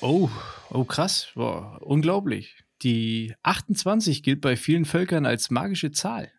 [0.00, 0.28] Oh,
[0.70, 2.56] oh krass, Boah, unglaublich.
[2.82, 6.32] Die 28 gilt bei vielen Völkern als magische Zahl.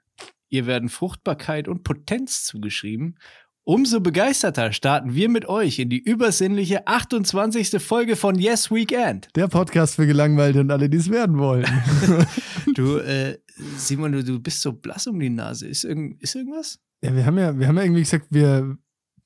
[0.50, 3.18] Ihr werden Fruchtbarkeit und Potenz zugeschrieben.
[3.64, 7.82] Umso begeisterter starten wir mit euch in die übersinnliche 28.
[7.82, 9.30] Folge von Yes Weekend.
[9.36, 11.66] Der Podcast für Gelangweilte und alle, die es werden wollen.
[12.76, 13.38] Du, äh,
[13.77, 15.67] Simon, du, du bist so blass um die Nase.
[15.67, 16.80] Ist, irgend, ist irgendwas?
[17.03, 18.77] ja, wir haben ja, wir haben ja irgendwie gesagt, wir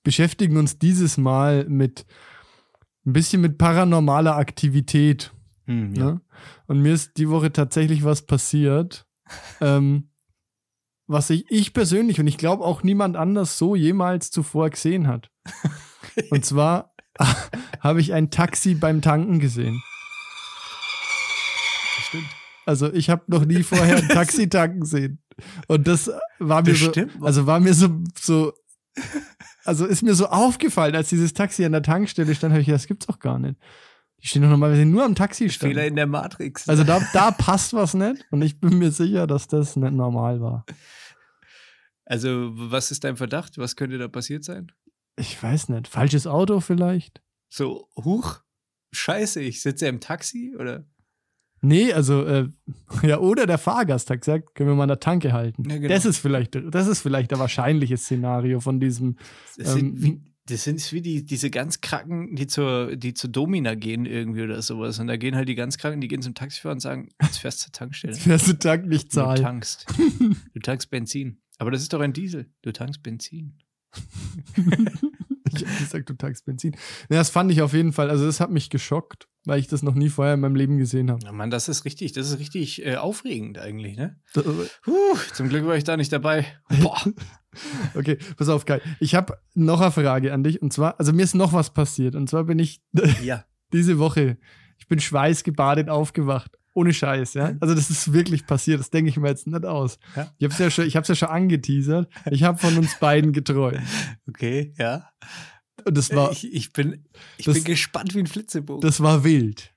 [0.04, 2.05] beschäftigen uns dieses Mal mit
[3.05, 5.32] ein bisschen mit paranormaler Aktivität.
[5.66, 6.21] Hm, Ne?
[6.66, 9.05] Und mir ist die Woche tatsächlich was passiert,
[9.62, 10.09] ähm,
[11.05, 15.30] was ich, ich persönlich und ich glaube auch niemand anders so jemals zuvor gesehen hat.
[16.32, 16.94] Und zwar
[17.80, 19.82] habe ich ein Taxi beim Tanken gesehen.
[22.67, 25.20] Also ich habe noch nie vorher ein Taxi tanken sehen.
[25.67, 27.23] Und das war mir Das so, stimmt.
[27.23, 28.54] also war mir so, so,
[29.63, 32.82] also ist mir so aufgefallen, als dieses Taxi an der Tankstelle stand, habe ich gedacht,
[32.82, 33.57] das gibt's doch gar nicht.
[34.21, 35.71] Die stehen doch normalerweise nur am Taxistand.
[35.71, 36.68] Fehler in der Matrix.
[36.68, 40.41] Also da, da passt was nicht und ich bin mir sicher, dass das nicht normal
[40.41, 40.65] war.
[42.05, 43.57] Also, was ist dein Verdacht?
[43.57, 44.71] Was könnte da passiert sein?
[45.18, 45.87] Ich weiß nicht.
[45.87, 47.21] Falsches Auto vielleicht?
[47.49, 48.40] So, huch,
[48.91, 50.85] scheiße, ich sitze im Taxi oder?
[51.62, 52.48] Nee, also, äh,
[53.02, 55.68] ja, oder der Fahrgast hat gesagt, können wir mal an der Tanke halten.
[55.70, 55.88] Ja, genau.
[55.90, 59.18] Das ist vielleicht, das ist vielleicht der wahrscheinliche Szenario von diesem,
[59.58, 63.30] Das sind, Ähm, wie, das sind wie die, diese ganz Kranken, die zur, die zur
[63.32, 65.00] Domina gehen irgendwie oder sowas.
[65.00, 67.62] Und da gehen halt die ganz Kranken, die gehen zum Taxifahrer und sagen, jetzt fährst
[67.62, 68.14] du zur Tankstelle.
[68.16, 69.42] fährst du Tank nicht Du zahlen.
[69.42, 69.86] tankst.
[70.53, 71.40] Du tankst Benzin.
[71.58, 72.50] Aber das ist doch ein Diesel.
[72.62, 73.58] Du tankst Benzin.
[75.53, 76.74] Ich hab gesagt, du tankst Benzin.
[77.09, 79.81] Ja, das fand ich auf jeden Fall, also das hat mich geschockt, weil ich das
[79.84, 81.23] noch nie vorher in meinem Leben gesehen habe.
[81.23, 84.17] Ja, Mann, das ist richtig, das ist richtig äh, aufregend eigentlich, ne?
[84.34, 84.44] Das-
[84.84, 84.94] Puh,
[85.34, 86.45] zum Glück war ich da nicht dabei.
[86.81, 87.01] Boah.
[87.95, 88.81] Okay, pass auf, Kai.
[89.00, 92.13] Ich habe noch eine Frage an dich und zwar, also mir ist noch was passiert
[92.16, 92.81] und zwar bin ich
[93.24, 93.46] ja.
[93.74, 94.38] diese Woche,
[94.78, 96.52] ich bin schweißgebadet aufgewacht.
[96.75, 97.53] Ohne Scheiß, ja.
[97.59, 99.97] Also das ist wirklich passiert, das denke ich mir jetzt nicht aus.
[100.16, 100.31] Ja.
[100.38, 102.07] Ich habe es ja schon, ich hab's ja schon angeteasert.
[102.30, 103.80] Ich habe von uns beiden geträumt.
[104.30, 105.09] Okay, ja.
[105.86, 107.04] Und das war, ich, ich bin,
[107.38, 108.82] ich das- bin gespannt wie ein Flitzebogen.
[108.82, 109.74] das war wild.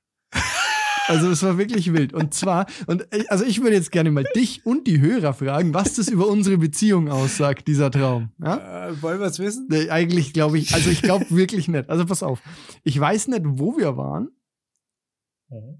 [1.06, 2.12] Also es war wirklich wild.
[2.12, 5.74] Und zwar, und ich- also ich würde jetzt gerne mal dich und die Hörer fragen,
[5.74, 8.30] was das über unsere Beziehung aussagt, dieser Traum.
[8.40, 8.90] Ja?
[8.90, 9.66] äh, wollen wir es wissen?
[9.68, 11.90] Nee, eigentlich glaube ich, also ich glaube wirklich nicht.
[11.90, 12.40] Also pass auf.
[12.84, 14.28] Ich weiß nicht, wo wir waren.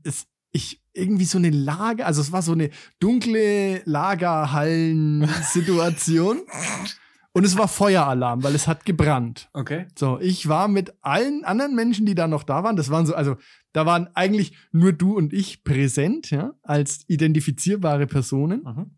[0.03, 6.41] Es, ich, irgendwie so eine Lager, also es war so eine dunkle Lagerhallen-Situation.
[7.33, 9.49] Und es war Feueralarm, weil es hat gebrannt.
[9.53, 9.87] Okay.
[9.97, 13.15] So, ich war mit allen anderen Menschen, die da noch da waren, das waren so,
[13.15, 13.37] also
[13.73, 18.63] da waren eigentlich nur du und ich präsent, ja, als identifizierbare Personen.
[18.65, 18.91] Mhm.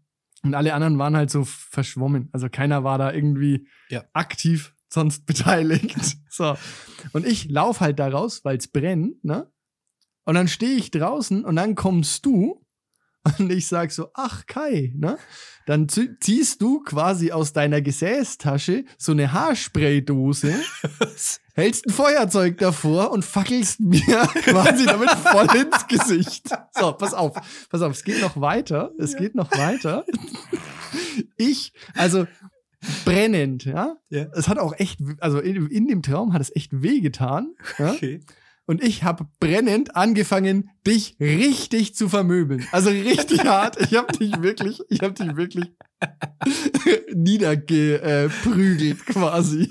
[0.44, 2.28] Und alle anderen waren halt so verschwommen.
[2.32, 4.02] Also keiner war da irgendwie Ja.
[4.14, 5.94] aktiv sonst beteiligt.
[6.30, 6.56] so.
[7.12, 9.50] Und ich lauf halt da raus, weil es brennt, ne?
[10.24, 12.61] Und dann stehe ich draußen und dann kommst du
[13.38, 15.16] und ich sag so, ach Kai, ne?
[15.66, 20.52] Dann zie- ziehst du quasi aus deiner Gesäßtasche so eine Haarspraydose,
[21.54, 24.00] hältst ein Feuerzeug davor und fackelst mir
[24.42, 26.48] quasi damit voll ins Gesicht.
[26.72, 27.34] So, pass auf,
[27.70, 30.04] pass auf, es geht noch weiter, es geht noch weiter.
[31.36, 32.26] Ich, also
[33.04, 33.96] brennend, ja.
[34.10, 34.26] Ja.
[34.34, 37.54] Es hat auch echt, also in, in dem Traum hat es echt wehgetan.
[37.78, 37.92] Ja?
[37.92, 38.20] Okay.
[38.66, 42.66] Und ich habe brennend angefangen, dich richtig zu vermöbeln.
[42.72, 43.80] Also richtig hart.
[43.80, 45.72] Ich habe dich wirklich, ich habe dich wirklich
[47.14, 49.68] niedergeprügelt quasi.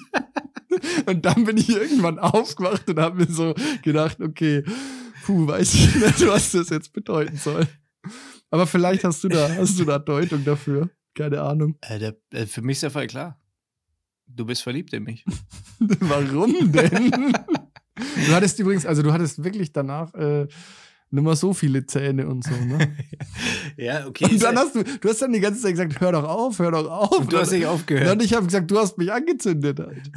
[1.05, 4.63] Und dann bin ich irgendwann aufgewacht und habe mir so gedacht, okay,
[5.23, 7.67] puh, weiß ich nicht, was das jetzt bedeuten soll.
[8.49, 10.89] Aber vielleicht hast du da, hast du da Deutung dafür.
[11.13, 11.77] Keine Ahnung.
[11.81, 13.39] Äh, der, äh, für mich ist der Fall klar.
[14.27, 15.25] Du bist verliebt in mich.
[15.79, 17.33] Warum denn?
[18.27, 20.47] Du hattest übrigens, also du hattest wirklich danach äh,
[21.13, 22.95] nicht mehr so viele Zähne und so, ne?
[23.77, 24.25] ja, okay.
[24.31, 26.71] Und dann hast du, du hast dann die ganze Zeit gesagt, hör doch auf, hör
[26.71, 27.19] doch auf.
[27.19, 28.07] und du hast nicht aufgehört.
[28.07, 30.09] Dann ich habe gesagt, du hast mich angezündet halt.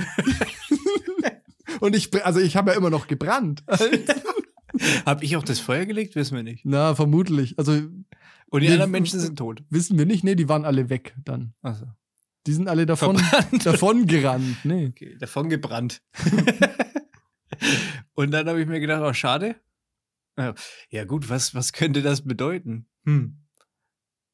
[1.81, 3.65] und ich, also ich habe ja immer noch gebrannt.
[5.07, 6.17] Hab ich auch das Feuer gelegt?
[6.17, 6.65] Wissen wir nicht.
[6.65, 7.57] Na, vermutlich.
[7.59, 9.63] Also Und die Nee, anderen Menschen sind tot.
[9.71, 11.55] wissen wir nicht, nee, die waren alle weg dann.
[11.63, 11.87] Achso.
[12.47, 13.67] Die sind alle davon, Verbrannt.
[13.67, 14.57] davon gerannt.
[14.65, 14.89] Nee.
[14.89, 16.03] Okay, davon gebrannt.
[18.15, 19.57] Und dann habe ich mir gedacht, oh, schade.
[20.91, 22.87] Ja, gut, was, was könnte das bedeuten?
[23.05, 23.45] Hm.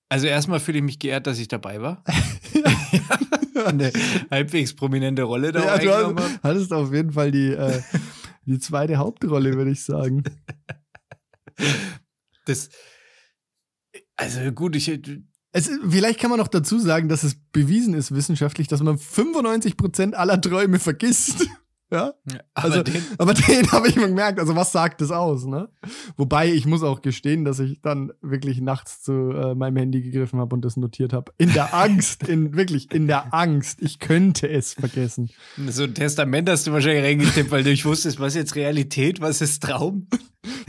[0.09, 2.03] Also erstmal fühle ich mich geehrt, dass ich dabei war.
[3.65, 3.93] Eine
[4.31, 7.83] halbwegs prominente Rolle da Ja, du eingenommen hast, hattest auf jeden Fall die, äh,
[8.47, 10.25] die zweite Hauptrolle, würde ich sagen.
[12.47, 12.71] Das,
[14.17, 14.89] also gut, ich,
[15.53, 20.15] Es, vielleicht kann man noch dazu sagen, dass es bewiesen ist wissenschaftlich, dass man 95%
[20.15, 21.47] aller Träume vergisst.
[21.91, 22.15] Ja?
[22.55, 24.39] Aber Also, den, Aber den habe ich mal gemerkt.
[24.39, 25.69] Also, was sagt das aus, ne?
[26.17, 30.39] Wobei, ich muss auch gestehen, dass ich dann wirklich nachts zu äh, meinem Handy gegriffen
[30.39, 31.33] habe und das notiert habe.
[31.39, 33.83] In der Angst, in wirklich, in der Angst.
[33.83, 35.31] Ich könnte es vergessen.
[35.69, 39.41] so ein Testament hast du wahrscheinlich reingetippt, weil du nicht wusstest, was jetzt Realität, was
[39.41, 40.07] ist Traum.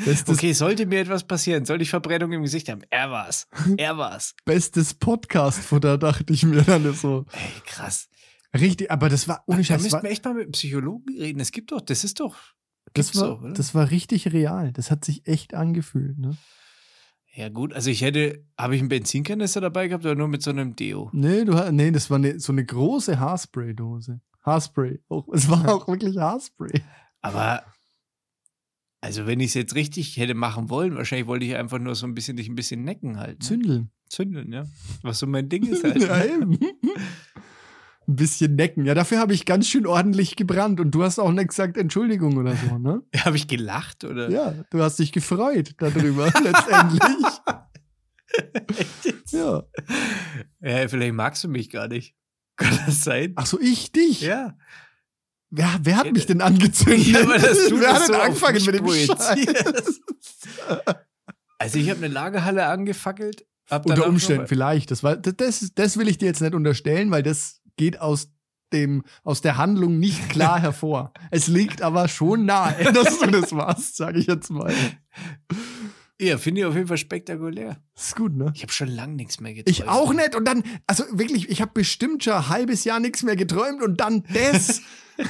[0.03, 2.81] Bestes, Okay, sollte mir etwas passieren, sollte ich Verbrennung im Gesicht haben?
[2.89, 3.47] Er war's.
[3.77, 4.35] Er war's.
[4.44, 7.25] bestes Podcast-Futter, dachte ich mir dann so.
[7.31, 8.09] Ey, krass.
[8.53, 9.81] Richtig, aber das war ohne Da Scheiß.
[9.83, 11.39] müssten War, wir echt mal mit einem Psychologen reden.
[11.39, 12.36] Es gibt doch, das ist doch.
[12.94, 14.74] das, war, doch, das war richtig real.
[14.74, 16.36] Das hat sich echt angefühlt, ne?
[17.33, 20.50] Ja, gut, also ich hätte, habe ich einen Benzinkanister dabei gehabt oder nur mit so
[20.50, 21.09] einem Deo?
[21.13, 24.19] Nee, du, nee das war ne, so eine große Haarspray-Dose.
[24.42, 25.00] Haarspray.
[25.07, 26.81] Auch, es war auch wirklich Haarspray.
[27.21, 27.63] Aber,
[29.00, 32.06] also wenn ich es jetzt richtig hätte machen wollen, wahrscheinlich wollte ich einfach nur so
[32.06, 33.39] ein bisschen dich ein bisschen necken halten.
[33.39, 33.92] Zündeln.
[34.09, 34.65] Zündeln, ja.
[35.03, 36.01] Was so mein Ding ist halt.
[36.01, 36.33] Ja, ne?
[36.33, 36.59] eben.
[38.07, 38.86] Ein bisschen necken.
[38.86, 42.38] Ja, dafür habe ich ganz schön ordentlich gebrannt und du hast auch nicht gesagt Entschuldigung
[42.38, 43.03] oder so, ne?
[43.18, 44.30] Habe ich gelacht oder?
[44.30, 47.25] Ja, du hast dich gefreut darüber letztendlich.
[49.31, 49.63] ja.
[50.62, 52.15] Ja, vielleicht magst du mich gar nicht.
[52.56, 53.33] Kann das sein?
[53.36, 54.21] Ach so, ich dich?
[54.21, 54.57] Ja.
[55.51, 57.07] Wer, wer hat Ja, mich denn angezündet?
[57.07, 58.88] Ja, aber dass du wer das hat so angefangen mit dem.
[58.88, 60.01] Scheiß?
[61.59, 63.45] Also ich habe eine Lagerhalle angefackelt.
[63.69, 64.92] Unter Umständen vielleicht.
[64.92, 68.31] Das, war, das, das will ich dir jetzt nicht unterstellen, weil das geht aus
[68.73, 71.13] dem, aus der Handlung nicht klar hervor.
[71.29, 74.73] Es liegt aber schon nahe, dass du das warst, sage ich jetzt mal.
[76.19, 77.81] Ja, finde ich auf jeden Fall spektakulär.
[77.95, 78.51] ist gut, ne?
[78.56, 79.75] Ich habe schon lange nichts mehr geträumt.
[79.75, 80.35] Ich auch nicht.
[80.35, 84.00] Und dann, also wirklich, ich habe bestimmt schon ein halbes Jahr nichts mehr geträumt und
[84.00, 84.81] dann das.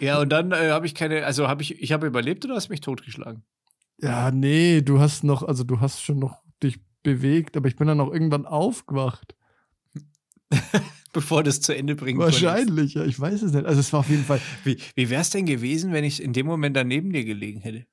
[0.00, 2.70] Ja, und dann äh, habe ich keine, also habe ich, ich habe überlebt oder hast
[2.70, 3.44] mich totgeschlagen?
[4.02, 7.86] ja, nee, du hast noch, also du hast schon noch dich bewegt, aber ich bin
[7.86, 9.34] dann auch irgendwann aufgewacht.
[11.12, 12.42] Bevor das zu Ende bringen konntest.
[12.42, 13.66] Wahrscheinlich, ja, ich weiß es nicht.
[13.66, 16.32] Also es war auf jeden Fall Wie, wie wäre es denn gewesen, wenn ich in
[16.32, 17.86] dem Moment da neben dir gelegen hätte?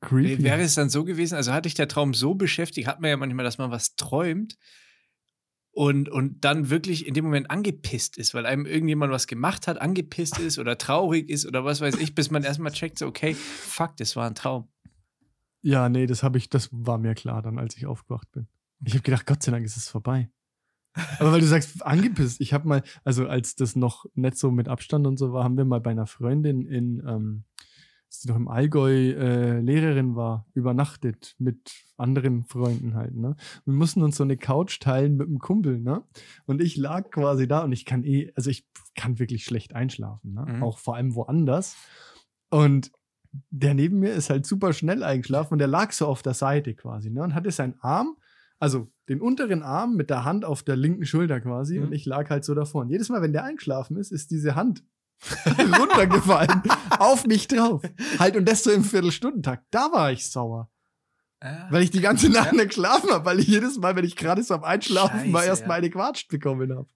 [0.00, 0.42] creepy.
[0.42, 3.16] Wäre es dann so gewesen, also hatte ich der Traum so beschäftigt, hat man ja
[3.16, 4.56] manchmal, dass man was träumt
[5.72, 9.80] und, und dann wirklich in dem Moment angepisst ist, weil einem irgendjemand was gemacht hat,
[9.80, 13.34] angepisst ist oder traurig ist oder was weiß ich, bis man erstmal checkt, so, okay,
[13.34, 14.68] fuck, das war ein Traum.
[15.62, 18.48] Ja, nee, das habe ich, das war mir klar dann, als ich aufgewacht bin.
[18.84, 20.30] Ich habe gedacht, Gott sei Dank ist es vorbei.
[21.18, 24.68] Aber weil du sagst, angepisst, ich habe mal, also als das noch nicht so mit
[24.68, 27.44] Abstand und so war, haben wir mal bei einer Freundin in, ähm,
[28.06, 33.36] als die noch im Allgäu äh, Lehrerin war, übernachtet mit anderen Freunden halt, ne?
[33.64, 36.02] Wir mussten uns so eine Couch teilen mit einem Kumpel, ne?
[36.46, 38.66] Und ich lag quasi da und ich kann eh, also ich
[38.96, 40.46] kann wirklich schlecht einschlafen, ne?
[40.48, 40.62] Mhm.
[40.64, 41.76] Auch vor allem woanders.
[42.50, 42.90] Und
[43.50, 46.74] der neben mir ist halt super schnell eingeschlafen und der lag so auf der Seite
[46.74, 47.22] quasi, ne?
[47.22, 48.16] Und hatte seinen Arm,
[48.58, 51.86] also den unteren Arm mit der Hand auf der linken Schulter quasi Mhm.
[51.86, 52.82] und ich lag halt so davor.
[52.82, 54.84] Und jedes Mal, wenn der eingeschlafen ist, ist diese Hand
[55.78, 56.62] runtergefallen
[56.98, 57.82] auf mich drauf.
[58.18, 59.66] Halt und das so im Viertelstundentakt.
[59.70, 60.70] Da war ich sauer,
[61.70, 64.42] weil ich die ganze Nacht nicht geschlafen habe, weil ich jedes Mal, wenn ich gerade
[64.42, 65.68] so am Einschlafen war, Scheiße, erst ja.
[65.68, 66.88] mal eine Quatscht bekommen habe.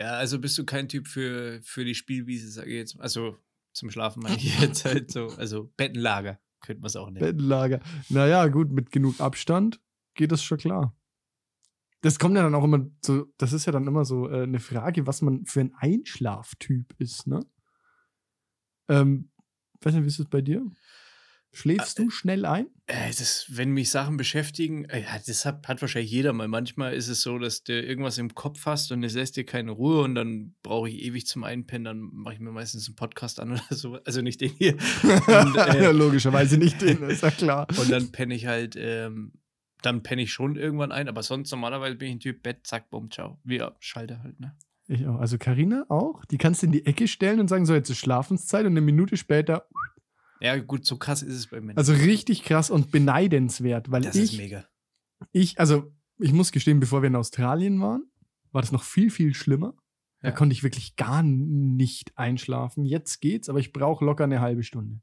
[0.00, 3.00] Ja, also bist du kein Typ für, für die Spielwiese, sage ich jetzt.
[3.00, 3.36] Also
[3.72, 5.28] zum Schlafen meine ich jetzt halt so.
[5.28, 7.24] Also Bettenlager könnte man es auch nennen.
[7.24, 7.80] Bettenlager.
[8.08, 9.80] Naja, gut, mit genug Abstand
[10.14, 10.96] geht das schon klar.
[12.02, 14.58] Das kommt ja dann auch immer so, das ist ja dann immer so äh, eine
[14.58, 17.46] Frage, was man für ein Einschlaftyp ist, ne?
[18.88, 19.30] Ähm,
[19.80, 20.64] weiß nicht, wie ist es bei dir?
[21.54, 22.66] Schläfst du schnell ein?
[22.86, 26.48] Äh, das, wenn mich Sachen beschäftigen, äh, das hat, hat wahrscheinlich jeder mal.
[26.48, 29.72] Manchmal ist es so, dass du irgendwas im Kopf hast und es lässt dir keine
[29.72, 31.84] Ruhe und dann brauche ich ewig zum Einpennen.
[31.84, 33.98] Dann mache ich mir meistens einen Podcast an oder so.
[34.04, 34.76] Also nicht den hier.
[35.02, 37.66] Und, äh, ja, logischerweise nicht den, ist ja klar.
[37.78, 39.32] Und dann penne ich halt, ähm,
[39.82, 42.88] dann penne ich schon irgendwann ein, aber sonst normalerweise bin ich ein Typ Bett, zack,
[42.88, 43.38] bumm, ciao.
[43.44, 44.56] Wie ja, Schalter halt, ne?
[44.88, 45.20] Ich auch.
[45.20, 46.24] Also Karina auch.
[46.26, 48.80] Die kannst du in die Ecke stellen und sagen, so jetzt ist Schlafenszeit und eine
[48.80, 49.66] Minute später.
[50.42, 51.76] Ja, gut, so krass ist es bei mir.
[51.76, 54.66] Also richtig krass und beneidenswert, weil das ist ich, mega.
[55.30, 58.10] ich, also ich muss gestehen, bevor wir in Australien waren,
[58.50, 59.74] war das noch viel, viel schlimmer.
[60.20, 60.34] Da Ja.
[60.34, 62.84] konnte ich wirklich gar nicht einschlafen.
[62.84, 65.00] Jetzt geht's, aber ich brauche locker eine halbe Stunde.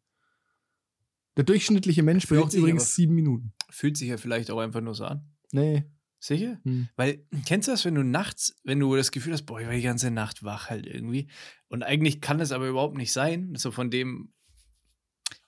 [1.38, 3.54] Der durchschnittliche Mensch Fühlt braucht übrigens sieben Minuten.
[3.70, 5.26] Fühlt sich ja vielleicht auch einfach nur so an.
[5.52, 5.86] Nee.
[6.22, 6.60] Sicher?
[6.64, 6.90] Hm.
[6.98, 9.74] Weil, kennst du das, wenn du nachts, wenn du das Gefühl hast, boah, ich war
[9.74, 11.30] die ganze Nacht wach halt irgendwie.
[11.70, 13.54] Und eigentlich kann es aber überhaupt nicht sein.
[13.56, 14.34] So von dem,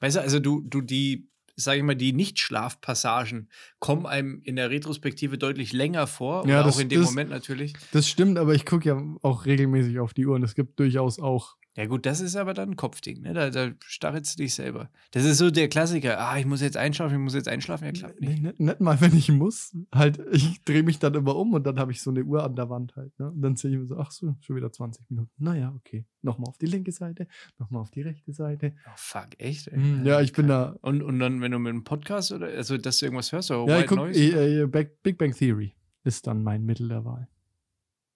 [0.01, 4.69] weißt du, also du, du die, sag ich mal, die Nicht-Schlafpassagen kommen einem in der
[4.69, 6.47] Retrospektive deutlich länger vor.
[6.47, 7.73] Ja, das auch in dem ist- Moment natürlich.
[7.91, 11.19] Das stimmt, aber ich gucke ja auch regelmäßig auf die Uhr und es gibt durchaus
[11.19, 13.33] auch Ja, gut, das ist aber dann ein Kopfding, ne?
[13.33, 14.89] Da, da stachelst du dich selber.
[15.11, 16.19] Das ist so der Klassiker.
[16.19, 17.85] Ah, ich muss jetzt einschlafen, ich muss jetzt einschlafen.
[17.85, 18.41] Ja, klappt nicht.
[18.41, 19.73] nicht, nicht mal, wenn ich muss.
[19.95, 22.57] Halt, ich drehe mich dann immer um und dann habe ich so eine Uhr an
[22.57, 23.17] der Wand halt.
[23.19, 23.31] Ne?
[23.31, 25.31] Und dann sehe ich mir so, ach so, schon wieder 20 Minuten.
[25.37, 26.05] Naja, okay.
[26.21, 27.25] Nochmal auf die linke Seite,
[27.57, 28.75] nochmal auf die rechte Seite.
[28.85, 29.69] Oh, fuck, echt?
[29.69, 29.77] ey?
[29.77, 30.75] Hm, ja, ich bin da.
[30.81, 33.75] Und, und dann, wenn du mit einem Podcast oder, also, dass du irgendwas hörst, oder
[33.75, 34.19] ja, ich guck, Noise?
[34.19, 35.73] äh, äh, Big Bang Theory
[36.03, 37.29] ist dann mein Mittel der Wahl.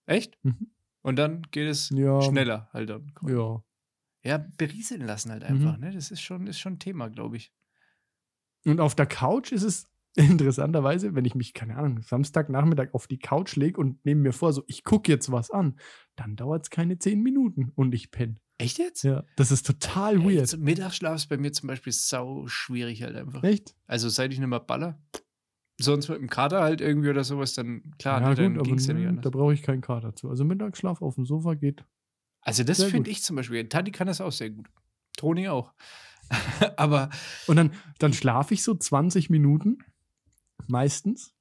[0.07, 0.37] Echt?
[0.43, 0.67] Mhm.
[1.05, 2.19] Und dann geht es Ja.
[2.21, 3.13] schneller halt dann.
[3.27, 3.61] Ja.
[4.23, 5.55] Ja, berieseln lassen halt Mhm.
[5.55, 5.91] einfach, ne?
[5.91, 7.53] Das ist schon, ist schon ein Thema, glaube ich.
[8.65, 13.19] Und auf der Couch ist es interessanterweise, wenn ich mich, keine Ahnung, Samstagnachmittag auf die
[13.19, 15.77] Couch lege und nehme mir vor, so, ich gucke jetzt was an,
[16.15, 18.37] dann dauert es keine 10 Minuten und ich penne.
[18.57, 19.03] Echt jetzt?
[19.03, 20.47] Ja, das ist total weird.
[20.47, 23.43] zum Mittagsschlaf ist bei mir zum Beispiel sau schwierig halt einfach.
[23.43, 23.75] Echt?
[23.85, 24.97] Also seit ich nicht mehr baller.
[25.77, 28.87] Sonst mit dem Kater halt irgendwie oder sowas, dann klar, ja, ne, dann ging es
[28.87, 29.23] ja nicht anders.
[29.23, 30.29] da brauche ich keinen Kater zu.
[30.29, 31.83] Also Mittagsschlaf auf dem Sofa geht.
[32.41, 33.67] Also das finde ich zum Beispiel.
[33.67, 34.67] Tati kann das auch sehr gut.
[35.17, 35.73] Toni auch.
[36.77, 37.09] Aber
[37.47, 39.79] Und dann, dann schlafe ich so 20 Minuten
[40.67, 41.33] meistens.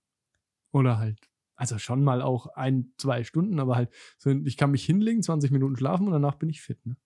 [0.72, 1.18] Oder halt,
[1.54, 5.52] also schon mal auch ein, zwei Stunden, aber halt, so, ich kann mich hinlegen, 20
[5.52, 6.84] Minuten schlafen und danach bin ich fit.
[6.84, 6.96] Ne?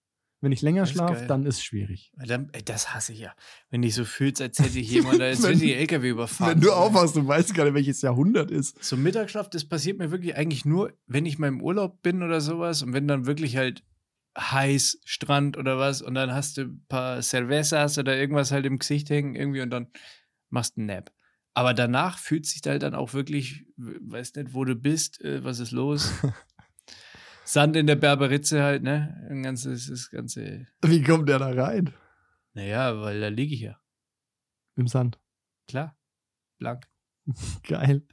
[0.40, 2.12] Wenn ich länger schlafe, dann ist schwierig.
[2.16, 3.34] dann, ey, das hasse ich ja.
[3.70, 6.54] Wenn dich so fühlst, als hätte ich jemand, als hätte ich LKW überfahren.
[6.54, 6.74] Wenn du Ey.
[6.74, 8.82] aufwachst, du weißt gar nicht, welches Jahrhundert ist.
[8.82, 12.40] So Mittagsschlaf, das passiert mir wirklich eigentlich nur, wenn ich mal im Urlaub bin oder
[12.40, 13.82] sowas und wenn dann wirklich halt
[14.38, 18.78] heiß, Strand oder was und dann hast du ein paar Cervezas oder irgendwas halt im
[18.78, 19.88] Gesicht hängen irgendwie und dann
[20.50, 21.12] machst du einen Nap.
[21.54, 25.58] Aber danach fühlt sich halt dann auch wirklich, weiß nicht, wo du bist, äh, was
[25.58, 26.12] ist los.
[27.48, 29.26] Sand in der Berberitze halt, ne?
[29.30, 31.94] Ein ganzes, das ganze, Wie kommt der da rein?
[32.52, 33.80] naja, weil da liege ich ja.
[34.76, 35.18] Im Sand.
[35.66, 35.96] Klar.
[36.58, 36.86] Blank.
[37.66, 38.06] Geil.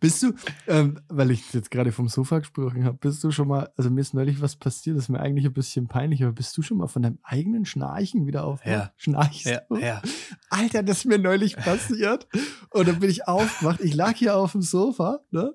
[0.00, 0.32] bist du,
[0.66, 4.00] ähm, weil ich jetzt gerade vom Sofa gesprochen habe, bist du schon mal, also mir
[4.00, 6.78] ist neulich was passiert, das ist mir eigentlich ein bisschen peinlich, aber bist du schon
[6.78, 8.66] mal von deinem eigenen Schnarchen wieder auf?
[8.66, 8.92] Ja.
[8.96, 9.76] Schnarchst Ja, du?
[9.78, 10.02] ja.
[10.50, 12.26] Alter, das ist mir neulich passiert.
[12.70, 13.80] Und dann bin ich aufgewacht.
[13.80, 15.54] Ich lag hier auf dem Sofa, ne?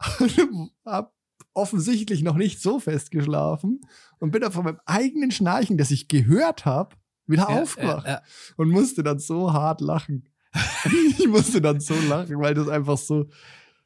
[0.20, 1.13] Und hab
[1.54, 3.80] offensichtlich noch nicht so fest geschlafen
[4.18, 6.96] und bin dann von meinem eigenen Schnarchen, das ich gehört habe,
[7.26, 8.22] wieder Ja, aufgewacht ja, ja.
[8.56, 10.28] und musste dann so hart lachen.
[11.18, 13.28] ich musste dann so lachen, weil das einfach so.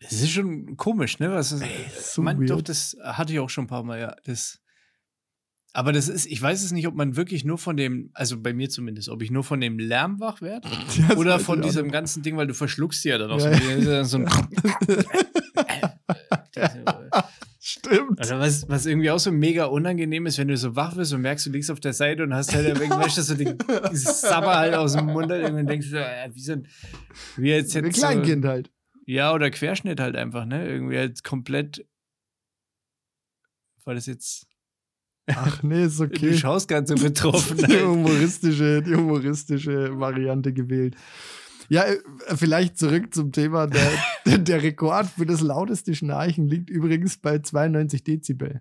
[0.00, 1.32] Es ist schon komisch, ne?
[1.32, 1.64] Was ist,
[2.14, 2.50] so man, weird.
[2.50, 4.14] doch, das hatte ich auch schon ein paar Mal, ja.
[4.24, 4.60] Das,
[5.72, 8.52] aber das ist, ich weiß es nicht, ob man wirklich nur von dem, also bei
[8.52, 10.68] mir zumindest, ob ich nur von dem Lärm wach werde
[11.16, 14.04] oder von diesem ganzen Ding, weil du verschluckst ja dann auch so.
[14.04, 14.28] So ein
[17.78, 18.20] Stimmt.
[18.20, 21.22] oder was, was irgendwie auch so mega unangenehm ist, wenn du so wach wirst und
[21.22, 23.56] merkst, du liegst auf der Seite und hast halt irgendwann so den
[23.92, 26.68] Sabber halt aus dem Mund halt irgendwann denkst du, so, äh, wie so ein,
[27.36, 28.70] wie jetzt Ein jetzt Kleinkind halt.
[29.06, 30.68] Ja, oder Querschnitt halt einfach, ne?
[30.68, 31.86] Irgendwie halt komplett.
[33.84, 34.46] War das jetzt.
[35.28, 36.36] Ach nee, ist Du okay.
[36.36, 37.56] schaust ganz so betroffen.
[37.66, 37.86] die Halt.
[37.86, 40.94] humoristische, die humoristische Variante gewählt.
[41.68, 41.98] Ja, äh,
[42.34, 43.66] vielleicht zurück zum Thema.
[44.26, 48.60] Der, der, Rekord für das lauteste Schnarchen liegt übrigens bei 92 Dezibel.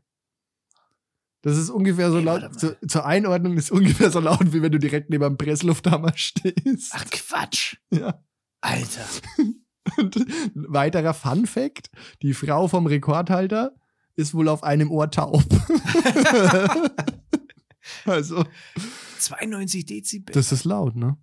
[1.42, 4.72] Das ist ungefähr so Ey, laut, zu, zur Einordnung ist ungefähr so laut, wie wenn
[4.72, 6.94] du direkt neben einem Presslufthammer stehst.
[6.96, 7.78] Ach Quatsch.
[7.92, 8.24] Ja.
[8.62, 9.06] Alter.
[9.98, 11.90] Und weiterer Fun Fact:
[12.22, 13.76] Die Frau vom Rekordhalter
[14.16, 15.44] ist wohl auf einem Ohr taub.
[18.06, 18.46] also,
[19.20, 20.34] 92 Dezibel.
[20.34, 21.18] das ist laut, ne?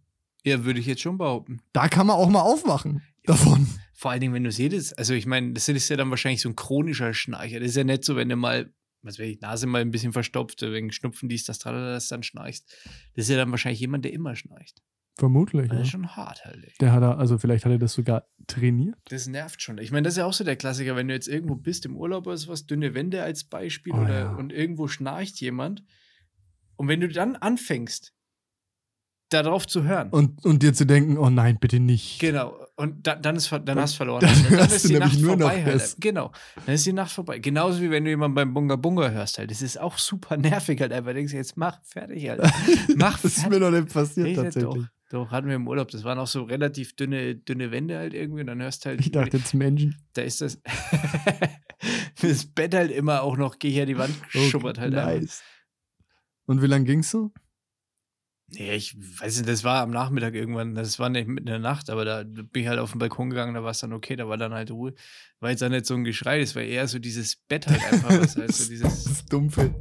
[0.44, 1.60] Ja, würde ich jetzt schon behaupten.
[1.72, 3.66] Da kann man auch mal aufwachen davon.
[3.94, 6.48] Vor allen Dingen, wenn du siehst, also ich meine, das ist ja dann wahrscheinlich so
[6.48, 7.60] ein chronischer Schnarcher.
[7.60, 8.72] Das ist ja nicht so, wenn du mal,
[9.02, 12.70] was weiß ich, Nase mal ein bisschen verstopft, wegen Schnupfen, dies, das, das dann schnarchst.
[13.14, 14.82] Das ist ja dann wahrscheinlich jemand, der immer schnarcht.
[15.16, 15.68] Vermutlich.
[15.68, 15.82] Das Ja.
[15.84, 16.64] ist schon hart halt.
[16.64, 16.72] Ey.
[16.80, 18.96] Der hat er, also vielleicht hat er das sogar trainiert.
[19.10, 19.78] Das nervt schon.
[19.78, 21.96] Ich meine, das ist ja auch so der Klassiker, wenn du jetzt irgendwo bist im
[21.96, 24.32] Urlaub oder sowas, dünne Wände als Beispiel Oh, oder ja.
[24.34, 25.84] und irgendwo schnarcht jemand.
[26.76, 28.12] Und wenn du dann anfängst,
[29.30, 32.20] darauf zu hören, Und, und dir zu denken, oh nein, bitte nicht.
[32.20, 34.20] genau, und da, dann, ist, dann Und hast du verloren.
[34.20, 35.96] dann dann hörst du nämlich nur noch halt.
[36.00, 36.30] Genau,
[36.66, 37.38] dann ist die Nacht vorbei.
[37.38, 39.50] Genauso wie wenn du jemanden beim Bunga Bunga hörst halt.
[39.50, 41.12] Das ist auch super nervig halt einfach.
[41.12, 42.42] Denkst du, jetzt mach fertig halt.
[42.96, 44.84] Mach Das ist mir noch nicht passiert Richtig, tatsächlich.
[45.10, 45.88] Doch, doch, hatten wir im Urlaub.
[45.90, 48.40] Das waren auch so relativ dünne, dünne Wände halt irgendwie.
[48.40, 49.00] Und dann hörst du halt.
[49.00, 49.96] Ich dachte jetzt Menschen.
[50.14, 50.60] da ist das,
[52.22, 54.94] das Bett halt immer auch noch gegen die Wand geschubbert halt.
[54.94, 55.20] einfach.
[55.20, 55.42] nice.
[56.46, 57.32] Und wie lange ging's so?
[58.54, 61.58] Nee, ich weiß nicht, das war am Nachmittag irgendwann, das war nicht mitten in der
[61.58, 64.16] Nacht, aber da bin ich halt auf den Balkon gegangen, da war es dann okay,
[64.16, 64.94] da war dann halt Ruhe.
[65.40, 68.11] War jetzt auch nicht so ein Geschrei, das war eher so dieses Bett halt einfach,
[68.20, 69.75] was halt so dieses, das Dumpfe.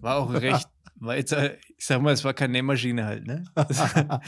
[0.00, 3.44] war auch recht, war jetzt, ich sag mal, es war keine Nähmaschine halt, ne?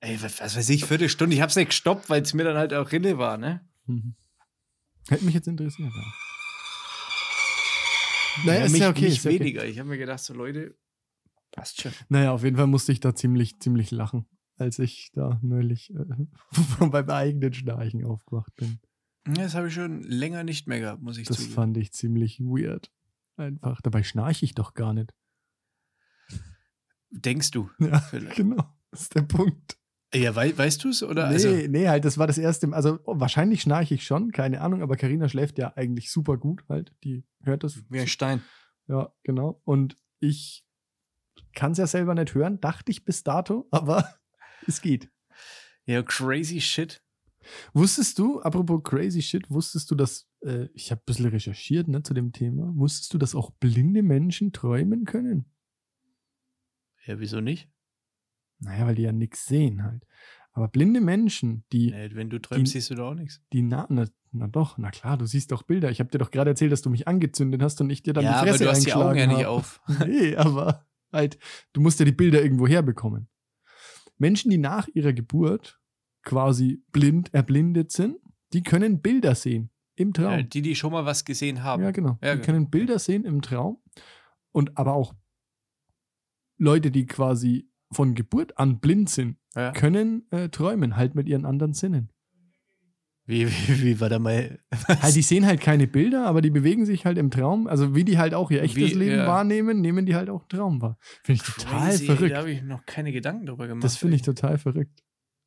[0.00, 2.74] Ey, was, was weiß ich, Viertelstunde, ich hab's nicht gestoppt, weil es mir dann halt
[2.74, 3.60] auch Rille war, ne?
[3.86, 4.14] Mhm.
[5.08, 5.92] Hätte mich jetzt interessiert.
[5.94, 6.02] Ja.
[8.44, 9.04] Naja, ist mich, ja okay.
[9.06, 9.40] Nicht Ist ja okay.
[9.40, 9.64] weniger.
[9.64, 10.76] Ich habe mir gedacht, so Leute,
[11.52, 11.92] passt schon.
[12.08, 14.26] Naja, auf jeden Fall musste ich da ziemlich, ziemlich lachen,
[14.56, 16.04] als ich da neulich äh,
[16.78, 18.78] von meinem eigenen Schnarchen aufgewacht bin.
[19.28, 21.54] Ja, Das habe ich schon länger nicht mehr gehabt, muss ich Das zugeben.
[21.54, 22.90] fand ich ziemlich weird.
[23.36, 23.80] Einfach.
[23.82, 25.12] Dabei schnarche ich doch gar nicht.
[27.10, 27.70] Denkst du?
[27.80, 28.36] Ja, Vielleicht.
[28.36, 28.64] genau.
[28.90, 29.76] Das ist der Punkt.
[30.12, 31.02] Ja, wei weißt du es?
[31.04, 31.28] Oder?
[31.28, 32.76] nee, Also, nee, halt, das war das erste Mal.
[32.76, 36.64] Also oh, wahrscheinlich schnarche ich schon, keine Ahnung, aber Karina schläft ja eigentlich super gut
[36.68, 36.92] halt.
[37.04, 37.80] Die hört das.
[37.88, 38.42] wie ein Stein.
[38.88, 39.60] Ja, genau.
[39.64, 40.64] Und ich
[41.54, 44.14] kann es ja selber nicht hören, dachte ich bis dato, aber
[44.66, 45.10] es geht.
[45.86, 47.02] Ja, crazy shit.
[47.72, 52.02] Wusstest du, apropos crazy shit, wusstest du, dass, äh, ich habe ein bisschen recherchiert ne,
[52.02, 55.46] zu dem Thema, wusstest du, dass auch blinde Menschen träumen können?
[57.06, 57.70] Ja, wieso nicht?
[58.58, 60.04] Naja, weil die ja nichts sehen halt.
[60.52, 63.40] Aber blinde Menschen, die, Nee, wenn du träumst, Die- siehst du doch auch nichts.
[63.52, 65.90] die na, na, na doch, na klar, du siehst doch Bilder.
[65.90, 68.24] Ich habe dir doch gerade erzählt, dass du mich angezündet hast und ich dir dann
[68.24, 69.80] Ja, die aber Fresse du hast die Augen ja nicht auf.
[70.06, 71.38] Nee, aber halt,
[71.72, 73.28] du musst ja die Bilder irgendwo herbekommen.
[74.18, 75.80] Menschen, die nach ihrer Geburt
[76.22, 78.16] quasi blind, erblindet sind,
[78.52, 80.32] die können Bilder sehen im Traum.
[80.32, 81.82] Ja, die, die schon mal was gesehen haben.
[81.82, 82.18] Ja, genau.
[82.22, 82.44] Ja, die genau.
[82.44, 83.78] können Bilder sehen im Traum.
[84.52, 85.14] Und aber auch
[86.58, 89.72] Leute, die quasi von Geburt an blind sind, Ja.
[89.72, 92.12] können äh, träumen, halt mit ihren anderen Sinnen.
[93.26, 94.58] Wie, wie, wie war da mal?
[94.88, 97.68] Halt, die sehen halt keine Bilder, aber die bewegen sich halt im Traum.
[97.68, 99.26] Also wie die halt auch ihr echtes Wie, Leben ja.
[99.26, 100.98] wahrnehmen, nehmen die halt auch Traum wahr.
[101.22, 102.32] Finde ich total Crazy, verrückt.
[102.32, 103.84] Da habe ich noch keine Gedanken drüber gemacht.
[103.84, 105.04] Das finde ich total verrückt.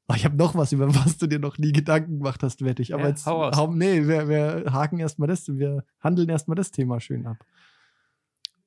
[0.08, 2.82] Oh, ich habe noch was, über was du dir noch nie Gedanken gemacht hast, wette
[2.82, 2.94] ich.
[2.94, 6.72] Aber Ja, jetzt, hau hau, nee, wir, wir haken erstmal das, wir handeln erstmal das
[6.72, 7.38] Thema schön ab.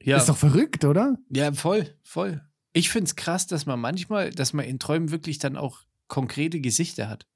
[0.03, 1.17] Ja, Ist doch verrückt, oder?
[1.31, 2.43] ja, voll, voll.
[2.73, 6.61] Ich finde es krass, dass man manchmal, dass man in Träumen wirklich dann auch konkrete
[6.61, 7.27] Gesichter hat.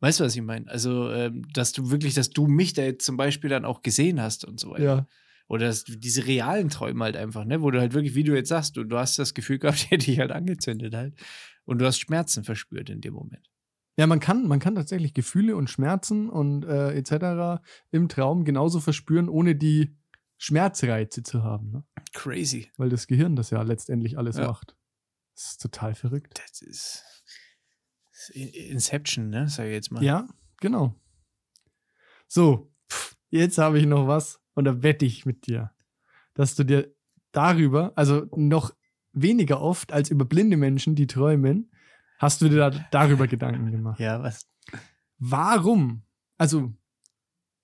[0.00, 0.68] Weißt du, was ich meine?
[0.68, 4.20] Also, ähm, dass du wirklich, dass du mich da jetzt zum Beispiel dann auch gesehen
[4.20, 4.82] hast und so weiter.
[4.82, 5.06] Ja.
[5.46, 7.60] Oder dass diese realen Träume halt einfach, ne?
[7.60, 9.86] Wo du halt wirklich, wie du jetzt sagst, du, du hast das Gefühl gehabt, die
[9.88, 11.14] hätte dich halt angezündet halt.
[11.64, 13.50] Und du hast Schmerzen verspürt in dem Moment.
[13.98, 17.60] Ja, man kann, man kann tatsächlich Gefühle und Schmerzen und äh, etc.
[17.90, 19.94] im Traum genauso verspüren, ohne die
[20.38, 21.70] Schmerzreize zu haben.
[21.70, 21.84] Ne?
[22.14, 22.70] Crazy.
[22.78, 24.46] Weil das Gehirn das ja letztendlich alles Ja.
[24.46, 24.74] macht.
[25.34, 26.40] Das ist total verrückt.
[26.42, 27.04] Das ist
[28.28, 29.48] Inception, ne?
[29.48, 30.02] Sag ich jetzt mal.
[30.02, 30.28] Ja,
[30.60, 30.94] genau.
[32.28, 32.72] So,
[33.30, 35.72] jetzt habe ich noch was und da wette ich mit dir,
[36.34, 36.94] dass du dir
[37.32, 38.74] darüber, also noch
[39.12, 41.72] weniger oft als über blinde Menschen, die träumen,
[42.18, 43.98] hast du dir da, darüber Gedanken gemacht.
[43.98, 44.46] Ja, was?
[45.18, 46.02] Warum,
[46.38, 46.72] also,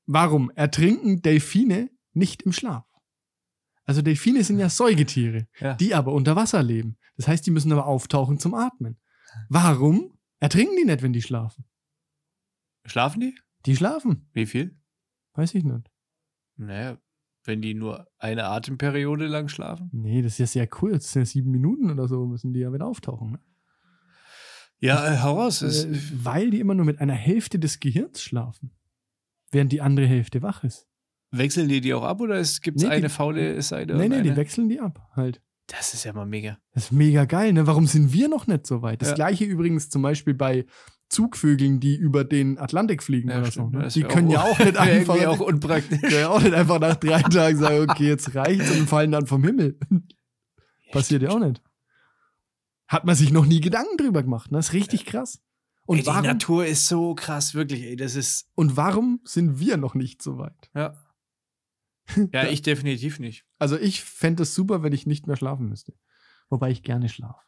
[0.06, 2.84] warum ertrinken Delfine nicht im Schlaf?
[3.84, 5.74] Also Delfine sind ja Säugetiere, Ja.
[5.74, 6.96] die aber unter Wasser leben.
[7.16, 8.98] Das heißt, die müssen aber auftauchen zum Atmen.
[9.48, 11.64] Warum ertrinken die nicht, wenn die schlafen?
[12.84, 13.34] Schlafen die?
[13.66, 14.78] Die schlafen, Wie viel?
[15.34, 15.90] weiß ich nicht.
[16.56, 16.98] Naja,
[17.44, 19.90] wenn die nur eine Atemperiode lang schlafen.
[19.92, 21.04] Nee, das ist ja sehr kurz.
[21.04, 23.32] Das sind ja sieben Minuten oder so, müssen die ja wieder auftauchen.
[23.32, 23.40] Ne?
[24.78, 25.62] Ja, äh, hau raus.
[25.62, 28.70] Äh, weil die immer nur mit einer Hälfte des Gehirns schlafen,
[29.50, 30.86] während die andere Hälfte wach ist.
[31.32, 33.94] wechseln die die auch ab oder gibt es Nee, die- eine faule Seite?
[33.96, 34.36] nee, nee, die eine?
[34.36, 35.42] wechseln die ab halt.
[35.68, 36.58] Das ist ja mal mega.
[36.74, 37.66] Das ist mega geil, ne?
[37.66, 39.02] Warum sind wir noch nicht so weit?
[39.02, 39.14] Das Ja.
[39.16, 40.64] gleiche übrigens zum Beispiel bei
[41.08, 43.72] Zugvögeln, die über den Atlantik fliegen Ja, oder stimmt.
[43.74, 43.78] so.
[43.78, 43.88] Ne?
[43.88, 46.00] Die können ja auch nicht einfach, auch unpraktisch.
[46.00, 49.26] können ja auch nicht einfach nach drei Tagen sagen, okay, jetzt reicht's und fallen dann
[49.26, 49.78] vom Himmel.
[50.92, 51.60] Passiert ja auch nicht.
[52.88, 54.52] Hat man sich noch nie Gedanken drüber gemacht.
[54.52, 54.58] Ne?
[54.58, 55.40] Das ist richtig krass.
[55.84, 57.96] Und ey, die warum, Natur ist so krass, wirklich, ey.
[57.96, 58.48] Das ist.
[58.54, 60.70] und warum sind wir noch nicht so weit?
[60.74, 60.94] Ja.
[62.32, 63.44] Ja, ich definitiv nicht.
[63.58, 65.94] Also ich fände es super, wenn ich nicht mehr schlafen müsste.
[66.48, 67.40] Wobei ich gerne schlafe.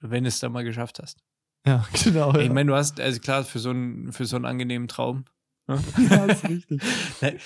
[0.00, 1.24] Wenn du es dann mal geschafft hast.
[1.66, 2.34] Ja, genau.
[2.36, 2.52] Ich ja.
[2.52, 5.24] meine, du hast, also klar, für so einen, für so einen angenehmen Traum.
[5.66, 5.82] ne?
[6.10, 6.82] ja, ist richtig.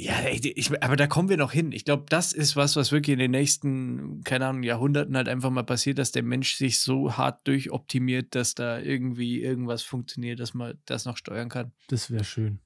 [0.00, 1.72] Ja, ey, die- ich, aber da kommen wir noch hin.
[1.72, 5.50] Ich glaube, das ist was, was wirklich in den nächsten, keine Ahnung, Jahrhunderten halt einfach
[5.50, 10.54] mal passiert, dass der Mensch sich so hart durchoptimiert, dass da irgendwie irgendwas funktioniert, dass
[10.54, 11.72] man das noch steuern kann.
[11.88, 12.60] Das wäre schön.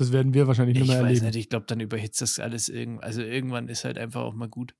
[0.00, 1.26] Das werden wir wahrscheinlich Ich nicht mehr weiß erleben.
[1.26, 3.04] nicht, ich glaube, dann überhitzt das alles irgendwann.
[3.04, 4.74] Also irgendwann ist halt einfach auch mal gut.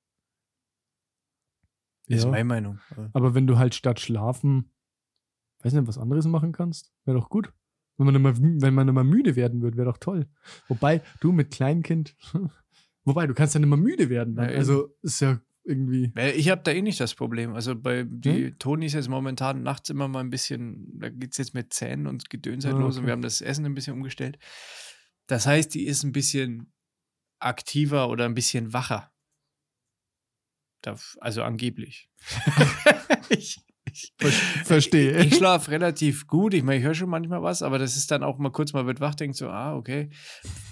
[2.06, 2.30] Ist Ja.
[2.30, 2.80] meine Meinung.
[3.12, 4.70] Aber wenn du halt statt schlafen,
[5.62, 7.52] weiß nicht, was anderes machen kannst, wäre doch gut.
[7.98, 10.26] Wenn man, immer, wenn man immer müde werden würde, wäre doch toll.
[10.68, 12.16] Wobei, du mit Kleinkind,
[13.04, 14.35] wobei, du kannst ja nicht mehr müde werden.
[14.37, 14.48] Dann.
[14.50, 16.11] Ja, also ist ja irgendwie.
[16.35, 17.52] Ich habe da eh nicht das Problem.
[17.54, 18.59] Also bei die Hm?
[18.59, 22.06] Toni ist jetzt momentan nachts immer mal ein bisschen, da geht es jetzt mit Zähnen
[22.06, 23.09] und Gedöns halt Ah, los und okay.
[23.09, 24.38] wir haben das Essen ein bisschen umgestellt.
[25.31, 26.73] Das heißt, die ist ein bisschen
[27.38, 29.12] aktiver oder ein bisschen wacher.
[31.21, 32.11] Also angeblich.
[33.29, 33.61] ich
[34.19, 34.31] Ver
[34.64, 35.25] verstehe.
[35.25, 36.55] Ich schlafe relativ gut.
[36.55, 38.87] Ich meine, ich höre schon manchmal was, aber das ist dann auch mal kurz mal
[38.87, 40.11] wird wach, denkt so, ah, okay.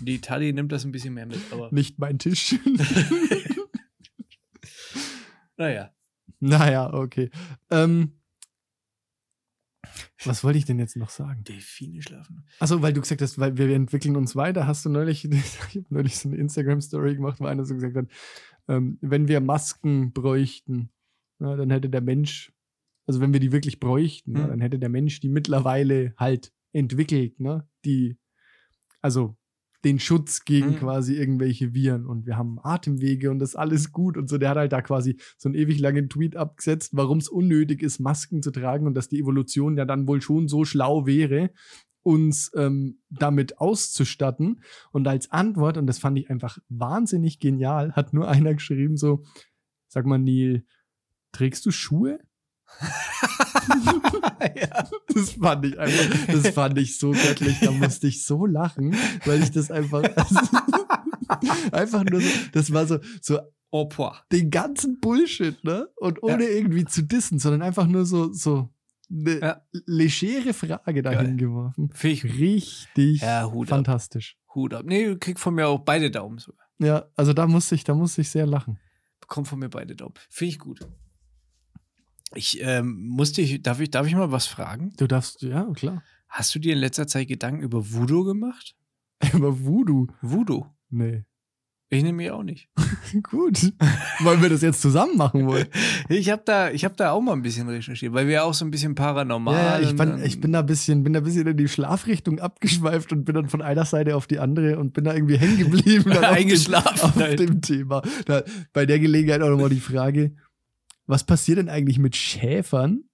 [0.00, 1.40] Die Tali nimmt das ein bisschen mehr mit.
[1.52, 2.56] Aber Nicht mein Tisch.
[5.56, 5.92] naja.
[6.40, 7.30] naja, okay.
[7.70, 8.17] Ähm,
[10.24, 11.44] was wollte ich denn jetzt noch sagen?
[11.44, 12.44] Delfine schlafen.
[12.58, 15.86] Achso, weil du gesagt hast, weil wir entwickeln uns weiter, hast du neulich, ich habe
[15.90, 18.06] neulich so eine Instagram-Story gemacht, wo einer so gesagt hat,
[18.68, 20.90] ähm, wenn wir Masken bräuchten,
[21.38, 22.52] na, dann hätte der Mensch,
[23.06, 24.48] also wenn wir die wirklich bräuchten, na, Hm.
[24.50, 27.66] dann hätte der Mensch die mittlerweile halt entwickelt, ne?
[27.84, 28.18] Die,
[29.00, 29.36] also
[29.88, 30.76] den Schutz gegen Hm.
[30.76, 34.38] quasi irgendwelche Viren und wir haben Atemwege und das ist alles gut und so.
[34.38, 37.98] Der hat halt da quasi so einen ewig langen Tweet abgesetzt, warum es unnötig ist,
[37.98, 41.50] Masken zu tragen und dass die Evolution ja dann wohl schon so schlau wäre,
[42.02, 44.62] uns ähm, damit auszustatten.
[44.92, 49.24] Und als Antwort, und das fand ich einfach wahnsinnig genial, hat nur einer geschrieben so,
[49.88, 50.64] sag mal Neil,
[51.32, 52.20] trägst du Schuhe?
[54.54, 54.88] ja.
[55.14, 59.42] Das fand ich einfach, das fand ich so göttlich, da musste ich so lachen, weil
[59.42, 60.02] ich das einfach,
[61.72, 63.38] einfach nur so, das war so, so
[63.70, 64.16] Oh, boah.
[64.32, 65.88] den ganzen Bullshit, ne?
[65.96, 68.70] Und ohne irgendwie zu dissen, sondern einfach nur so, so
[69.10, 69.62] eine Ja.
[69.84, 71.90] legere Frage dahin geworfen.
[71.92, 73.76] Finde ich Richtig Ja, Hut ab.
[73.76, 74.38] fantastisch.
[74.54, 74.84] Hut ab.
[74.86, 76.64] Nee, du kriegst von mir auch beide Daumen sogar.
[76.78, 78.78] Ja, also da musste ich, da musste ich sehr lachen.
[79.20, 80.14] Bekomm von mir beide Daumen.
[80.30, 80.80] Finde ich gut.
[82.34, 84.92] Ich ähm, musste ich, darf ich, darf ich mal was fragen?
[84.98, 86.02] Du darfst, ja, klar.
[86.28, 88.74] Hast du dir in letzter Zeit Gedanken über Voodoo gemacht?
[89.32, 90.66] Aber Voodoo, Voodoo?
[90.90, 91.24] nee.
[91.90, 92.68] Ich nehme mich auch nicht.
[93.22, 93.72] Gut.
[94.20, 95.68] Wollen wir das jetzt zusammen machen wollen?
[96.10, 98.52] Ich habe da, ich hab da auch mal ein bisschen recherchiert, weil wir ja auch
[98.52, 99.54] so ein bisschen paranormal.
[99.54, 101.66] Ja, ja, ich, dann- ich bin da ein bisschen, bin da ein bisschen in die
[101.68, 105.38] Schlafrichtung abgeschweift und bin dann von einer Seite auf die andere und bin da irgendwie
[105.38, 106.04] hängen geblieben.
[106.10, 107.40] dann auf dem- Eingeschlafen Auf halt.
[107.40, 108.02] dem Thema.
[108.26, 108.42] Da,
[108.74, 110.34] bei der Gelegenheit auch nochmal die Frage,
[111.08, 113.04] was passiert denn eigentlich mit Schäfern,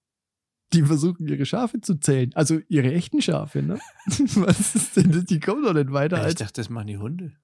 [0.73, 2.31] die versuchen, ihre Schafe zu zählen?
[2.35, 3.79] Also ihre echten Schafe, ne?
[4.35, 5.25] Was ist denn das?
[5.25, 6.35] Die kommen doch nicht weiter ich als.
[6.35, 7.37] dachte, das machen die Hunde.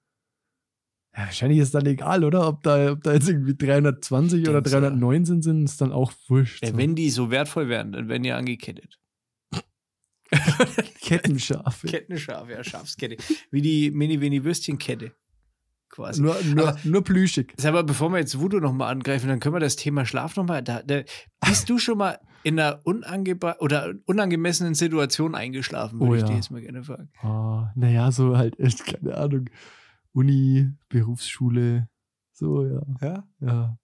[1.16, 2.48] Ja, wahrscheinlich ist dann egal, oder?
[2.48, 4.80] Ob da, ob da jetzt irgendwie 320 oder Denkst du?
[4.80, 6.66] 319 sind, ist dann auch wurscht.
[6.66, 9.00] Ja, wenn die so wertvoll wären, dann werden die angekettet.
[11.02, 11.88] Kettenschafe.
[11.88, 13.18] Kettenschafe, ja, Schafskette.
[13.52, 15.14] Wie die Mini-Veni-Würstchenkette.
[15.92, 16.22] Quasi.
[16.22, 17.54] Nur, nur, Aber- nur plüschig.
[17.58, 20.64] Sag mal, bevor wir jetzt Voodoo nochmal angreifen, dann können wir das Thema Schlaf nochmal.
[20.64, 21.02] Da, da,
[21.46, 26.28] bist du schon mal in einer unangeba oder unangemessenen Situation eingeschlafen, würde Oh ich ja.
[26.28, 27.10] dir jetzt mal gerne fragen.
[27.24, 29.50] Oh, naja, so halt keine Ahnung.
[30.14, 31.88] Uni, Berufsschule,
[32.32, 32.82] so, ja.
[33.02, 33.28] Ja?
[33.42, 33.78] Ja.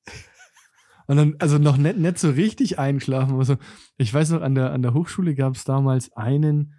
[1.08, 3.58] Und dann, also noch nicht, nicht so richtig einschlafen, aber so,
[3.98, 6.74] ich weiß noch, an der, an der Hochschule gab es damals einen,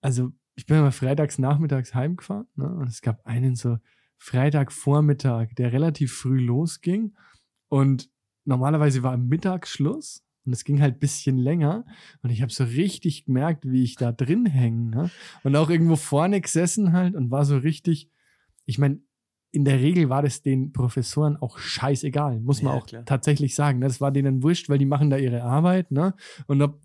[0.00, 2.68] also ich bin immer freitags nachmittags heimgefahren, ne?
[2.68, 3.78] Und es gab einen so
[4.18, 7.14] Freitagvormittag, der relativ früh losging.
[7.68, 8.10] Und
[8.44, 11.84] normalerweise war am Mittagsschluss und es ging halt ein bisschen länger.
[12.22, 14.90] Und ich habe so richtig gemerkt, wie ich da drin hänge.
[14.90, 15.10] Ne?
[15.42, 18.10] Und auch irgendwo vorne gesessen halt und war so richtig,
[18.64, 19.00] ich meine,
[19.52, 23.04] in der Regel war das den Professoren auch scheißegal, muss man Ja, auch klar.
[23.06, 23.80] tatsächlich sagen.
[23.80, 26.14] Das war denen wurscht, weil die machen da ihre Arbeit, ne?
[26.46, 26.80] Und ob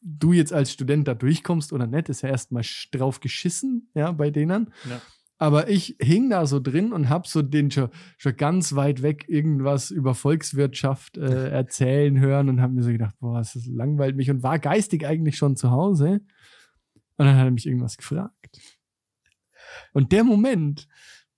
[0.00, 4.30] du jetzt als Student da durchkommst oder nicht, ist ja erstmal drauf geschissen, ja, bei
[4.30, 4.72] denen.
[4.88, 5.00] Ja.
[5.42, 9.24] Aber ich hing da so drin und hab so den schon, schon ganz weit weg
[9.26, 14.30] irgendwas über Volkswirtschaft äh, erzählen hören und hab mir so gedacht, boah, das langweilt mich
[14.30, 16.20] und war geistig eigentlich schon zu Hause.
[17.16, 18.60] Und dann hat er mich irgendwas gefragt.
[19.92, 20.86] Und der Moment,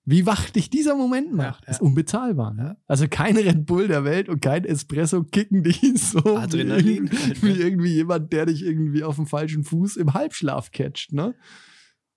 [0.03, 1.71] wie wach dich dieser Moment macht, Ja, ja.
[1.71, 2.53] ist unbezahlbar.
[2.53, 2.77] Ne?
[2.85, 7.41] Also kein Red Bull der Welt und kein Espresso kicken dich so Adrenalin wie, halt,
[7.41, 11.11] wie irgendwie jemand, der dich irgendwie auf dem falschen Fuß im Halbschlaf catcht.
[11.11, 11.33] Ne?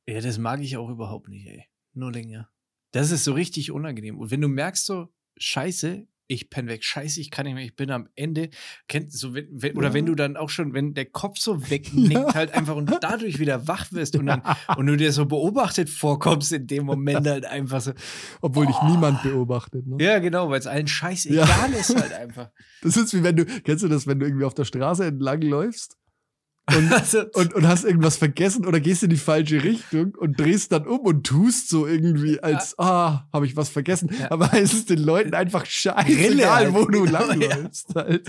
[0.06, 1.64] Ja, das mag ich auch überhaupt nicht, ey.
[1.94, 2.48] Nur länger.
[2.92, 4.18] Das ist so richtig unangenehm.
[4.18, 7.74] Und wenn du merkst so, scheiße, ich penne weg, scheiße, ich kann nicht mehr, ich
[7.74, 8.50] bin am Ende.
[8.86, 9.94] Kennt so, wenn, wenn, oder Ja.
[9.94, 12.34] wenn du dann auch schon, wenn der Kopf so wegnickt Ja.
[12.34, 14.42] halt einfach und dadurch wieder wach wirst und dann
[14.76, 17.92] und du dir so beobachtet vorkommst in dem Moment halt einfach so.
[18.42, 19.86] Obwohl dich niemand beobachtet.
[19.86, 20.02] Ne?
[20.04, 21.44] Ja, genau, weil es allen scheiße Ja.
[21.44, 22.50] egal ist halt einfach.
[22.82, 25.42] Das ist wie wenn du, kennst du das, wenn du irgendwie auf der Straße entlang
[25.42, 25.97] läufst
[26.76, 30.72] und, Also, und, und hast irgendwas vergessen oder gehst in die falsche Richtung und drehst
[30.72, 34.10] dann um und tust so irgendwie, als, ah, habe ich was vergessen.
[34.18, 34.30] Ja.
[34.30, 36.74] Aber es ist den Leuten einfach scheißegal, halt.
[36.74, 37.94] wo du langläufst.
[37.94, 38.28] Halt.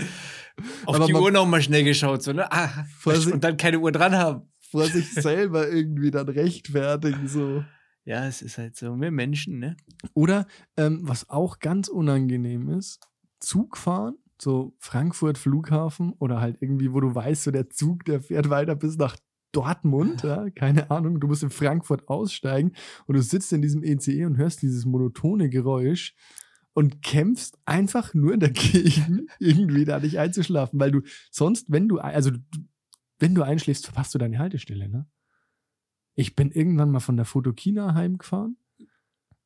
[0.86, 2.50] auf aber die man- Uhr noch mal schnell geschaut, so, ne?
[2.52, 3.32] Ah, Vorsicht.
[3.32, 4.48] und dann keine Uhr dran haben.
[4.70, 7.64] Vor sich selber irgendwie dann rechtfertigen, so.
[8.04, 9.76] Ja, es ist halt so, wir Menschen, ne?
[10.14, 13.00] Oder ähm, was auch ganz unangenehm ist,
[13.40, 18.20] Zug fahren, so Frankfurt Flughafen oder halt irgendwie, wo du weißt, so der Zug, der
[18.20, 19.16] fährt weiter bis nach
[19.52, 22.72] Dortmund, ja, keine Ahnung, du musst in Frankfurt aussteigen
[23.06, 26.14] und du sitzt in diesem ECE und hörst dieses monotone Geräusch
[26.72, 32.30] und kämpfst einfach nur dagegen, irgendwie da nicht einzuschlafen, weil du sonst, wenn du, also
[33.18, 35.06] wenn du einschläfst, verpasst du deine Haltestelle, ne?
[36.14, 38.56] Ich bin irgendwann mal von der Fotokina heimgefahren,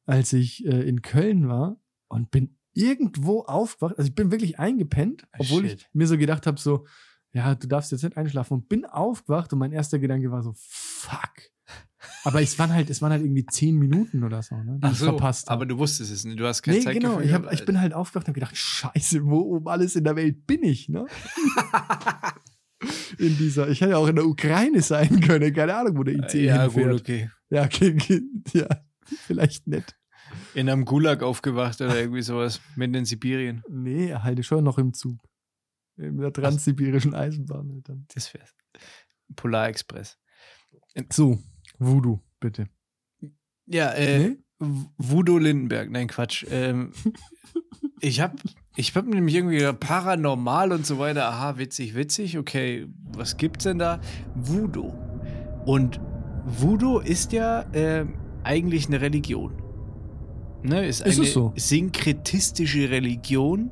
[0.07, 1.79] als ich äh, in Köln war
[2.09, 3.97] und bin irgendwo aufgewacht.
[3.99, 5.81] Also ich bin wirklich eingepennt, Ah, obwohl shit.
[5.81, 6.87] ich mir so gedacht habe, so,
[7.33, 10.53] ja, du darfst jetzt nicht einschlafen und bin aufgewacht und mein erster Gedanke war so,
[10.57, 11.33] fuck.
[12.25, 14.77] Aber es waren halt, es waren halt irgendwie zehn Minuten oder so, ne?
[14.79, 16.39] Die Ach ich so, verpasst aber du wusstest es nicht.
[16.39, 17.11] Du hast kein Nee, Zeitgefühl.
[17.17, 17.21] genau.
[17.23, 20.15] Ich, hab, ich bin halt aufgewacht und hab gedacht, scheiße, wo um alles in der
[20.17, 21.07] Welt bin ich, ne?
[23.19, 26.17] In dieser, ich hätte ja auch in der Ukraine sein können, keine Ahnung, wo der.
[26.17, 27.01] IC Ja, gut, hinfährt.
[27.01, 27.31] okay.
[27.49, 28.67] Ja, okay, okay, ja,
[29.05, 29.97] vielleicht nicht.
[30.55, 32.61] In einem Gulag aufgewacht oder irgendwie sowas.
[32.77, 33.63] Mitten in Sibirien.
[33.69, 35.19] Nee, halte schon noch im Zug.
[35.97, 37.71] In der transsibirischen Eisenbahn.
[37.73, 38.07] halt dann.
[38.15, 38.55] Das wär's.
[39.37, 40.19] Polarexpress.
[41.13, 41.39] So,
[41.79, 42.69] Voodoo, bitte.
[43.67, 44.37] Ja, äh, Nee?
[44.99, 45.91] Voodoo Lindenberg.
[45.91, 46.47] Nein, Quatsch.
[46.51, 46.93] Ähm,
[48.01, 48.37] ich hab,
[48.77, 51.27] ich hab nämlich irgendwie gedacht, paranormal und so weiter.
[51.27, 52.39] Aha, witzig, witzig.
[52.39, 54.01] Okay, was gibt's denn da?
[54.35, 54.93] Voodoo.
[55.67, 56.01] Und
[56.45, 58.15] Voodoo ist ja ähm,
[58.45, 59.64] eigentlich eine Religion.
[60.65, 61.53] Ne, ist, Ist eine es so?
[61.57, 63.71] synkretistische Religion.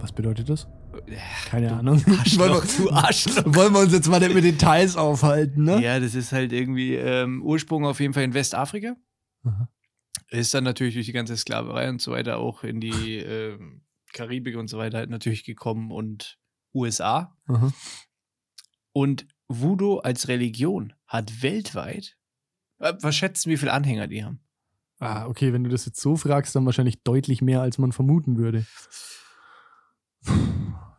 [0.00, 0.66] Was bedeutet das?
[1.46, 2.04] Keine du Ahnung.
[2.18, 3.44] Arschloch, du Arschloch.
[3.46, 5.80] Wollen wir uns jetzt mal nicht mit Details aufhalten, ne?
[5.80, 8.96] Ja, das ist halt irgendwie ähm, Ursprung auf jeden Fall in Westafrika.
[9.44, 9.68] Aha.
[10.30, 14.56] Ist dann natürlich durch die ganze Sklaverei und so weiter auch in die ähm, Karibik
[14.56, 16.38] und so weiter halt natürlich gekommen und
[16.74, 17.36] USA.
[17.46, 17.72] Aha.
[18.92, 22.16] Und Voodoo als Religion hat weltweit,
[22.80, 24.40] äh, was schätzen, wie viele Anhänger die haben?
[25.02, 28.36] Ah, okay, wenn du das jetzt so fragst, dann wahrscheinlich deutlich mehr, als man vermuten
[28.36, 28.64] würde.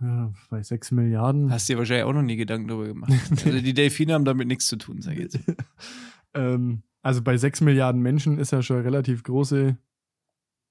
[0.01, 1.49] Ja, bei 6 Milliarden.
[1.49, 3.13] Hast dir wahrscheinlich auch noch nie Gedanken darüber gemacht.
[3.31, 5.39] Also die Delfine haben damit nichts zu tun, sag ich jetzt.
[6.33, 9.77] ähm, also bei 6 Milliarden Menschen ist ja schon relativ große,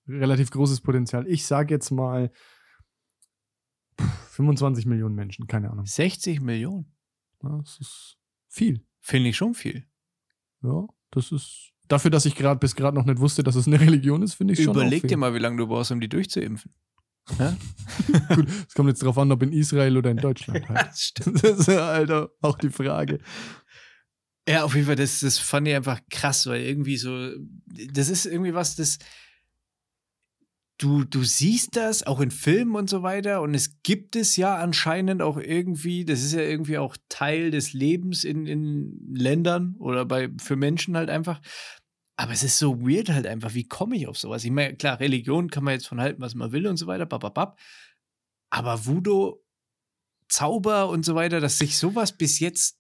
[0.09, 1.27] relativ großes Potenzial.
[1.27, 2.31] Ich sage jetzt mal
[3.99, 5.87] pff, 25 Millionen Menschen, keine Ahnung.
[5.87, 6.93] 60 Millionen.
[7.43, 8.19] Ja, das ist
[8.49, 8.85] viel.
[9.01, 9.87] Finde ich schon viel.
[10.63, 11.72] Ja, das ist.
[11.93, 14.55] Dafür, dass ich gerade bis gerade noch nicht wusste, dass es eine Religion ist, finde
[14.55, 14.73] ich schon.
[14.73, 15.09] Überleg auch viel.
[15.11, 16.73] dir mal, wie lange du brauchst, um die durchzuimpfen.
[18.35, 20.89] Gut, es kommt jetzt drauf an, ob in Israel oder in Deutschland halt.
[20.89, 21.45] Das stimmt.
[21.45, 23.19] Das ist ja, Alter, auch die Frage.
[24.49, 27.33] Ja, auf jeden Fall, das, das fand ich einfach krass, weil irgendwie so,
[27.67, 28.97] das ist irgendwie was, das,
[30.79, 34.57] du, du siehst das auch in Filmen und so weiter und es gibt es ja
[34.57, 40.07] anscheinend auch irgendwie, das ist ja irgendwie auch Teil des Lebens in, in Ländern oder
[40.07, 41.43] bei, für Menschen halt einfach.
[42.23, 44.45] Aber es ist so weird halt einfach, wie komme ich auf sowas?
[44.45, 47.05] Ich meine, klar, Religion kann man jetzt von halten, was man will und so weiter,
[47.05, 47.59] bababab.
[48.49, 49.41] Aber Voodoo,
[50.29, 52.79] Zauber und so weiter, dass sich sowas bis jetzt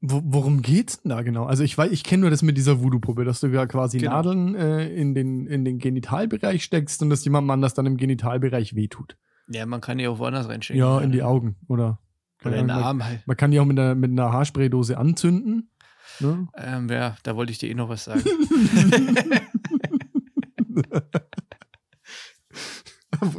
[0.00, 1.46] Wo, worum geht's denn da genau?
[1.46, 4.12] Also ich weiß, ich kenne nur das mit dieser Voodoo-Puppe, dass du ja quasi Genau.
[4.12, 8.76] Nadeln äh, in, den, in den Genitalbereich steckst und dass jemandem anders dann im Genitalbereich
[8.76, 9.16] wehtut.
[9.48, 10.78] Ja, man kann die auch woanders reinschicken.
[10.78, 11.56] Ja, in die Augen.
[11.66, 11.98] Oder,
[12.44, 13.26] Oder in den Arm halt.
[13.26, 15.72] Man kann die auch mit einer, mit einer Haarspraydose anzünden.
[16.20, 16.48] Ne?
[16.56, 18.24] Ähm, ja, da wollte ich dir eh noch was sagen.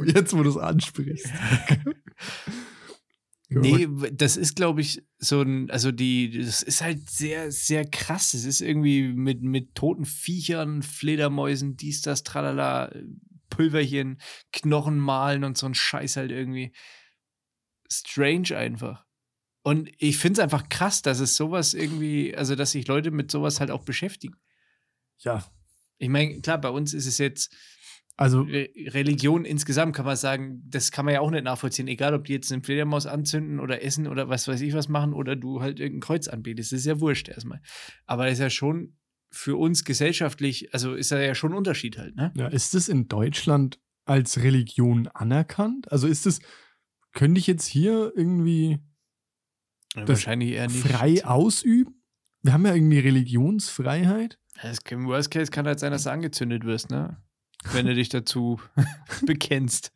[0.06, 1.28] Jetzt, wo du es ansprichst.
[3.48, 8.34] nee, das ist, glaube ich, so ein, also die, das ist halt sehr, sehr krass.
[8.34, 12.92] Es ist irgendwie mit, mit toten Viechern, Fledermäusen, dies, das, tralala,
[13.48, 14.20] Pulverchen,
[14.52, 16.72] Knochen malen und so ein Scheiß halt irgendwie.
[17.90, 19.04] Strange einfach.
[19.62, 23.30] Und ich finde es einfach krass, dass es sowas irgendwie, also dass sich Leute mit
[23.30, 24.36] sowas halt auch beschäftigen.
[25.18, 25.44] Ja,
[25.98, 27.54] Ich meine, klar, bei uns ist es jetzt,
[28.16, 31.88] also Re Religion insgesamt kann man sagen, das kann man ja auch nicht nachvollziehen.
[31.88, 35.12] Egal, ob die jetzt eine Fledermaus anzünden oder essen oder was weiß ich was machen
[35.12, 36.72] oder du halt irgendein Kreuz anbetest.
[36.72, 37.60] Das ist ja wurscht erstmal.
[38.06, 38.96] Aber das ist ja schon
[39.30, 42.32] für uns gesellschaftlich, also ist da ja schon ein Unterschied halt, ne?
[42.36, 45.90] Ja, ist es in Deutschland als Religion anerkannt?
[45.92, 46.40] Also ist es,
[47.12, 48.80] könnte ich jetzt hier irgendwie
[49.96, 50.86] Ja, Wahrscheinlich eher nicht.
[50.86, 52.02] frei ausüben?
[52.42, 54.38] Wir haben ja irgendwie Religionsfreiheit.
[54.62, 57.16] Das kann, Worst Case kann halt sein, dass du angezündet wirst, ne?
[57.72, 58.60] Wenn du dich dazu
[59.26, 59.92] bekennst.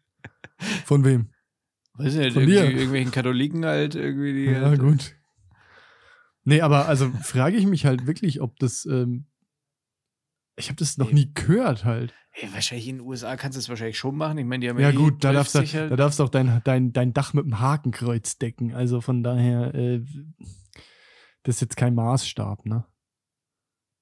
[0.84, 1.30] Von wem?
[1.94, 2.64] Weiß nicht, Von dir.
[2.64, 4.32] irgendwelchen Katholiken halt irgendwie.
[4.32, 5.14] Die Ja, halt, gut.
[6.44, 8.84] Nee, aber also frage ich mich halt wirklich, ob das.
[8.86, 9.26] Ähm,
[10.56, 11.14] ich habe das noch Nee.
[11.14, 12.14] nie gehört halt.
[12.32, 14.38] Ey, wahrscheinlich in den USA kannst du es wahrscheinlich schon machen.
[14.38, 16.24] Ich meine, die haben Ja, eh gut, da darfst, du, 12 halt- da darfst du
[16.24, 18.74] auch dein, dein, dein Dach mit dem Hakenkreuz decken.
[18.74, 20.02] Also von daher, äh,
[21.44, 22.84] das ist jetzt kein Maßstab, ne?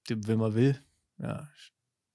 [0.08, 0.78] wenn man will.
[1.18, 1.48] Ja,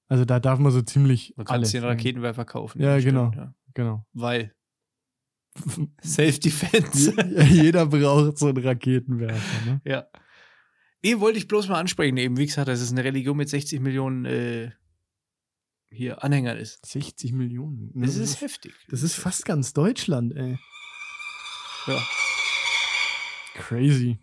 [0.08, 1.34] Also da darf man so ziemlich.
[1.38, 1.88] man kann den ne?
[1.88, 2.82] Raketenwerfer kaufen.
[2.82, 3.32] Ja, stimmt, genau.
[3.36, 3.54] ja.
[3.73, 4.06] Genau.
[4.13, 4.54] Weil
[6.04, 7.12] Self-Defense.
[7.12, 9.82] Je- Jeder braucht so einen Raketenwerfer, ne?
[9.86, 10.06] ja.
[11.04, 13.80] Eh, wollte ich bloß mal ansprechen, eben wie gesagt, das ist eine Religion mit 60
[13.80, 14.72] Millionen äh,
[15.90, 16.86] hier Anhängern ist.
[16.86, 17.92] 60 Millionen.
[17.94, 18.74] Ne, Das ist heftig.
[18.90, 20.58] das ist fast ganz Deutschland, ey.
[21.88, 22.08] Ja.
[23.54, 24.20] Crazy.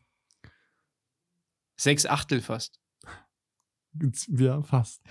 [1.77, 2.81] Sechs Achtel fast.
[4.29, 5.03] Ja, fast.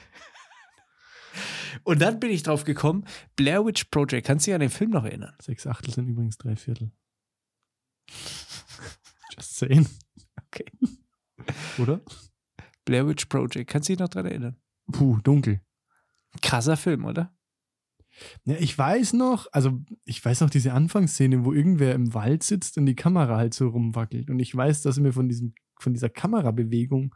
[1.84, 4.28] Und dann bin ich drauf gekommen, Blair Witch Project.
[4.28, 5.36] Kannst du dich an den Film noch erinnern?
[5.41, 6.91] Sechs Achtel sind übrigens drei Viertel.
[9.36, 9.88] Just saying.
[10.47, 10.65] Okay.
[11.77, 12.01] Oder?
[12.86, 13.69] Blair Witch Project.
[13.69, 14.58] Kannst du dich noch dran erinnern?
[14.91, 15.62] Puh, dunkel.
[16.41, 17.34] Krasser Film, oder?
[18.45, 22.77] Ja, ich weiß noch, also ich weiß noch diese Anfangsszene, wo irgendwer im Wald sitzt
[22.77, 24.29] und die Kamera halt so rumwackelt.
[24.29, 27.15] Und ich weiß, dass mir von, diesem, von dieser Kamerabewegung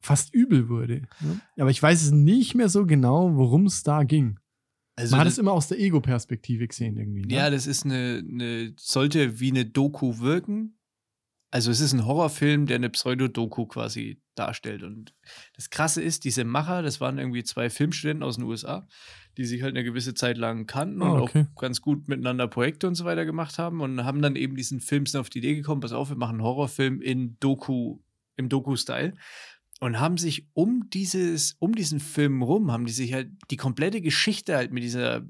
[0.00, 1.02] fast übel wurde.
[1.20, 1.40] Ne?
[1.58, 4.38] Aber ich weiß es nicht mehr so genau, worum es da ging.
[4.96, 7.22] Also Man hat es immer aus der Ego-Perspektive gesehen irgendwie.
[7.22, 7.34] Ne?
[7.34, 10.78] Ja, das ist eine, eine, sollte wie eine Doku wirken.
[11.52, 14.82] Also es ist ein Horrorfilm, der eine Pseudo-Doku quasi darstellt.
[14.82, 15.14] Und
[15.54, 18.88] das Krasse ist, diese Macher, das waren irgendwie zwei Filmstudenten aus den USA,
[19.36, 21.46] die sich halt eine gewisse Zeit lang kannten Ah, und okay.
[21.54, 24.80] auch ganz gut miteinander Projekte und so weiter gemacht haben und haben dann eben diesen
[24.80, 27.98] Film auf die Idee gekommen, pass auf, wir machen einen Horrorfilm in Doku,
[28.36, 29.12] im Doku-Style.
[29.78, 34.00] Und haben sich um dieses, um diesen Film rum, haben die sich halt die komplette
[34.00, 35.26] Geschichte halt mit dieser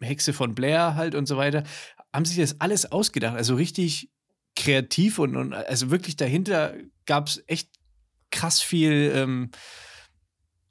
[0.00, 1.64] Hexe von Blair halt und so weiter,
[2.12, 3.34] haben sich das alles ausgedacht.
[3.34, 4.12] Also richtig
[4.56, 6.74] kreativ und, und also wirklich dahinter
[7.06, 7.70] gab es echt
[8.30, 9.50] krass viel ähm,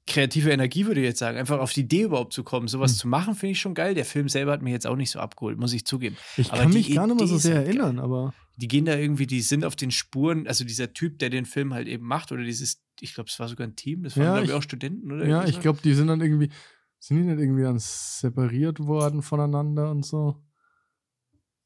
[0.06, 1.38] kreative Energie, würde ich jetzt sagen.
[1.38, 2.98] Einfach auf die Idee überhaupt zu kommen, sowas Hm.
[2.98, 3.94] zu machen, finde ich schon geil.
[3.96, 6.18] Der Film selber hat mich jetzt auch nicht so abgeholt, muss ich zugeben.
[6.36, 7.78] ich aber kann mich gar nicht mehr so sehr halt geil.
[7.78, 11.30] erinnern, aber Die gehen da irgendwie, die sind auf den Spuren, also dieser Typ, der
[11.30, 14.16] den Film halt eben macht, oder dieses, ich glaube, es war sogar ein Team, das
[14.18, 15.26] waren, Ja, glaube ich, auch Studenten, oder?
[15.26, 16.50] ja, ich glaube, die sind dann irgendwie,
[17.00, 20.36] sind die nicht irgendwie dann separiert worden voneinander und so?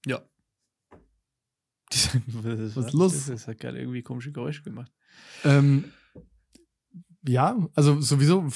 [0.05, 0.21] Ja.
[2.27, 3.25] Was, Was ist los?
[3.27, 4.91] Das hat gerade irgendwie komische Geräusche gemacht.
[5.43, 5.85] Ähm,
[7.27, 8.47] ja, also sowieso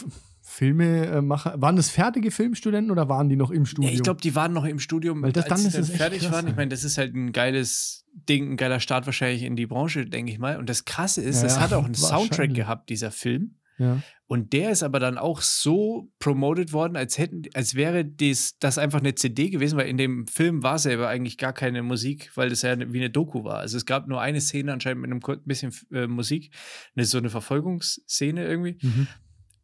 [0.44, 1.62] Filmemacher.
[1.62, 3.94] Waren das fertige Filmstudenten oder waren die noch im Ja, Studium?
[3.94, 5.98] ich glaube, die waren noch im Studium, Weil das- als dann sie ist es echt
[5.98, 6.46] fertig krass, waren.
[6.48, 6.56] Ich ja.
[6.58, 10.32] meine, das ist halt ein geiles Ding, ein geiler Start wahrscheinlich in die Branche, denke
[10.32, 10.58] ich mal.
[10.58, 13.56] Und das Krasse ist, Ja, es ja, hat auch einen Soundtrack gehabt, dieser Film.
[13.82, 14.02] Ja.
[14.32, 18.78] Und der ist aber dann auch so promoted worden, als hätten, als wäre dies, das
[18.78, 22.48] einfach eine CD gewesen, weil in dem Film war selber eigentlich gar keine Musik, weil
[22.48, 23.58] das ja wie eine Doku war.
[23.58, 26.56] Also es gab nur eine Szene anscheinend mit einem bisschen äh, Musik,
[26.96, 28.78] eine, so eine Verfolgungsszene irgendwie.
[28.82, 29.08] Mhm.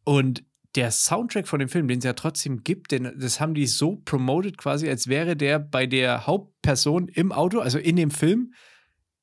[0.04, 3.66] Und der Soundtrack von dem Film, den es ja trotzdem gibt, den, das haben die
[3.66, 8.52] so promoted quasi, als wäre der bei der Hauptperson im Auto, also in dem Film,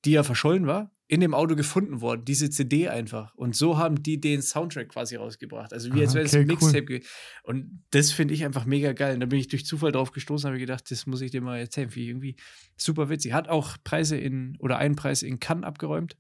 [0.06, 3.36] die ja verschollen war, in dem Auto gefunden worden, diese CD einfach.
[3.36, 5.72] Und so haben die den Soundtrack quasi rausgebracht.
[5.72, 6.56] Also wie Ah, als wäre das okay, ein cool.
[6.56, 6.86] Mixtape.
[6.86, 7.04] ge-
[7.44, 9.14] Und das finde ich einfach mega geil.
[9.14, 11.58] Und da bin ich durch Zufall drauf gestoßen, habe gedacht, das muss ich dir mal
[11.60, 11.94] erzählen.
[11.94, 12.36] Wie irgendwie
[12.76, 13.34] super witzig.
[13.34, 16.18] Hat auch Preise in, oder einen Preis in Cannes abgeräumt.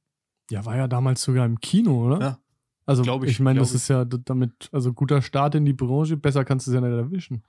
[0.51, 2.19] ja, war ja damals sogar im Kino, oder?
[2.21, 2.39] Ja.
[2.85, 3.77] Also ich, ich, meine, das ich.
[3.77, 6.91] ist ja damit, also guter Start in die Branche, besser kannst du es ja nicht
[6.95, 7.43] erwischen.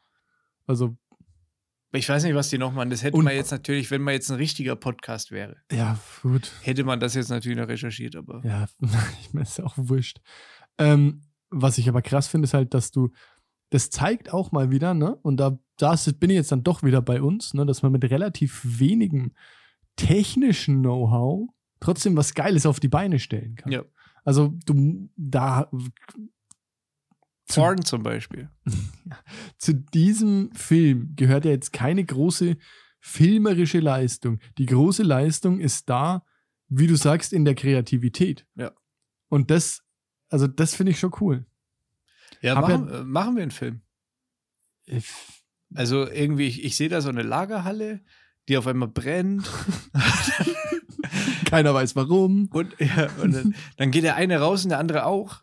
[0.67, 0.97] Also,
[1.93, 2.91] Ich weiß nicht, was die noch machen.
[2.91, 6.53] Das hätte Und- man jetzt natürlich, wenn man jetzt ein richtiger Podcast wäre, ja, gut.
[6.63, 8.43] hätte man das jetzt natürlich noch recherchiert, aber.
[8.45, 8.67] Ja,
[9.23, 10.19] ich meine, ist ja auch wurscht.
[10.79, 13.11] Ähm, was ich aber krass finde, ist halt, dass du,
[13.71, 15.17] das zeigt auch mal wieder, ne?
[15.23, 17.65] Und da, da bin ich jetzt dann doch wieder bei uns, ne?
[17.65, 19.33] Dass man mit relativ wenigem
[19.97, 21.49] technischen Know-how
[21.81, 23.73] trotzdem was Geiles auf die Beine stellen kann.
[23.73, 23.85] Ja.
[24.25, 25.71] Also du, da,
[27.49, 28.51] Porn zum Beispiel.
[29.59, 32.57] zu diesem Film gehört ja jetzt keine große
[33.01, 34.41] filmerische Leistung.
[34.59, 36.25] Die große Leistung ist da,
[36.69, 38.47] wie du sagst, in der Kreativität.
[38.57, 38.73] Ja.
[39.29, 39.83] Und das,
[40.29, 41.47] also das finde ich schon cool.
[42.41, 43.83] Ja, Hab ja- machen, äh, machen wir einen Film.
[45.75, 48.01] Also irgendwie, ich, ich sehe da so eine Lagerhalle,
[48.49, 49.49] die auf einmal brennt.
[51.51, 52.49] Keiner weiß warum.
[52.53, 55.41] Und, ja, und dann, dann geht der eine raus und der andere auch.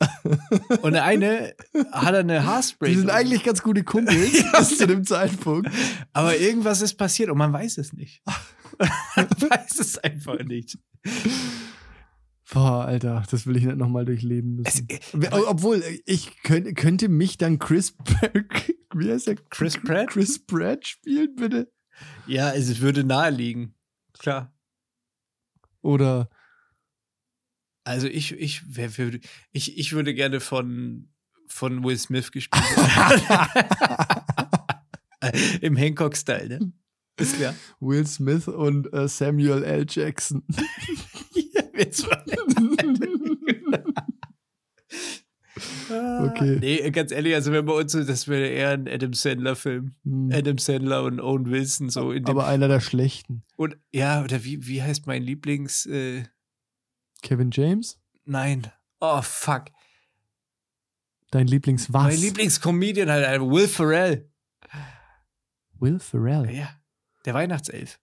[0.82, 1.54] Und der eine
[1.92, 2.90] hat eine Haarspray.
[2.90, 3.16] Die sind drin.
[3.16, 5.70] eigentlich ganz gute Kumpels bis zu dem Zeitpunkt.
[6.12, 8.22] Aber irgendwas ist passiert und man weiß es nicht.
[9.16, 10.78] man weiß es einfach nicht.
[12.54, 14.88] Boah, Alter, das will ich nicht nochmal durchleben müssen.
[14.90, 17.96] Es- Ob- Obwohl, äh, ich könnte, könnte mich dann Chris
[18.94, 19.36] wie heißt der?
[19.50, 20.10] Chris Pratt?
[20.10, 21.72] Chris Pratt spielen, bitte?
[22.28, 23.74] Ja, es würde naheliegen.
[24.20, 24.54] Klar.
[25.84, 26.30] Oder
[27.84, 29.20] Also ich, ich, wer würde,
[29.52, 31.10] ich, ich würde gerne von,
[31.48, 33.60] von Will Smith gespielt werden.
[35.62, 36.72] Im Hancock-Style, ne?
[37.20, 37.54] Ist klar.
[37.80, 39.86] Will Smith und äh, Samuel L.
[39.88, 40.44] Jackson.
[41.74, 42.24] Wir zwei.
[45.90, 46.58] Okay.
[46.60, 49.96] Nee, ganz ehrlich, also wenn bei uns so, das wäre eher ein Adam Sandler-Film.
[50.04, 50.32] Hm.
[50.34, 52.32] Adam Sandler und Owen Wilson, so in dem.
[52.32, 53.44] Aber einer der schlechten.
[53.58, 56.24] und, ja, oder wie, wie heißt mein Lieblings, äh,
[57.22, 58.00] Kevin James?
[58.26, 58.72] nein.
[59.00, 59.66] Oh, fuck.
[61.32, 62.04] Dein Lieblingswas?
[62.04, 64.30] Mein Lieblingscomedian halt, Will Ferrell.
[65.80, 66.50] Will Ferrell.
[66.50, 66.70] Ja,
[67.26, 68.00] der Weihnachtself.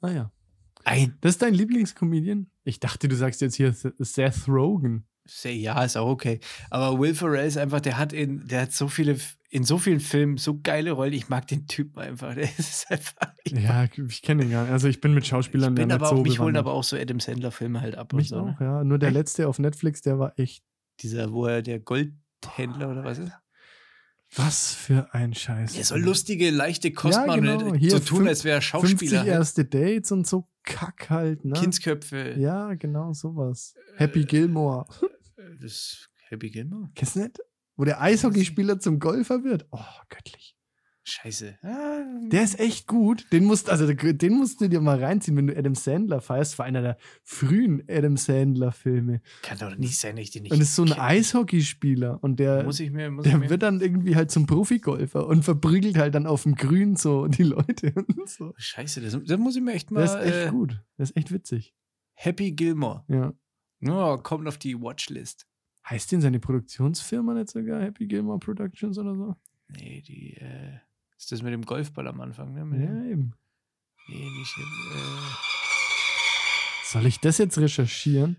[0.00, 0.32] Ah ja.
[0.84, 2.50] Ein, Das ist dein Lieblingscomedian?
[2.64, 5.06] Ich dachte, du sagst jetzt hier Seth Rogen.
[5.42, 6.40] Ja, ist auch okay.
[6.70, 9.16] Aber Will Ferrell ist einfach, der hat in, der hat so viele,
[9.50, 11.12] in so vielen Filmen so geile Rollen.
[11.12, 12.34] Ich mag den Typen einfach.
[12.36, 13.32] Der ist einfach.
[13.44, 14.72] Ich, Ja, ich kenne ihn gar nicht.
[14.72, 16.60] Also ich bin mit Schauspielern ich bin aber auch, so mich holen bewandert.
[16.66, 18.44] aber auch so Adam Sandler-Filme halt ab Mich und so.
[18.52, 18.66] auch, Ne?
[18.66, 18.84] ja.
[18.84, 20.62] Nur der letzte auf Netflix, der war echt.
[21.00, 23.32] Dieser, wo er der Goldhändler oder was ist?
[24.34, 25.74] Was für ein Scheiß.
[25.74, 27.70] Der soll lustige, leichte Kost Ja, machen, genau.
[27.72, 27.78] ne?
[27.78, 29.18] Hier so tun, fünf- als wäre er 50 Schauspieler.
[29.20, 29.28] halt.
[29.28, 31.52] erste Dates und so Kack halt, ne?
[31.52, 32.34] Kindsköpfe.
[32.36, 33.74] Ja, genau, sowas.
[33.96, 34.86] Happy Gilmore.
[35.60, 36.90] Das Happy Gilmore?
[36.94, 37.38] Kennst du nicht?
[37.76, 39.66] Wo der Eishockeyspieler zum Golfer wird.
[39.70, 39.78] Oh,
[40.08, 40.54] göttlich.
[41.08, 41.56] Scheiße.
[41.62, 42.00] Ah,
[42.32, 43.26] Der ist echt gut.
[43.32, 46.58] Den musst, also, den musst du dir mal reinziehen, wenn du Adam Sandler feierst.
[46.58, 49.20] War einer der frühen Adam Sandler-Filme.
[49.42, 50.92] kann doch nicht sein, dass ich den nicht Und ist so ein.
[50.94, 52.18] Eishockeyspieler.
[52.24, 53.50] Und der, Muss ich mir, muss ich der mir.
[53.50, 57.44] wird dann irgendwie halt zum Profigolfer und verprügelt halt dann auf dem Grün so die
[57.44, 58.52] Leute und so.
[58.56, 60.04] Scheiße, das, das muss ich mir echt mal.
[60.04, 60.82] Der ist echt äh, gut.
[60.98, 61.72] Der ist echt witzig.
[62.14, 63.04] Happy Gilmore.
[63.06, 63.32] Ja.
[63.84, 65.46] Oh, kommt auf die Watchlist.
[65.88, 69.36] Heißt denn seine Produktionsfirma nicht sogar Happy Gilmore Productions oder so?
[69.68, 70.78] Nee, die, äh,
[71.16, 72.64] ist das mit dem Golfball am Anfang, ne?
[72.64, 73.32] Mit Ja, dem, eben.
[74.08, 74.62] nee, nicht, äh,
[76.92, 78.36] Soll ich das jetzt recherchieren?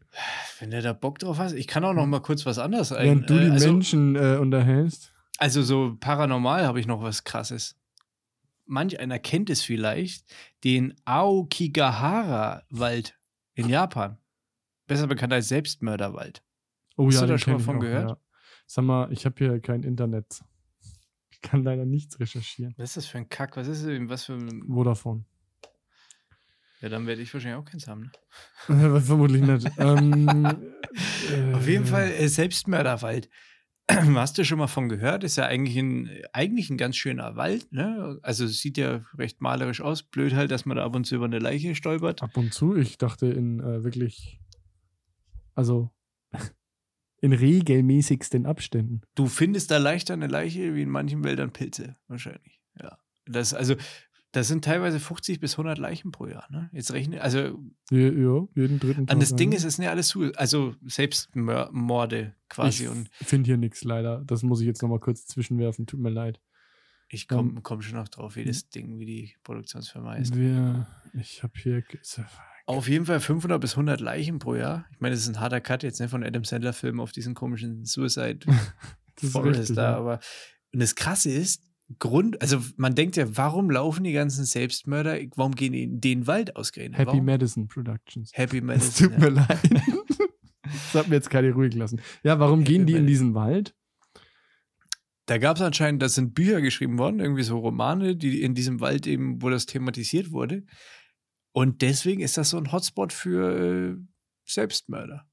[0.60, 1.54] wenn du da Bock drauf hast.
[1.54, 3.06] Ich kann auch noch mal kurz was anderes ein.
[3.06, 5.14] Während du die äh, also, Menschen äh, unterhältst.
[5.38, 7.76] also so paranormal habe ich noch was krasses.
[8.66, 10.26] Manch einer kennt es vielleicht,
[10.64, 13.16] den Aokigahara-Wald
[13.54, 14.18] in Japan.
[14.88, 16.42] Besser bekannt als Selbstmörderwald.
[16.96, 18.10] Oh Hast du da schon mal von auch, gehört?
[18.10, 18.18] Ja.
[18.66, 20.42] Sag mal, ich habe hier kein Internet.
[21.30, 22.74] Ich kann leider nichts recherchieren.
[22.78, 23.56] Was ist das für ein Kack?
[23.58, 23.92] Was ist das?
[24.10, 24.64] Was für ein.
[24.68, 25.26] Vodafone.
[26.82, 28.12] Ja, dann werde ich wahrscheinlich auch keins haben.
[28.68, 29.02] Ne?
[29.02, 29.70] Vermutlich nicht.
[29.78, 30.46] ähm,
[31.32, 33.30] äh, Auf jeden Fall äh, Selbstmörderwald.
[33.90, 35.24] Hast du schon mal von gehört?
[35.24, 37.72] Ist ja eigentlich ein, eigentlich ein ganz schöner Wald.
[37.72, 38.20] Ne?
[38.22, 40.04] Also es sieht ja recht malerisch aus.
[40.04, 42.22] Blöd halt, dass man da ab und zu über eine Leiche stolpert.
[42.22, 44.40] Ab und zu, ich dachte in äh, wirklich,
[45.58, 45.92] also
[47.20, 49.02] in regelmäßigsten Abständen.
[49.16, 51.98] Du findest da leichter eine Leiche wie in manchen Wäldern Pilze.
[52.08, 52.62] Wahrscheinlich.
[52.80, 53.00] Ja.
[53.26, 53.76] Das, also,
[54.32, 56.46] das sind teilweise 50 bis 100 Leichen pro Jahr.
[56.52, 56.70] Ne?
[56.74, 57.40] Jetzt rechne, also
[57.90, 59.16] Ja, ja jeden dritten Tag.
[59.16, 62.84] an das Ding ist, es sind ja alles zu, also Selbstmorde quasi.
[62.84, 64.24] ich und finde hier nichts leider.
[64.26, 65.88] Das muss ich jetzt nochmal kurz zwischenwerfen.
[65.88, 66.40] Tut mir leid.
[67.10, 70.36] ich komme komm schon noch drauf, wie das Ding, wie die Produktionsfirma heißt.
[70.36, 71.84] Wir, ich habe hier.
[72.68, 74.86] Auf jeden Fall 500 bis 100 Leichen pro Jahr.
[74.92, 77.34] Ich meine, das ist ein harter Cut jetzt ne, von Adam Sandler Film auf diesen
[77.34, 78.40] komischen Suicide
[79.16, 79.92] Das ist Forest richtig, da.
[79.92, 79.98] ja.
[79.98, 80.20] Aber
[80.74, 81.64] und das Krasse ist,
[82.00, 86.28] Grund, also man denkt ja, warum laufen die ganzen Selbstmörder, warum gehen die in den
[86.28, 87.00] Wald ausgerechnet?
[87.00, 87.26] Happy warum?
[87.26, 88.32] Madison Productions.
[88.34, 89.10] Happy Es Medicine.
[89.10, 89.60] tut mir leid.
[90.64, 92.02] Das hat mir jetzt gerade ruhig gelassen.
[92.24, 93.08] Ja, warum Happy gehen die in Madison.
[93.08, 93.74] diesen Wald?
[95.28, 98.80] Da gab es anscheinend, da sind Bücher geschrieben worden, irgendwie so Romane, die in diesem
[98.82, 100.64] Wald eben, wo das thematisiert wurde.
[101.58, 103.96] Und deswegen ist das so ein Hotspot für äh,
[104.46, 105.28] Selbstmörder.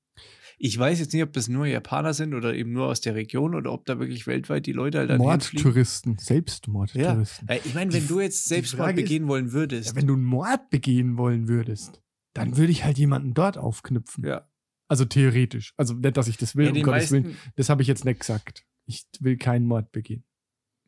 [0.56, 3.54] Ich weiß jetzt nicht, ob das nur Japaner sind oder eben nur aus der Region
[3.54, 5.18] oder ob da wirklich weltweit die Leute halt dann.
[5.18, 7.48] Mordtouristen, Selbstmordtouristen.
[7.48, 10.06] Äh, Ich meine, wenn Die- du jetzt Selbstmord Frage ist- begehen wollen würdest, Ja, wenn
[10.06, 12.00] du einen Mord begehen wollen würdest,
[12.32, 14.24] dann würde ich halt jemanden dort aufknüpfen.
[14.24, 14.48] ja,
[14.88, 15.74] Also theoretisch.
[15.76, 17.24] Also nicht, dass ich das will, ja, um Gottes Willen.
[17.24, 18.64] meisten, Das habe ich jetzt nicht gesagt.
[18.86, 20.24] Ich will keinen Mord begehen.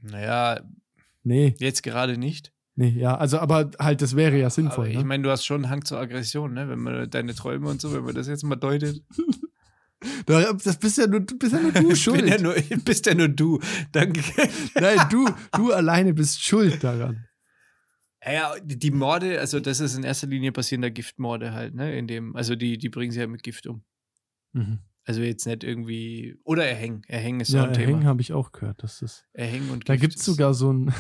[0.01, 0.63] naja,
[1.25, 2.53] Nee, jetzt gerade nicht.
[2.77, 3.17] Nee, ja.
[3.17, 4.85] Also, aber halt, das wäre ja sinnvoll.
[4.87, 5.05] Aber ich ne?
[5.05, 6.69] meine, du hast schon einen Hang zur Aggression, ne?
[6.69, 9.03] Wenn man deine Träume und so, wenn man das jetzt mal deutet.
[10.27, 12.29] Da- Das bist ja nur, du bist ja nur du bin schuld.
[12.29, 12.55] ja nur,
[12.85, 13.61] bist ja nur du.
[13.93, 14.21] Danke.
[14.75, 17.25] Nein, du, du alleine bist schuld daran.
[18.25, 21.97] Ja, die Morde, also das ist in erster Linie passierender Giftmorde halt, ne?
[21.97, 23.85] In dem, also die, die bringen sie ja mit Gift um.
[24.53, 24.81] Mhm.
[25.05, 26.37] Also jetzt nicht irgendwie.
[26.45, 27.03] Oder erhängen.
[27.09, 27.87] Erhängen ist so Ja, ein Thema.
[27.87, 28.83] Erhängen habe ich auch gehört.
[28.83, 30.93] Das ist, Erhängen und da Gift gibt es sogar so ein,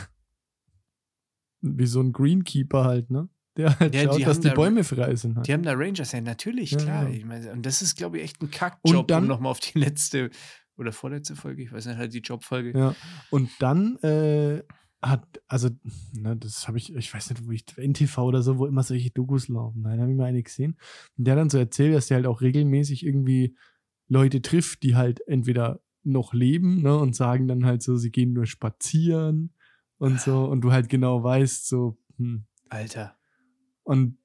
[1.78, 3.28] wie so ein Greenkeeper halt, ne?
[3.56, 5.36] Der halt Ja, schaut, die dass die da- Bäume frei sind.
[5.36, 5.46] Halt.
[5.48, 7.08] Die haben da Rangers, ja, natürlich, Ja, klar.
[7.08, 7.14] ja.
[7.14, 9.60] Ich meine, und das ist, glaube ich, echt ein Kackjob, Und dann- um nochmal auf
[9.60, 10.30] die letzte
[10.76, 12.78] oder vorletzte Folge, ich weiß nicht, halt die Jobfolge.
[12.78, 12.94] Ja.
[13.30, 14.62] Und dann äh,
[15.00, 15.70] hat, also,
[16.12, 19.10] ne, das habe ich, ich weiß nicht, wo ich, NTV oder so, wo immer solche
[19.10, 19.82] Dokus laufen.
[19.82, 20.76] Nein, habe ich mal eine gesehen.
[21.16, 23.56] Und der dann so erzählt, dass der halt auch regelmäßig irgendwie
[24.08, 28.32] Leute trifft, die halt entweder noch leben, ne, und sagen dann halt so, sie gehen
[28.34, 29.54] nur spazieren
[29.98, 32.44] und so, und du halt genau weißt, so, hm.
[32.68, 33.16] Alter,
[33.84, 34.18] Und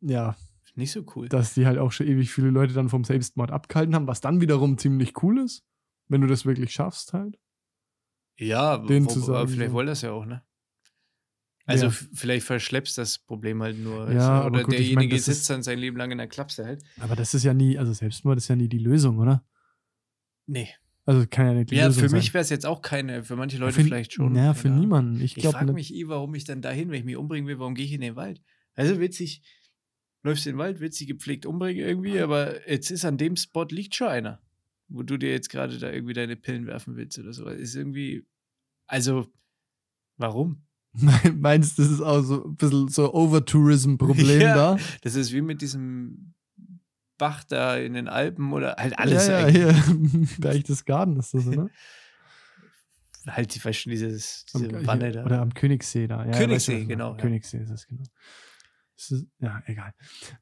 [0.00, 0.36] ja,
[0.74, 1.28] nicht so cool.
[1.28, 4.40] dass die halt auch schon ewig viele Leute dann vom Selbstmord abgehalten haben, was dann
[4.40, 5.64] wiederum ziemlich cool ist,
[6.08, 7.38] wenn du das wirklich schaffst halt.
[8.36, 9.74] Ja, denen wo, zu aber sagen, vielleicht so.
[9.76, 10.42] wollen das ja auch, ne?
[11.66, 11.90] Also Ja.
[12.12, 14.10] vielleicht verschleppst das Problem halt nur.
[14.12, 16.18] Ja, aber oder gut, ich derjenige mein, das sitzt ist- dann sein Leben lang in
[16.18, 16.82] der Klapse halt.
[17.00, 19.44] Aber das ist ja nie, also Selbstmord ist ja nie die Lösung, oder?
[20.46, 20.68] Nee.
[21.06, 23.58] Also kann ja nicht Ja, Lösung für mich wäre es jetzt auch keine, für manche
[23.58, 24.34] Leute für, vielleicht schon.
[24.36, 25.20] Ja, für niemanden.
[25.20, 25.74] Ich Ich frage nicht.
[25.74, 28.00] mich eh, warum ich dann dahin, wenn ich mich umbringen will, warum gehe ich in
[28.00, 28.40] den Wald?
[28.74, 29.42] Also witzig,
[30.22, 33.66] läufst in den Wald, willst dich gepflegt umbringen irgendwie, aber jetzt ist an dem Spot
[33.70, 34.40] liegt schon einer,
[34.88, 37.46] wo du dir jetzt gerade da irgendwie deine Pillen werfen willst oder so.
[37.48, 38.24] Ist irgendwie,
[38.86, 39.26] also,
[40.16, 40.62] warum?
[41.36, 44.54] Meinst du, das ist auch so ein bisschen so Overtourism-Problem Ja.
[44.54, 44.78] da?
[45.02, 46.33] Das ist wie mit diesem
[47.24, 49.28] Bach da in den Alpen oder halt alles.
[49.28, 50.10] ja, ja, eigentlich.
[50.12, 50.26] hier.
[50.40, 51.68] Berchtesgaden ist das, oder?
[53.26, 55.24] Halt, ich weiß schon, dieses, Am- diese hier- Wanne da.
[55.24, 56.26] Oder am Königssee da.
[56.26, 57.16] Ja, Königssee, ich genau, ja.
[57.16, 58.02] Königssee ist es, genau.
[59.40, 59.94] Ja, egal.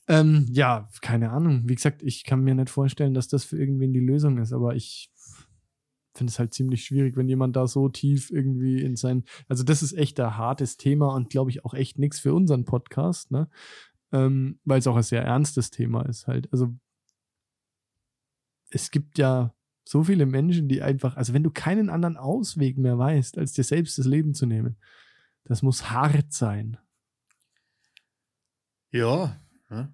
[0.09, 1.63] Ähm, ja, keine Ahnung.
[1.69, 4.75] Wie gesagt, ich kann mir nicht vorstellen, dass das für irgendwen die Lösung ist, aber
[4.75, 5.11] ich
[6.15, 9.25] finde es halt ziemlich schwierig, wenn jemand da so tief irgendwie in sein.
[9.49, 12.65] Also, das ist echt ein hartes Thema und glaube ich auch echt nichts für unseren
[12.65, 13.49] Podcast, ne?
[14.13, 16.53] Ähm, Weil es auch ein sehr ernstes Thema ist halt.
[16.53, 16.75] Also,
[18.71, 19.55] es gibt ja
[19.85, 23.65] so viele Menschen, die einfach, also wenn du keinen anderen Ausweg mehr weißt, als dir
[23.65, 24.77] selbst das Leben zu nehmen,
[25.45, 26.79] das muss hart sein.
[28.91, 29.41] Ja.
[29.71, 29.93] ja.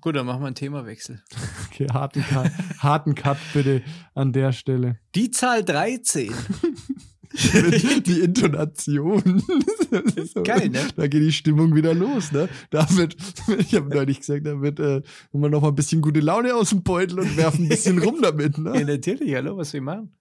[0.00, 1.22] Gut, dann machen wir einen Themawechsel.
[1.70, 3.82] Okay, harten Cut, harten Cut bitte
[4.14, 4.98] an der Stelle.
[5.14, 6.34] Die Zahl 13.
[8.06, 9.42] die Intonation.
[9.90, 10.80] Das ist so- Geil, ne?
[10.96, 12.48] Da geht die Stimmung wieder los, ne?
[12.70, 13.16] Da wird,
[13.58, 16.70] ich habe neulich gesagt, da wird äh, immer noch mal ein bisschen gute Laune aus
[16.70, 18.84] dem Beutel und werfen ein bisschen rum damit, ja, ne?
[18.84, 20.16] natürlich, hallo, was wir machen.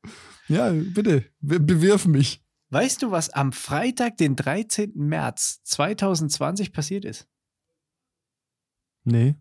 [0.48, 2.44] Ja, bitte, be bewirf mich.
[2.70, 4.92] Weißt du, was am Freitag, den 13.
[4.96, 7.28] März 2020 passiert ist?
[9.04, 9.36] Nee.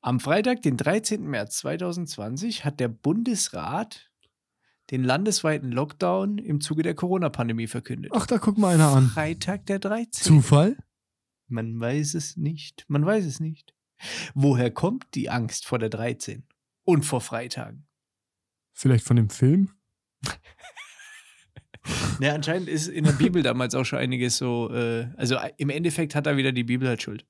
[0.00, 1.22] Am Freitag, den 13.
[1.24, 4.12] März 2020, hat der Bundesrat
[4.90, 8.12] den landesweiten Lockdown im Zuge der Corona-Pandemie verkündet.
[8.14, 9.08] Ach, da guck mal einer an.
[9.08, 10.24] Freitag, der 13.
[10.24, 10.76] Zufall?
[11.48, 12.84] Man weiß es nicht.
[12.88, 13.74] Man weiß es nicht.
[14.34, 16.46] Woher kommt die Angst vor der 13
[16.84, 17.86] und vor Freitagen?
[18.72, 19.70] Vielleicht von dem Film?
[22.20, 25.68] Ja, anscheinend ist in der Bibel damals auch schon einiges so, äh, also äh, im
[25.68, 27.26] Endeffekt hat da wieder die Bibel halt Schuld.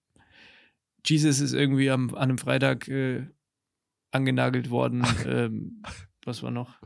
[1.05, 3.27] Jesus ist irgendwie am, an einem Freitag äh,
[4.13, 5.05] angenagelt worden.
[5.27, 5.83] ähm,
[6.25, 6.79] was war noch?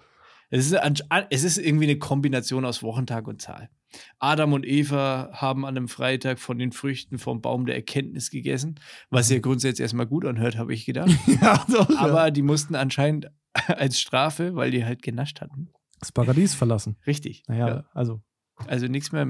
[0.51, 0.81] Es ist,
[1.31, 3.69] es ist irgendwie eine Kombination aus Wochentag und Zahl.
[4.19, 8.81] Adam und Eva haben an einem Freitag von den Früchten vom Baum der Erkenntnis gegessen,
[9.11, 11.11] was ja grundsätzlich erstmal gut anhört, habe ich gedacht.
[11.41, 11.89] ja, doch.
[11.99, 12.31] Aber ja.
[12.31, 13.31] die mussten anscheinend
[13.67, 15.71] als Strafe, weil die halt genascht hatten.
[16.01, 16.97] Das Paradies verlassen.
[17.07, 17.43] Richtig.
[17.49, 17.85] Naja, Ja.
[17.93, 18.23] also.
[18.67, 19.27] Also nichts mehr,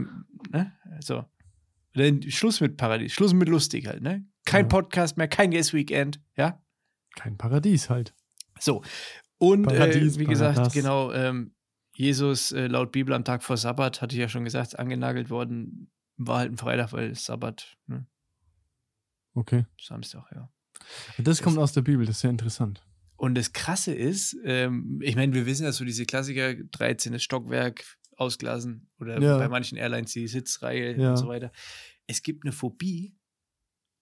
[0.51, 0.73] ne?
[0.91, 1.25] Also.
[1.95, 4.27] Dann Schluss mit Paradies, Schluss mit lustig halt, ne?
[4.45, 4.69] Kein Ja.
[4.69, 6.63] Podcast mehr, kein Yes Weekend, ja?
[7.17, 8.15] Kein Paradies halt.
[8.59, 8.83] So.
[9.39, 10.73] Und Paradies, äh, wie gesagt, Paradas.
[10.75, 11.55] genau, ähm,
[11.95, 15.91] Jesus äh, laut Bibel am Tag vor Sabbat, hatte ich ja schon gesagt, angenagelt worden.
[16.17, 18.07] War halt ein Freitag, weil Sabbat, ne?
[19.35, 19.67] Okay.
[19.81, 20.51] Samstag, ja.
[21.19, 22.83] Das kommt aus der Bibel, das ist sehr interessant.
[23.17, 27.19] Und das Krasse ist, ähm, ich meine, wir wissen ja so diese Klassiker, 13.
[27.19, 27.85] Stockwerk
[28.17, 29.39] ausglasen oder Ja.
[29.39, 31.11] bei manchen Airlines die Sitzreihe Ja.
[31.11, 31.53] und so weiter.
[32.07, 33.15] Es gibt eine Phobie,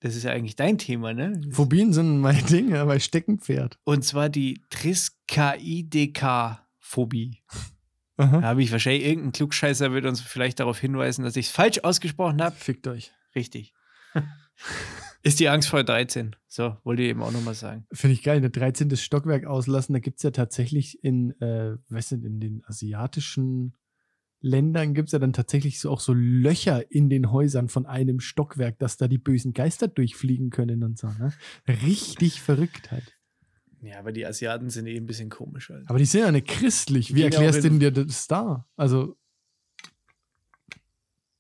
[0.01, 1.41] das ist ja eigentlich dein Thema, ne?
[1.51, 3.79] Phobien sind mein Ding, ja, mein Steckenpferd.
[3.85, 7.43] Und zwar die Triskaideka-Phobie.
[8.19, 11.81] Da habe ich wahrscheinlich irgendein Klugscheißer wird uns vielleicht darauf hinweisen, dass ich es falsch
[11.81, 12.57] ausgesprochen habe.
[12.57, 13.13] Fickt euch.
[13.35, 13.75] Richtig.
[15.23, 16.35] ist die Angst vor 13.
[16.47, 17.87] So, wollte ich eben auch nochmal sagen.
[17.93, 18.97] Finde ich geil, eine 13.
[18.97, 19.93] Stockwerk auslassen.
[19.93, 23.77] Da gibt es ja tatsächlich in, äh, weißt du, in den asiatischen
[24.41, 28.21] Ländern gibt es ja dann tatsächlich so auch so Löcher in den Häusern von einem
[28.21, 31.09] Stockwerk, dass da die bösen Geister durchfliegen können und so.
[31.09, 31.33] Ne?
[31.67, 33.17] Richtig verrückt halt.
[33.83, 35.71] Ja, aber die Asiaten sind eh ein bisschen komisch.
[35.71, 35.89] Halt.
[35.89, 37.15] Aber die sind ja nicht christlich.
[37.15, 38.67] Wie erklärst du denn dir das da?
[38.77, 39.17] Also,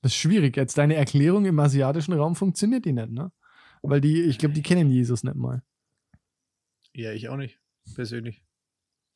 [0.03, 0.57] das ist schwierig.
[0.57, 3.33] Jetzt deine Erklärung im asiatischen Raum funktioniert die nicht, ne?
[3.83, 5.63] Weil die, ich glaube, die kennen Jesus nicht mal.
[6.93, 7.61] Ja, ich auch nicht,
[7.95, 8.43] persönlich.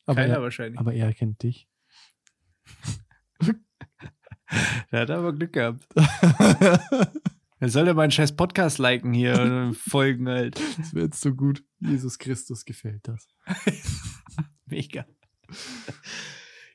[0.05, 0.79] Aber Keiner er, wahrscheinlich.
[0.79, 1.67] aber er kennt dich.
[4.91, 5.85] Der hat aber Glück gehabt.
[7.61, 10.59] Er soll ja meinen scheiß Podcast liken hier und folgen halt.
[10.79, 11.63] Das wäre jetzt so gut.
[11.79, 13.27] Jesus Christus gefällt das.
[14.65, 15.05] Mega.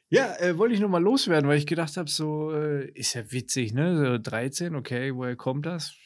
[0.08, 3.32] Ja, äh, wollte ich nur mal loswerden, weil ich gedacht habe, so äh, ist ja
[3.32, 3.96] witzig, ne?
[3.96, 5.96] So 13, okay, woher kommt das?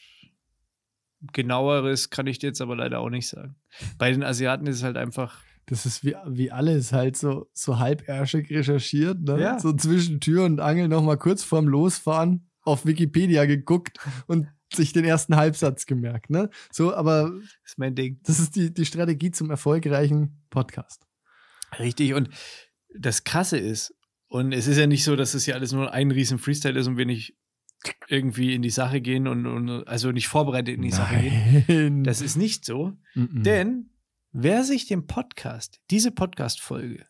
[1.31, 3.55] Genaueres kann ich dir jetzt aber leider auch nicht sagen.
[3.99, 7.79] Bei den Asiaten ist es halt einfach, Das ist wie, wie alles halt so, so
[7.79, 9.39] halbärschig recherchiert, ne?
[9.39, 9.59] Ja.
[9.59, 15.05] So zwischen Tür und Angel nochmal kurz vorm Losfahren auf Wikipedia geguckt und sich den
[15.05, 16.49] ersten Halbsatz gemerkt, ne?
[16.71, 17.31] So, aber
[17.65, 18.19] ist mein Ding.
[18.23, 21.05] das ist die, die Strategie zum erfolgreichen Podcast.
[21.79, 22.13] Richtig.
[22.13, 22.29] Und
[22.97, 23.95] das Krasse ist,
[24.27, 26.87] und es ist ja nicht so, dass es ja alles nur ein riesen Freestyle ist
[26.87, 27.35] und wir nicht
[28.07, 31.65] irgendwie in die Sache gehen und, und also nicht vorbereitet in die Sache gehen.
[31.67, 32.03] Nein.
[32.03, 32.93] Das ist nicht so.
[33.15, 33.43] Mm-mm.
[33.43, 33.89] Denn
[34.31, 37.05] wer sich den Podcast, diese Podcast-Folge,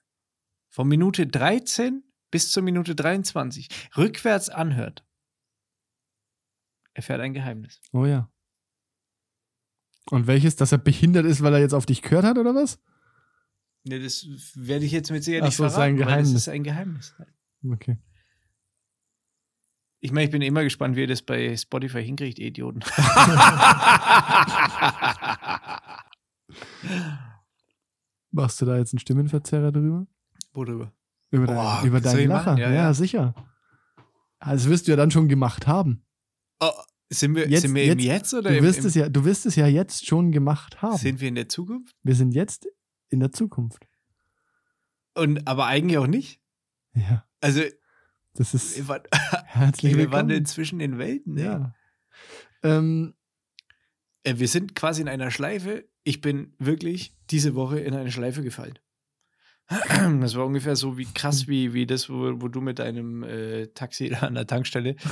[0.70, 3.68] von Minute 13 bis zur Minute 23
[3.98, 5.06] rückwärts anhört,
[6.94, 7.82] erfährt ein Geheimnis.
[7.92, 8.32] Oh ja.
[10.10, 12.80] Und welches, dass er behindert ist, weil er jetzt auf dich gehört hat, oder was?
[13.84, 16.34] Ne, das werde ich jetzt mit Sicherheit nicht so, ist ein verraten, Geheimnis.
[16.34, 17.16] das ist ein Geheimnis.
[17.70, 17.98] Okay.
[20.00, 22.82] Ich meine, ich bin immer gespannt, wie ihr das bei Spotify hinkriegt, Idioten.
[28.32, 30.08] Machst du da jetzt einen Stimmenverzerrer drüber?
[30.54, 30.94] Worüber?
[31.32, 32.58] Über, Boah, dein, über soll deinen Lacher?
[32.58, 32.94] Ja, Ja, ja.
[32.94, 33.34] sicher.
[34.40, 36.06] Also wirst du ja dann schon gemacht haben.
[36.60, 36.70] Oh,
[37.10, 39.26] sind wir, Jetzt- sind wir im jetzt- Jetzt oder Du wirst, im, es ja, du
[39.26, 40.98] wirst es ja jetzt schon gemacht haben.
[40.98, 41.96] sind wir in der Zukunft?
[42.04, 42.68] Wir sind jetzt
[43.10, 43.86] in der Zukunft.
[45.14, 46.42] Und aber eigentlich auch nicht.
[46.94, 47.62] Ja, Also
[48.34, 49.04] das ist wir, waren-
[49.46, 51.38] herzlich wir wandeln zwischen den Welten.
[51.38, 51.46] ey.
[51.46, 51.74] Ja.
[52.64, 53.14] Ähm,
[54.24, 55.90] Äh, Wir sind quasi in einer Schleife.
[56.04, 58.78] Ich bin wirklich diese Woche in eine Schleife gefallen.
[60.20, 63.68] Das war ungefähr so wie krass wie, wie das, wo, wo du mit deinem äh,
[63.68, 64.96] Taxi da an der Tankstelle.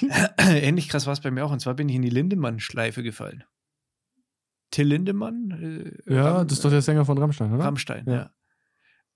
[0.38, 1.50] Ähnlich krass war es bei mir auch.
[1.52, 3.42] Und zwar bin ich in die Lindemann-Schleife gefallen.
[4.70, 5.94] Till Lindemann?
[6.06, 7.64] Äh, ja, Ram- das ist doch der Sänger von Rammstein, oder?
[7.64, 8.12] Rammstein, Ja.
[8.14, 8.30] ja.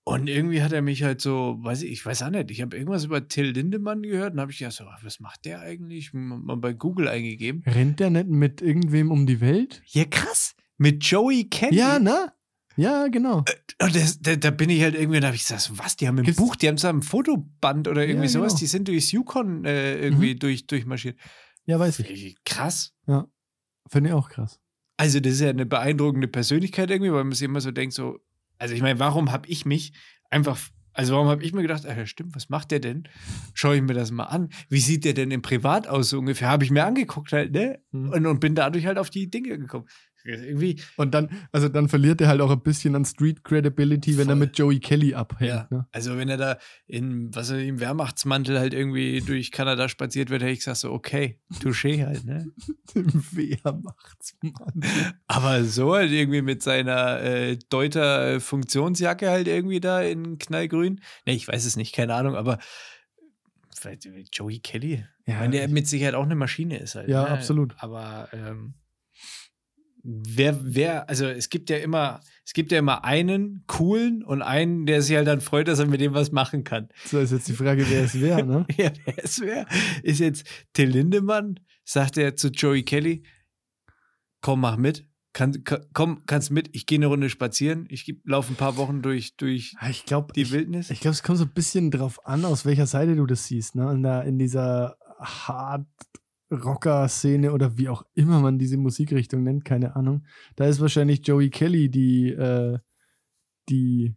[0.03, 2.77] Und irgendwie hat er mich halt so, weiß ich, ich weiß auch nicht, ich habe
[2.77, 6.13] irgendwas über Till Lindemann gehört und habe ich gedacht, so, ach, was macht der eigentlich?
[6.13, 7.61] Mal bei Google eingegeben.
[7.65, 9.81] Rennt der nicht mit irgendwem um die Welt?
[9.87, 10.55] Ja, krass.
[10.77, 11.77] Mit Joey Kenny.
[11.77, 12.31] Ja, ne?
[12.75, 13.37] Ja, genau.
[13.81, 16.25] Und das, da, bin ich halt irgendwie, da habe ich gesagt, was, die haben ein
[16.25, 18.59] Gibt's- Buch, die haben so ein Fotoband oder irgendwie Ja, sowas, genau.
[18.59, 20.39] die sind durchs Yukon äh, irgendwie Mhm.
[20.39, 21.17] durch, durchmarschiert.
[21.65, 22.35] Ja, weiß ich.
[22.45, 22.93] Krass.
[23.89, 24.59] Finde ich auch krass.
[24.97, 28.19] Also, das ist ja eine beeindruckende Persönlichkeit irgendwie, weil man sich immer so denkt, so,
[28.57, 29.93] also ich meine, warum habe ich mich
[30.29, 30.59] einfach,
[30.93, 33.07] also warum habe ich mir gedacht, ah, ja, stimmt, was macht der denn?
[33.53, 34.49] Schaue ich mir das mal an.
[34.69, 36.49] Wie sieht der denn im Privat aus, so ungefähr?
[36.49, 37.79] Habe ich mir angeguckt halt, ne?
[37.91, 38.09] Mhm.
[38.09, 39.85] Und, und bin dadurch halt auf die Dinge gekommen.
[40.27, 44.27] Irgendwie, Und dann, also dann verliert er halt auch ein bisschen an Street Credibility, wenn
[44.27, 44.45] er Voll.
[44.45, 45.49] mit Joey Kelly abhängt.
[45.49, 45.67] Ja.
[45.69, 45.87] Ne?
[45.91, 50.41] Also wenn er da in, was ich, im Wehrmachtsmantel halt irgendwie durch Kanada spaziert wird,
[50.41, 52.51] hätte ich gesagt so, okay, touché halt, ne?
[52.93, 54.81] Im Wehrmachtsmann.
[55.27, 61.01] Aber so halt irgendwie mit seiner äh, Deuter-Funktionsjacke halt irgendwie da in knallgrün.
[61.25, 62.59] Ne, ich weiß es nicht, keine Ahnung, aber
[63.79, 65.05] vielleicht Joey Kelly.
[65.25, 67.07] ich Ja, meine, der mit Sicherheit auch eine Maschine ist halt.
[67.07, 67.29] Ja, ne?
[67.29, 67.75] absolut.
[67.79, 68.73] Aber ähm,
[70.09, 74.85] wer, wer, also es gibt ja immer, es gibt ja immer einen coolen und einen,
[74.85, 76.87] der sich halt dann freut, dass er mit dem was machen kann.
[77.05, 78.65] so ist jetzt die Frage, wer es wäre, ne?
[78.77, 79.65] Ja, wer es wäre,
[80.03, 83.23] ist jetzt Till Lindemann, sagt er zu Joey Kelly,
[84.41, 85.05] komm, mach mit.
[85.33, 89.01] Kann, kann, komm, kannst mit, ich gehe eine Runde spazieren, ich laufe ein paar Wochen
[89.01, 90.89] durch, durch Ja, Ich glaube, die ich, Wildnis.
[90.89, 93.75] ich glaube, es kommt so ein bisschen drauf an, aus welcher Seite du das siehst,
[93.75, 93.91] ne?
[93.91, 94.95] In, der, in dieser
[96.49, 100.25] Hard-Rocker-Szene oder wie auch immer man diese Musikrichtung nennt, keine Ahnung.
[100.55, 102.79] Da ist wahrscheinlich Joey Kelly die, äh,
[103.69, 104.15] die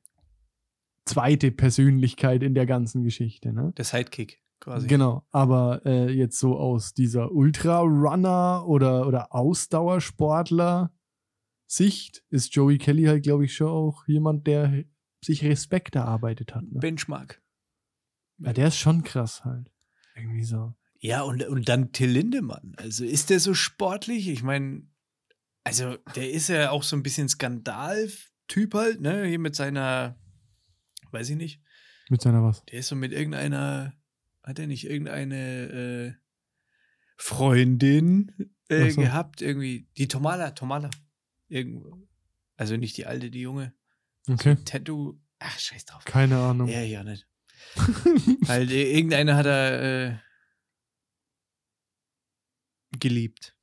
[1.04, 3.72] zweite Persönlichkeit in der ganzen Geschichte, ne?
[3.76, 4.86] Der Sidekick quasi.
[4.86, 10.92] Genau, aber äh, jetzt so aus dieser Ultra-Runner oder, oder Ausdauersportler
[11.66, 14.84] Sicht ist Joey Kelly halt, glaube ich, schon auch jemand, der
[15.24, 16.64] sich Respekt erarbeitet hat.
[16.64, 16.80] Ne?
[16.80, 17.40] Benchmark.
[18.38, 19.70] Ja, der ist schon krass halt.
[20.16, 20.74] Irgendwie so.
[21.00, 22.74] Ja, und, und dann Till Lindemann.
[22.76, 24.28] Also ist der so sportlich?
[24.28, 24.82] Ich meine,
[25.64, 29.24] also der ist ja auch so ein bisschen Skandaltyp halt, ne?
[29.24, 30.18] Hier mit seiner,
[31.10, 31.62] weiß ich nicht,
[32.10, 32.62] Mit seiner was?
[32.66, 33.94] der ist so mit irgendeiner,
[34.42, 36.12] hat er nicht irgendeine äh,
[37.16, 39.00] Freundin äh, so.
[39.00, 39.40] gehabt?
[39.40, 40.90] Irgendwie, die Tomala, Tomala.
[41.48, 42.06] Irgendwo.
[42.56, 43.72] Also nicht die alte, die junge.
[44.28, 44.56] Okay.
[44.66, 45.18] Tattoo.
[45.38, 46.04] Ach, scheiß drauf.
[46.04, 46.68] Keine Ahnung.
[46.68, 47.26] Ja, ja, nicht.
[48.48, 50.18] Halt, äh, irgendeine hat er äh,
[52.98, 53.54] geliebt.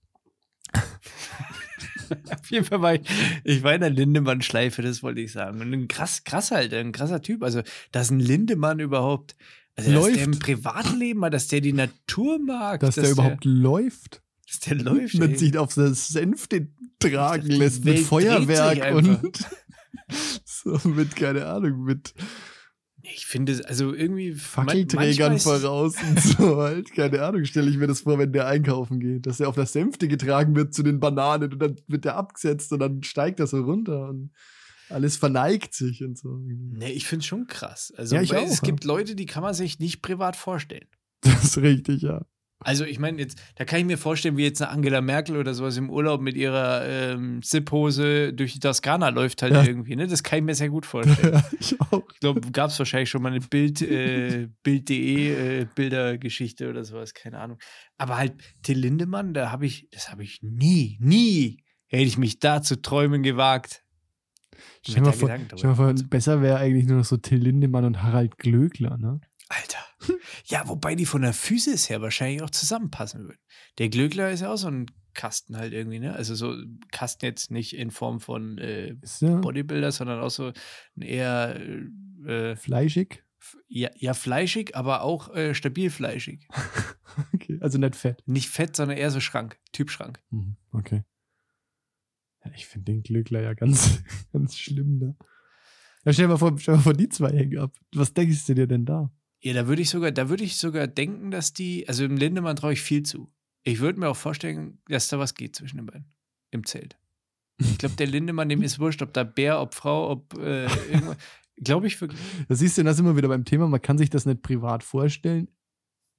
[2.31, 3.01] Auf jeden Fall war ich,
[3.43, 5.61] ich war in der Lindemann-Schleife, das wollte ich sagen.
[5.61, 7.43] Und ein krass, krass halt, ein krasser Typ.
[7.43, 7.61] Also,
[7.91, 9.35] dass ein Lindemann überhaupt,
[9.75, 10.15] also dass Läuft.
[10.17, 14.21] der im Privatleben mal, dass der die Natur mag, Dass der überhaupt läuft.
[14.47, 15.15] dass der läuft.
[15.15, 15.37] Man ey.
[15.37, 16.67] sich auf das Sänfte
[16.99, 19.45] tragen Die lässt mit Feuerwerk und
[20.45, 22.13] so mit, keine Ahnung, mit
[23.13, 24.33] Ich finde, also irgendwie.
[24.33, 26.91] Fackelträgern voraus und so halt.
[26.93, 29.25] Keine Ahnung, stelle ich mir das vor, wenn der einkaufen geht.
[29.25, 32.71] Dass er auf der Sänfte getragen wird zu den Bananen und dann wird der abgesetzt
[32.73, 34.31] und dann steigt er so runter und
[34.89, 36.37] alles verneigt sich und so.
[36.39, 37.93] Nee, ich finde es schon krass.
[37.97, 38.65] Also, Ja, ich auch, es ja.
[38.65, 40.87] gibt Leute, die kann man sich nicht privat vorstellen.
[41.21, 42.25] Das ist richtig, ja.
[42.59, 45.53] Also, ich meine, jetzt, da kann ich mir vorstellen, wie jetzt eine Angela Merkel oder
[45.53, 49.63] sowas im Urlaub mit ihrer ähm, Zip-Hose durch die Toskana läuft halt Ja.
[49.63, 50.07] irgendwie, ne?
[50.07, 51.33] Das kann ich mir sehr gut vorstellen.
[51.33, 52.03] ja ich auch.
[52.11, 57.13] Ich glaube, gab es wahrscheinlich schon mal eine Bild, äh, Bild.de äh, Bildergeschichte oder sowas,
[57.13, 57.59] keine Ahnung.
[57.97, 58.33] Aber halt,
[58.63, 62.81] Till Lindemann, da habe ich, das habe ich nie, nie hätte ich mich da zu
[62.81, 63.83] träumen gewagt.
[64.81, 68.97] Stell mal vor, vor besser wäre eigentlich nur noch so Till Lindemann und Harald Glöckler,
[68.97, 69.19] ne?
[69.49, 69.77] Alter.
[70.45, 73.39] Ja, wobei die von der Physis her wahrscheinlich auch zusammenpassen würden.
[73.77, 76.13] Der Glöckler ist ja auch so ein Kasten halt irgendwie, ne?
[76.13, 76.55] Also so
[76.91, 80.51] Kasten jetzt nicht in Form von äh, ja Bodybuilder, sondern auch so
[80.95, 81.59] ein eher
[82.25, 83.23] äh, äh, fleischig.
[83.67, 86.47] ja, ja, fleischig, aber auch äh, stabil fleischig.
[87.33, 88.21] Okay, also nicht fett.
[88.27, 90.21] Nicht fett, sondern eher so Schrank, Typ Schrank.
[90.29, 91.03] Mhm, Okay.
[92.45, 95.15] Ja, ich finde den Glöckler ja ganz, ganz schlimm, ne?
[96.05, 97.73] Ja, stell dir mal vor, stell mal vor, die zwei hängen ab.
[97.95, 99.11] Was denkst du dir denn da?
[99.47, 102.57] Ja, da würde ich sogar, da würde ich sogar denken, dass die, also im Lindemann
[102.57, 103.31] traue ich viel zu.
[103.63, 106.13] Ich würde mir auch vorstellen, dass da was geht zwischen den beiden.
[106.51, 106.97] Im Zelt.
[107.57, 111.15] Ich glaube, der Lindemann, dem ist wurscht, ob da Bär, ob Frau, ob äh, irgendwas.
[111.55, 112.19] Glaube ich wirklich.
[112.49, 114.83] Da siehst du, da sind wir wieder beim Thema, man kann sich das nicht privat
[114.83, 115.47] vorstellen.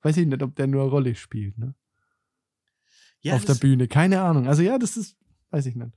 [0.00, 1.74] Weiß ich nicht, ob der nur eine Rolle spielt, ne?
[3.20, 3.88] Ja, Auf der das, Bühne.
[3.88, 4.48] Keine Ahnung.
[4.48, 5.18] Also ja, das ist,
[5.50, 5.92] weiß ich nicht.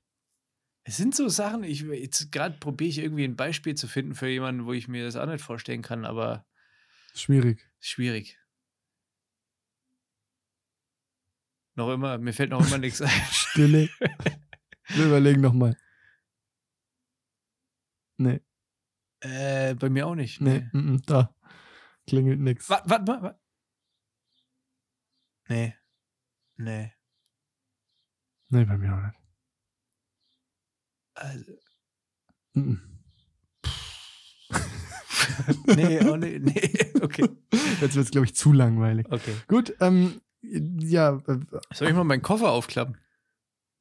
[0.83, 4.27] es sind so Sachen, ich jetzt gerade probiere ich irgendwie ein Beispiel zu finden für
[4.27, 6.45] jemanden, wo ich mir das auch nicht vorstellen kann, aber
[7.13, 7.69] Schwierig.
[7.79, 8.37] schwierig.
[11.75, 13.09] Noch immer, mir fällt noch immer nichts ein.
[13.31, 13.89] Stille.
[14.89, 15.77] Wir überlegen nochmal.
[18.17, 18.41] Nee,
[19.21, 20.41] Äh, bei mir auch nicht.
[20.41, 20.79] nee, Nee.
[20.79, 21.33] mm, mm, da.
[22.07, 22.69] Klingelt nix.
[22.69, 23.39] Warte, warte, warte.
[25.47, 25.75] Nee.
[26.57, 26.93] Nee.
[28.49, 29.19] Nee, bei mir auch nicht.
[31.13, 31.53] Also,
[32.53, 32.90] mm.
[35.65, 36.41] nee, auch nicht.
[36.41, 37.29] Nee, okay.
[37.81, 39.07] Jetzt wird es, glaube ich, zu langweilig.
[39.09, 39.33] Okay.
[39.47, 41.39] Gut, ähm, ja, äh,
[41.73, 42.97] Soll ich mal meinen Koffer aufklappen?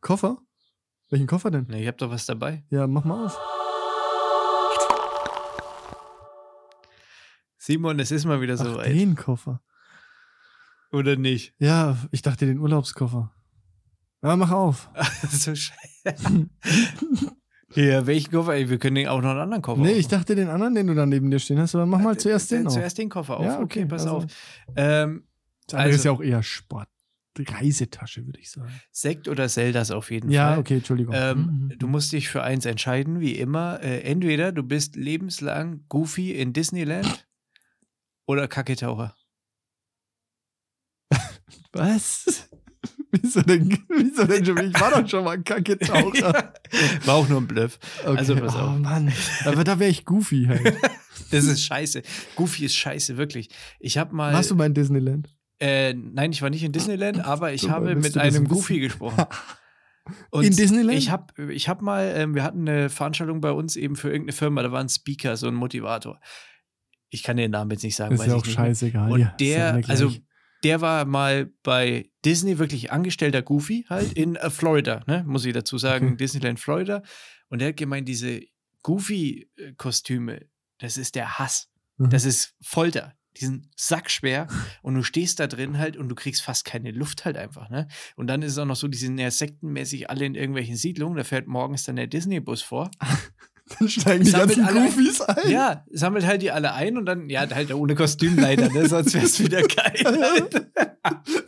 [0.01, 0.39] Koffer?
[1.11, 1.67] Welchen Koffer denn?
[1.69, 2.65] Nee, ich hab doch was dabei.
[2.71, 3.39] Ja, mach mal auf.
[7.59, 8.87] Simon, es ist mal wieder Ach, soweit.
[8.89, 9.61] den Koffer.
[10.93, 11.55] Oder nicht?
[11.59, 13.33] Ja, ich dachte den Urlaubskoffer.
[14.23, 14.91] Ja, mach auf.
[15.31, 16.49] so scheiße.
[17.75, 18.55] Ja, welchen Koffer?
[18.55, 20.87] Ey, wir können den auch noch einen anderen Koffer nee, ich dachte den anderen, den
[20.89, 22.73] du da neben dir stehen hast, aber mach mal zuerst den auf.
[22.73, 23.45] Zuerst den Koffer auf.
[23.47, 24.25] Ja, okay, okay, pass also- auf.
[24.77, 25.25] Ähm,
[25.69, 26.89] Das ist also- ja auch eher Sport.
[27.39, 28.71] Reisetasche, würde ich sagen.
[28.91, 30.59] Sekt oder Zeldas auf jeden Ja, Fall.
[30.59, 31.15] okay, Entschuldigung.
[31.17, 31.39] Ähm,
[31.71, 31.79] Mhm.
[31.79, 33.81] du musst dich für eins entscheiden, wie immer.
[33.83, 37.27] Äh, entweder du bist lebenslang Goofy in Disneyland
[38.27, 39.15] oder Kacketaucher.
[41.73, 42.49] Was?
[43.23, 44.59] wieso denn, wieso denn schon?
[44.59, 46.53] Ich war doch schon mal ein Kacke-Taucher.
[47.05, 47.79] War auch nur ein Bluff.
[48.05, 48.19] Okay.
[48.19, 48.79] Also, pass oh auf.
[48.79, 49.13] Mann,
[49.45, 50.77] aber da wäre ich Goofy halt.
[51.31, 52.03] Das ist scheiße.
[52.35, 53.51] Goofy ist scheiße, wirklich.
[53.79, 54.33] Ich habe mal.
[54.33, 55.29] Warst du mal in Disneyland?
[55.61, 58.49] Äh, nein, ich war nicht in Disneyland, aber ich Dabei habe mit einem wissen.
[58.49, 59.27] Goofy gesprochen.
[60.31, 60.99] Und In Disneyland?
[60.99, 64.33] Ich habe ich hab mal, ähm, wir hatten eine Veranstaltung bei uns eben für irgendeine
[64.33, 66.21] Firma, da war ein Speaker, so ein Motivator.
[67.11, 68.67] Ich kann den Namen jetzt nicht sagen, Ist ja ich auch nicht mehr.
[68.67, 69.13] scheißegal.
[69.13, 70.13] Und ja, ist ja der, also.
[70.63, 75.25] Der war mal bei Disney wirklich angestellter Goofy, halt in äh, Florida, ne?
[75.27, 76.17] muss ich dazu sagen, Okay.
[76.17, 77.03] Disneyland Florida.
[77.49, 78.43] Und der hat gemeint, diese
[78.83, 80.47] Goofy-Kostüme,
[80.79, 81.69] das ist der Hass.
[81.97, 82.11] Mhm.
[82.11, 83.15] Das ist Folter.
[83.37, 84.49] Die sind sackschwer
[84.83, 87.87] und du stehst da drin halt und du kriegst fast keine Luft halt einfach, ne?
[88.17, 91.17] Und dann ist es auch noch so, die sind ja sektenmäßig alle in irgendwelchen Siedlungen,
[91.17, 92.91] da fährt morgens dann der Disney-Bus vor.
[93.79, 94.91] Dann steigen die ganzen alle ein.
[95.27, 95.51] Ein.
[95.51, 98.89] Ja, sammelt halt die alle ein und dann, ja, halt ohne Kostüm leider, ne?
[98.89, 99.95] Sonst wär's wieder geil.
[100.05, 100.55] Halt.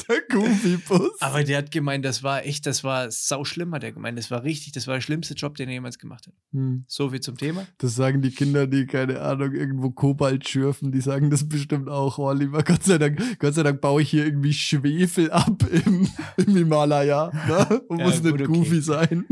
[0.09, 1.21] Der Goofy-Bus.
[1.21, 4.17] Aber der hat gemeint, das war echt, das war sau schlimm, hat er gemeint.
[4.19, 6.35] Das war richtig, das war der schlimmste Job, den er jemals gemacht hat.
[6.53, 6.85] Hm.
[6.87, 7.67] So viel zum Thema.
[7.79, 12.19] Das sagen die Kinder, die, keine Ahnung, irgendwo Kobalt schürfen, die sagen das bestimmt auch.
[12.19, 16.09] Oh, lieber Gott sei Dank, Gott sei Dank baue ich hier irgendwie Schwefel ab im,
[16.39, 17.31] im Himalaya.
[17.47, 17.81] Ne?
[17.89, 18.53] Und Ja, muss gut, nicht okay.
[18.59, 19.27] goofy sein.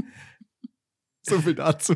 [1.22, 1.94] So viel dazu.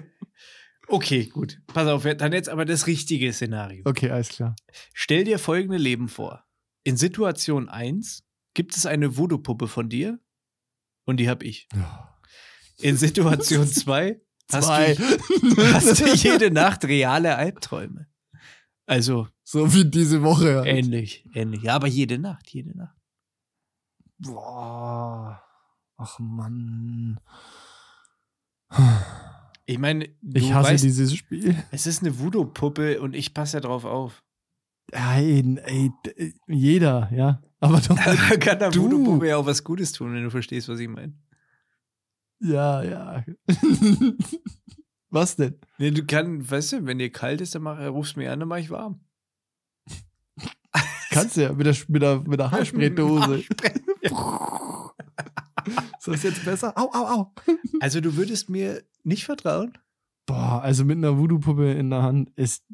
[0.89, 1.61] Okay, gut.
[1.67, 3.83] Pass auf, dann jetzt aber das richtige Szenario.
[3.87, 4.55] Okay, alles klar.
[4.93, 6.45] Stell dir folgende Leben vor.
[6.85, 10.19] In Situation 1 gibt es eine Voodoo-Puppe von dir
[11.05, 11.69] und die hab ich.
[12.79, 14.21] In Situation 2
[14.53, 14.95] hast, Zwei.
[14.95, 18.07] du, hast du jede Nacht reale Albträume.
[18.87, 20.57] Also so wie diese Woche.
[20.57, 20.67] Halt.
[20.67, 21.63] ähnlich, ähnlich.
[21.63, 22.97] Ja, aber jede Nacht, jede Nacht.
[24.19, 25.43] Boah.
[25.97, 27.19] Ach Mann.
[29.67, 31.57] Ich meine, du Ich hasse weißt, dieses Spiel.
[31.71, 34.23] es ist eine Voodoo-Puppe und ich passe ja drauf auf.
[34.93, 37.43] Ey, ey, d- jeder, ja.
[37.61, 37.97] Aber doch.
[38.05, 38.75] Da kann der.
[38.75, 41.15] Voodoo-Puppe ja auch was Gutes tun, wenn du verstehst, was ich meine.
[42.41, 43.25] ja, ja.
[45.11, 45.55] Was denn?
[45.79, 48.41] Nee, du kannst, weißt du, wenn dir kalt ist, dann mach, rufst du mich an,
[48.41, 48.99] dann mach ich warm.
[51.11, 53.45] Kannst du ja mit der, mit der, mit der Haarspraydose.
[55.67, 55.85] Haarspray.
[55.99, 56.73] Ist das jetzt besser?
[56.77, 57.33] Au, au, au.
[57.81, 59.73] Also du würdest mir nicht vertrauen?
[60.27, 62.65] Boah, also mit einer Voodoo-Puppe in der Hand ist.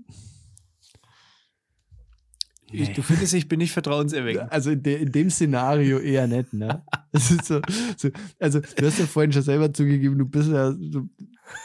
[2.72, 4.52] Ich, du findest, ich bin nicht vertrauenserweckend.
[4.52, 6.84] Also in, de, in dem Szenario eher nicht, ne?
[7.12, 7.60] So,
[7.96, 11.08] so, also du hast ja vorhin schon selber zugegeben, du bist ja so,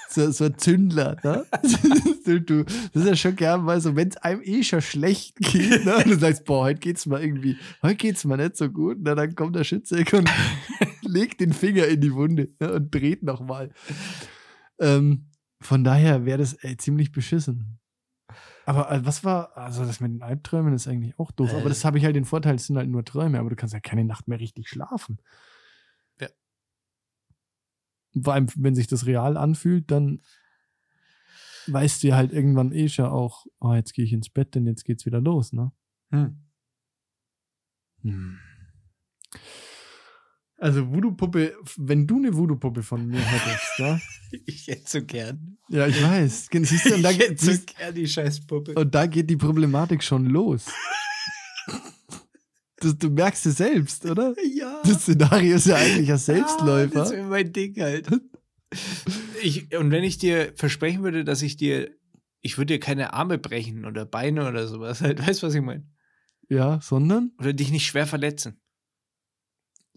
[0.10, 1.46] so, so ein Zündler, ne?
[2.26, 5.36] Du, du, das ist ja schon gern mal so, wenn es einem eh schon schlecht
[5.38, 5.98] geht, ne?
[5.98, 9.14] Und du sagst, boah, heute geht's mal irgendwie, heute geht's mal nicht so gut, ne?
[9.14, 10.30] Dann kommt der Schütze und
[11.04, 12.74] legt den Finger in die Wunde ne?
[12.74, 13.72] und dreht nochmal.
[14.80, 15.28] Ähm,
[15.62, 17.80] von daher wäre das ey, ziemlich beschissen.
[18.66, 21.52] Aber äh, was war, also das mit den Albträumen ist eigentlich auch doof.
[21.54, 21.70] Aber Äh.
[21.70, 23.80] das habe ich halt den Vorteil, es sind halt nur Träume, aber du kannst ja
[23.80, 25.20] keine Nacht mehr richtig schlafen.
[28.24, 30.22] Vor allem, wenn sich das real anfühlt, dann
[31.68, 34.66] weißt du ja halt irgendwann eh schon auch, oh, jetzt gehe ich ins Bett, denn
[34.68, 35.72] jetzt geht's wieder los, ne?
[36.12, 36.38] Hm.
[38.04, 38.40] Hm.
[40.58, 44.02] Also Voodoo-Puppe, wenn du eine Voodoo-Puppe von mir hättest, ne?
[44.46, 45.58] Ich hätte so gern.
[45.70, 46.50] Ja, ich weiß.
[46.52, 48.74] Siehst du, und, da, ich hätte so gern die Scheißpuppe.
[48.74, 50.66] und da geht die Problematik schon los.
[52.86, 54.36] Das, du merkst es selbst, oder?
[54.56, 54.82] ja.
[54.84, 57.12] Das Szenario ist ja eigentlich ein Ah, das Selbstläufer.
[57.12, 58.08] wäre mein Ding halt.
[59.42, 61.92] Ich, und wenn ich dir versprechen würde, dass ich dir,
[62.42, 65.62] ich würde dir keine Arme brechen oder Beine oder sowas, halt, weißt du, was ich
[65.62, 65.88] meine?
[66.50, 67.32] Ja, sondern?
[67.40, 68.60] Oder dich nicht schwer verletzen.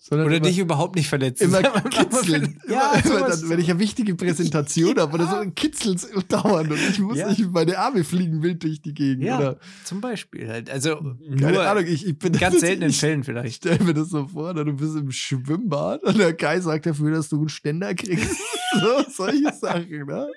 [0.01, 1.45] Sondern Oder dich überhaupt nicht verletzen.
[1.49, 2.61] immer kitzeln.
[2.69, 5.37] Ja, immer, dann, wenn ich eine wichtige Präsentation habe oder so,
[5.95, 7.31] es dauernd und ich muss, Ja.
[7.31, 9.25] ich, meine Arme fliegen wild durch die Gegend.
[9.25, 10.71] Ja, Oder, zum Beispiel halt.
[10.71, 10.97] Also
[11.39, 13.57] keine Ahnung, ich, ich bin in ganz seltenen ich, Fällen Ich vielleicht.
[13.57, 17.11] stell mir das so vor, ne, du bist im Schwimmbad und der Kai sagt dafür,
[17.11, 18.37] dass du einen Ständer kriegst.
[18.81, 20.29] so, solche Sachen, ne?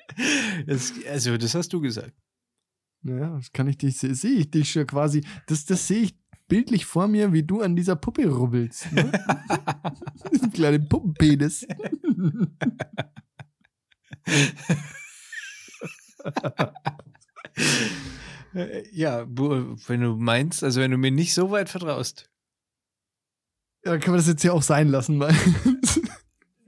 [0.65, 2.13] Das, also, das hast du gesagt.
[3.03, 6.15] Ja, das kann ich dich, sehe seh ich dich schon quasi, das, das sehe ich
[6.51, 8.91] bildlich vor mir, wie du an dieser Puppe rubbelst.
[8.91, 9.09] Ne?
[10.53, 11.65] Kleinen Puppenpenis.
[18.91, 22.29] Ja, wenn du meinst, also wenn du mir nicht so weit vertraust.
[23.85, 25.33] Ja, dann können wir das jetzt hier auch sein lassen, weil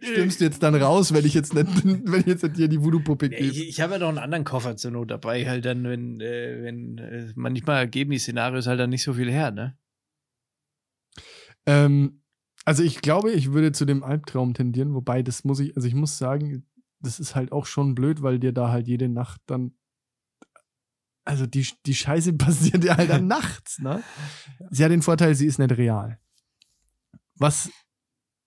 [0.03, 2.81] stimmst du jetzt dann raus, wenn ich jetzt nicht, wenn ich jetzt nicht dir die
[2.81, 3.43] Voodoo-Puppe gebe.
[3.43, 6.63] Ich, ich habe ja noch einen anderen Koffer zur Not dabei, halt dann, wenn, äh,
[6.63, 9.77] wenn äh, manchmal geben die Szenarios halt dann nicht so viel her, ne?
[11.65, 12.21] Ähm,
[12.65, 15.95] also ich glaube, ich würde zu dem Albtraum tendieren, wobei das muss ich, also ich
[15.95, 16.65] muss sagen,
[16.99, 19.73] das ist halt auch schon blöd, weil dir da halt jede Nacht dann,
[21.25, 24.03] also die, die Scheiße passiert ja halt dann nachts, ne?
[24.71, 26.19] Sie hat den Vorteil, sie ist nicht real.
[27.35, 27.69] Was,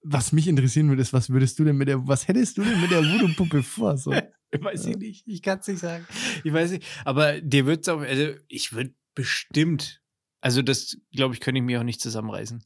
[0.09, 2.81] was mich interessieren würde, ist, was würdest du denn mit der, was hättest du denn
[2.81, 3.97] mit der Voodoo-Puppe vor?
[3.97, 4.13] So?
[4.61, 6.07] Weiß ich nicht, ich kann es nicht sagen.
[6.45, 10.03] Ich weiß nicht, aber dir wird es auch, also ich würde bestimmt,
[10.41, 12.65] also das, glaube ich, könnte ich mir auch nicht zusammenreißen,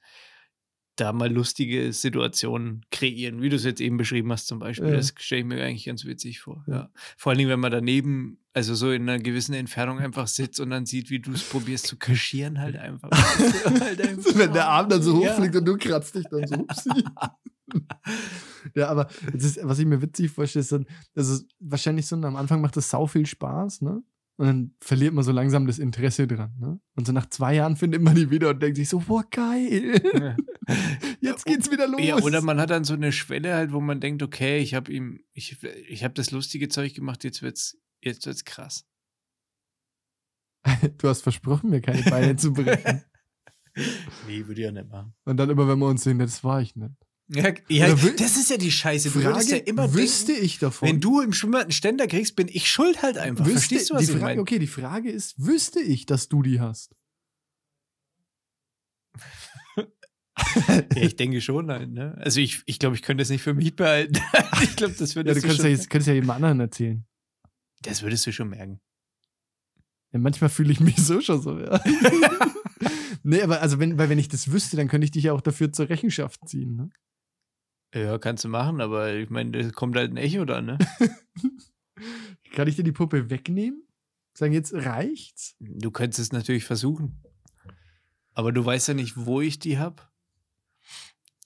[1.01, 4.89] da mal lustige Situationen kreieren, wie du es jetzt eben beschrieben hast zum Beispiel.
[4.91, 4.97] Ja.
[4.97, 6.65] Das stelle ich mir eigentlich ganz witzig vor.
[6.69, 6.75] Ja.
[6.75, 6.91] Ja.
[7.17, 10.71] Vor allen Dingen, wenn man daneben, also so in einer gewissen Entfernung einfach sitzt und
[10.71, 13.11] dann sieht, wie du es probierst zu kaschieren, halt einfach.
[13.81, 14.35] halt einfach.
[14.37, 15.31] Wenn der Arm dann so Ja.
[15.33, 16.67] hochfliegt und du kratzt dich dann so.
[18.75, 22.61] Ja, aber ist, was ich mir witzig vorstelle, ist dann, also wahrscheinlich so, am Anfang
[22.61, 24.03] macht das sau viel Spaß, ne?
[24.37, 26.81] Und dann verliert man so langsam das Interesse dran, ne?
[26.97, 30.03] Und so nach zwei Jahren findet man die wieder und denkt sich so, boah, geil.
[30.15, 30.37] Ja.
[31.21, 32.01] Jetzt geht's wieder los.
[32.03, 34.93] Ja, oder man hat dann so eine Schwelle halt, wo man denkt, okay, ich habe
[34.93, 38.87] ihm, ich, ich habe das lustige Zeug gemacht, jetzt wird's, jetzt wird's krass.
[40.99, 43.05] du hast versprochen, mir keine Beine zu brechen.
[44.27, 45.15] Nee, würde ich ja nicht machen.
[45.25, 46.93] Und dann immer, wenn wir uns sehen, das war ich nicht.
[47.29, 49.11] Ja, ja das ist ja die Scheiße.
[49.11, 50.89] Du würdest ja immer wüsste denken, ich davon.
[50.89, 53.45] wenn du im Schwimmbad einen Ständer kriegst, bin ich schuld halt einfach.
[53.45, 54.41] wüsste, Verstehst du, was die ich Frage, meine?
[54.41, 56.97] Okay, die Frage ist, wüsste ich, dass du die hast?
[60.95, 62.17] Ja, ich denke schon halt, ne?
[62.19, 64.15] Also ich, ich glaube, ich könnte es nicht für mich behalten.
[64.63, 67.05] ich glaube, das Ja, würdest du du, könntest ja, jetzt, könntest ja jemand anderen erzählen.
[67.83, 68.81] das würdest du schon merken.
[70.13, 71.81] Ja, manchmal fühle ich mich so schon so, ja.
[73.23, 75.41] nee, aber also wenn, weil wenn ich das wüsste, dann könnte ich dich ja auch
[75.41, 76.91] dafür zur Rechenschaft ziehen, ne?
[77.95, 80.79] Ja, kannst du machen, aber ich meine, da kommt halt ein Echo dann, ne?
[82.53, 83.83] Kann ich dir die Puppe wegnehmen?
[84.37, 85.57] Sagen, jetzt reicht's?
[85.59, 87.21] Du könntest es natürlich versuchen.
[88.33, 90.03] Aber du weißt ja nicht, wo ich die habe.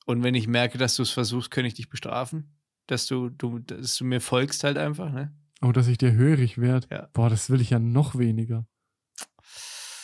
[0.04, 2.56] Und wenn ich merke, dass du es versuchst, könnte ich dich bestrafen.
[2.86, 5.34] Dass du, du, dass du mir folgst halt einfach, ne?
[5.62, 6.86] Oh, dass ich dir hörig werde.
[6.90, 7.08] Ja.
[7.14, 8.66] Boah, das will ich ja noch weniger.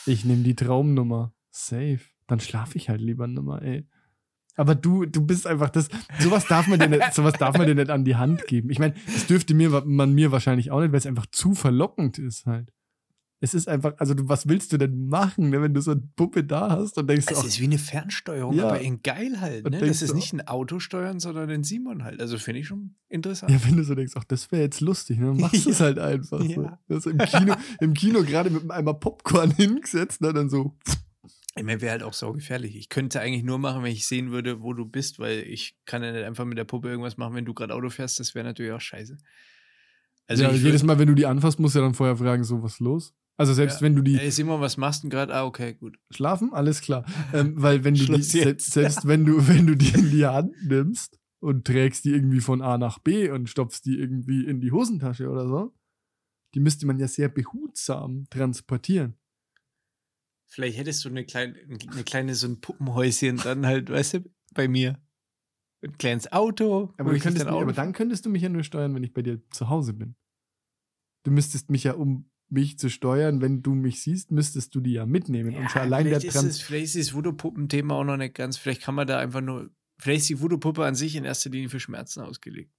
[0.07, 1.33] Ich nehme die Traumnummer.
[1.51, 1.99] Safe.
[2.25, 3.87] Dann schlafe ich halt lieber nimmer, ey.
[4.55, 5.89] Aber du, du bist einfach das.
[6.19, 8.69] Sowas darf man dir nicht, sowas darf man dir nicht an die Hand geben.
[8.69, 12.17] Ich meine, das dürfte mir, man mir wahrscheinlich auch nicht, weil es einfach zu verlockend
[12.17, 12.73] ist halt.
[13.43, 16.01] Es ist einfach, also du, was willst du denn machen, ne, wenn du so eine
[16.15, 18.67] Puppe da hast und denkst, Es ach, ist wie eine Fernsteuerung, Ja.
[18.67, 19.79] aber in geil halt, ne?
[19.79, 22.21] Das ist nicht ein Auto steuern, sondern ein Simon halt.
[22.21, 23.51] Also finde ich schon interessant.
[23.51, 25.25] Ja, wenn du so denkst, ach, das wäre jetzt lustig, ne?
[25.25, 26.39] dann machst du es halt einfach.
[26.39, 26.45] So.
[26.45, 26.79] Ja.
[26.87, 30.33] Das im Kino, im Kino gerade mit einem Eimer Popcorn hingesetzt, ne?
[30.33, 30.77] dann so.
[31.57, 32.75] Ich meine, wäre halt auch so gefährlich.
[32.75, 36.03] Ich könnte eigentlich nur machen, wenn ich sehen würde, wo du bist, weil ich kann
[36.03, 38.19] ja nicht einfach mit der Puppe irgendwas machen, wenn du gerade Auto fährst.
[38.19, 39.17] Das wäre natürlich auch scheiße.
[40.27, 42.61] Also ja, jedes Mal, wenn du die anfasst, musst du ja dann vorher fragen, so,
[42.63, 43.13] was ist los?
[43.37, 43.81] Also selbst Ja.
[43.81, 45.33] wenn du die Ey, Simon, was machst du gerade?
[45.33, 45.97] Ah, okay, gut.
[46.11, 47.05] schlafen, alles klar.
[47.33, 50.53] Ähm, weil wenn du die, selbst, selbst wenn du, wenn du die in die Hand
[50.63, 54.71] nimmst und trägst die irgendwie von A nach B und stopfst die irgendwie in die
[54.71, 55.73] Hosentasche oder so,
[56.53, 59.15] die müsste man ja sehr behutsam transportieren.
[60.47, 61.55] Vielleicht hättest du eine kleine,
[61.91, 65.01] eine kleine so ein Puppenhäuschen dann halt, weißt du, bei mir.
[65.81, 66.93] Ein kleines Auto.
[66.97, 69.41] Aber, dann Auto aber dann könntest du mich ja nur steuern, wenn ich bei dir
[69.49, 70.15] zu Hause bin.
[71.23, 74.93] Du müsstest mich ja, um mich zu steuern, wenn du mich siehst, müsstest du die
[74.93, 75.55] ja mitnehmen.
[75.55, 78.35] und schon allein der vielleicht, ist Trans es, vielleicht ist das Voodoo-Puppen-Thema auch noch nicht
[78.35, 78.57] ganz.
[78.57, 79.69] Vielleicht kann man da einfach nur.
[79.97, 82.73] Vielleicht ist die Voodoo-Puppe an sich in erster Linie für Schmerzen ausgelegt.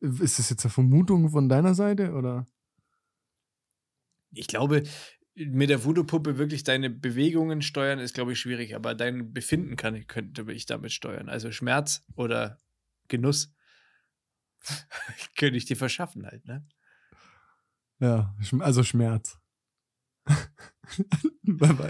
[0.00, 2.46] Ist das jetzt eine Vermutung von deiner Seite oder?
[4.32, 4.84] Ich glaube,
[5.34, 8.74] mit der Voodoo-Puppe wirklich deine Bewegungen steuern, ist, glaube ich, schwierig.
[8.76, 11.28] Aber dein Befinden kann ich, könnte ich damit steuern.
[11.28, 12.58] Also Schmerz oder
[13.08, 13.52] Genuss
[15.36, 16.66] könnte ich dir verschaffen halt, ne?
[18.00, 19.38] Ja, also Schmerz.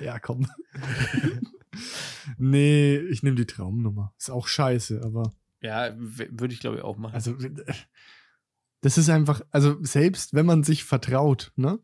[0.03, 0.47] Ja, komm.
[2.39, 4.15] nee, ich nehme die Traumnummer.
[4.19, 7.15] Ist auch scheiße, aber Ja, würde ich, glaube ich, auch machen.
[7.15, 7.37] also
[8.81, 11.79] das ist einfach, also selbst wenn man sich vertraut, ne?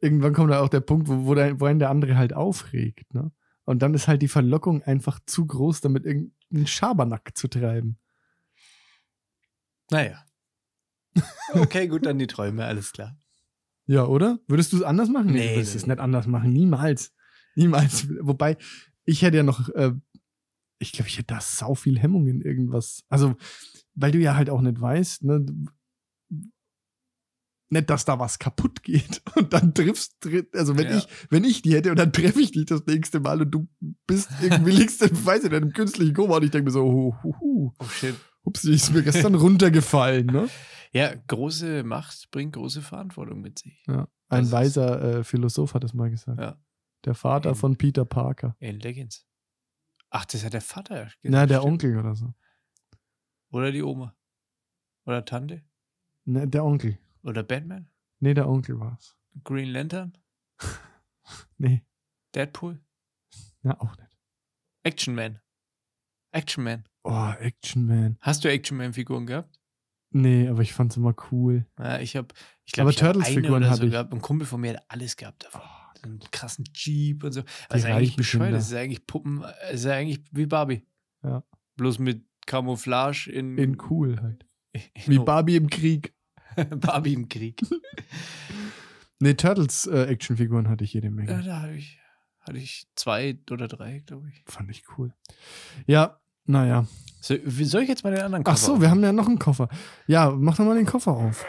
[0.00, 3.12] Irgendwann kommt da auch der Punkt, wo, wo, der, wo einen der andere halt aufregt,
[3.14, 3.30] ne?
[3.64, 7.98] Und dann ist halt die Verlockung einfach zu groß, damit irgendeinen Schabernack zu treiben.
[9.90, 10.24] naja.
[11.52, 13.16] Okay, gut, dann die Träume, alles klar.
[13.90, 14.38] Ja, oder?
[14.46, 15.32] Würdest du es anders machen?
[15.32, 15.94] Nee, du würdest nee, es nee.
[15.94, 16.52] nicht anders machen.
[16.52, 17.12] Niemals.
[17.56, 18.06] Niemals.
[18.20, 18.56] Wobei,
[19.04, 19.92] ich hätte ja noch, äh,
[20.78, 23.02] ich glaube, ich hätte da sau viel Hemmung in irgendwas.
[23.08, 23.34] Also,
[23.96, 25.44] weil du ja halt auch nicht weißt, ne?
[27.72, 29.22] Nicht, dass da was kaputt geht.
[29.36, 30.98] Und dann triffst, tri- also wenn Ja.
[30.98, 33.68] ich, wenn ich die hätte und dann treffe ich dich das nächste Mal und du
[34.06, 36.82] bist irgendwie liegst im, weiß ich nicht, im künstlichen Koma und ich denke mir so,
[36.84, 38.14] hu, hu, hu, Oh shit.
[38.50, 40.48] Ups, die ist mir gestern runtergefallen, ne?
[40.92, 43.80] Ja, große Macht bringt große Verantwortung mit sich.
[43.86, 44.08] Ja.
[44.28, 46.40] Das Ein ist- weiser äh, Philosoph hat es mal gesagt.
[46.40, 46.58] Ja.
[47.04, 47.58] Der Vater Eben.
[47.58, 48.56] von Peter Parker.
[48.58, 49.24] In Legends.
[50.10, 51.04] Ach, das hat der Vater.
[51.04, 51.72] gesagt, Na, der stimmt.
[51.84, 52.34] Onkel oder so.
[53.52, 54.16] Oder die Oma.
[55.06, 55.62] Oder Tante.
[56.24, 56.98] Ne, der Onkel.
[57.22, 57.88] Oder Batman.
[58.18, 59.16] Nee, der Onkel war's.
[59.44, 60.18] Green Lantern.
[61.58, 61.84] Nee,
[62.34, 62.80] Deadpool.
[63.62, 64.18] na auch nicht.
[64.82, 65.38] Action Man.
[66.32, 66.84] Action Man.
[67.02, 68.18] Oh, Action Man.
[68.20, 69.58] Hast du Action Man-Figuren gehabt?
[70.12, 71.66] Nee, aber ich fand's immer cool.
[71.78, 72.28] Ja, ich habe,
[72.64, 73.92] ich Aber glaube, Turtles-Figuren hatte so ich.
[73.92, 74.12] gehabt.
[74.12, 75.60] Ein Kumpel von mir hat alles gehabt davon.
[75.64, 77.42] Oh, So einen krassen Jeep und so.
[77.68, 78.52] Also eigentlich bescheuert.
[78.52, 80.84] Das ist eigentlich Puppen, es ist eigentlich wie Barbie.
[81.22, 81.44] Ja.
[81.76, 84.44] Bloß mit Camouflage in, in cool halt.
[84.72, 86.12] in Wie Barbie im Krieg.
[86.76, 87.60] Barbie im Krieg.
[89.22, 91.30] Nee, Turtles äh, Actionfiguren hatte ich jede Menge.
[91.30, 91.98] Ja, da hatte ich,
[92.40, 94.42] hatte ich zwei oder drei, glaube ich.
[94.46, 95.12] Fand ich cool.
[95.86, 96.19] Ja,
[96.50, 96.86] naja.
[97.20, 99.28] So, wie soll ich jetzt mal den anderen Ach Koffer so, wir haben ja noch
[99.28, 99.68] einen Koffer.
[100.06, 101.44] Ja, mach doch mal den Koffer auf.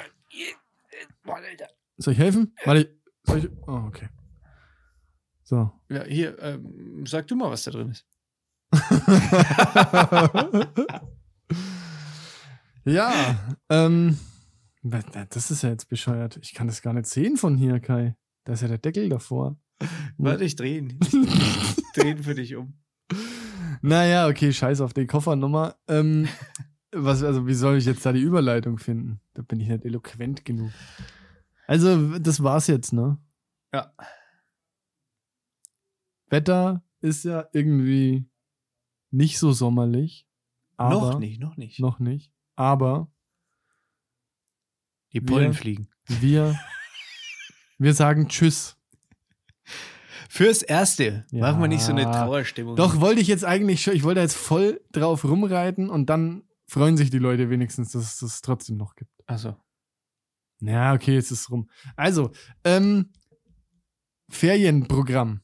[1.97, 2.53] Soll ich helfen?
[2.65, 2.93] Warte,
[3.23, 3.49] soll ich.
[3.67, 4.09] Oh, okay.
[5.43, 5.71] So.
[5.89, 8.05] Ja, hier, ähm, sag du mal, was da drin ist.
[12.85, 13.37] ja,
[13.69, 14.17] ähm,
[15.29, 16.39] das ist ja jetzt bescheuert.
[16.41, 18.15] Ich kann das gar nicht sehen von hier, Kai.
[18.45, 19.57] Da ist ja der Deckel davor.
[20.17, 20.99] Warte, ich drehe ihn.
[21.01, 22.73] Ich drehe ihn für dich um.
[23.81, 25.75] Naja, okay, scheiß auf die Koffernummer.
[25.87, 26.27] Ähm,
[26.91, 29.19] was, also, wie soll ich jetzt da die Überleitung finden?
[29.33, 30.71] Da bin ich nicht eloquent genug.
[31.67, 33.17] Also, das war's jetzt, ne?
[33.73, 33.93] Ja.
[36.27, 38.25] Wetter ist ja irgendwie
[39.11, 40.27] nicht so sommerlich.
[40.77, 41.79] Aber, noch nicht, noch nicht.
[41.79, 42.33] Noch nicht.
[42.55, 43.11] Aber
[45.13, 45.89] Die Pollen Wir- fliegen.
[46.07, 46.59] wir,
[47.77, 48.77] wir sagen Tschüss.
[50.33, 51.25] Fürs Erste.
[51.31, 51.41] Ja.
[51.41, 52.77] Machen wir nicht so eine Trauerstimmung.
[52.77, 56.95] Doch, wollte ich jetzt eigentlich schon, ich wollte jetzt voll drauf rumreiten und dann freuen
[56.95, 59.11] sich die Leute wenigstens, dass es das trotzdem noch gibt.
[59.25, 59.57] Also.
[60.61, 61.69] Ja, okay, jetzt ist es rum.
[61.97, 62.31] Also,
[62.63, 63.11] ähm,
[64.29, 65.41] Ferienprogramm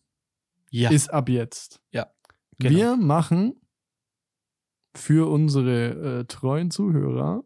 [0.70, 0.90] Ja.
[0.90, 1.82] ist ab jetzt.
[1.92, 2.08] Ja,
[2.58, 2.74] genau.
[2.74, 3.60] Wir machen
[4.96, 7.44] für unsere äh, treuen Zuhörer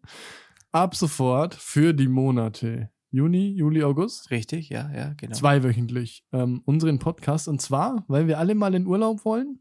[0.72, 5.36] ab sofort für die Monate Juni, Juli, August Richtig, ja, ja, genau.
[5.36, 7.50] zweiwöchentlich ähm, unseren Podcast.
[7.50, 9.60] Und zwar, weil wir alle mal in Urlaub wollen.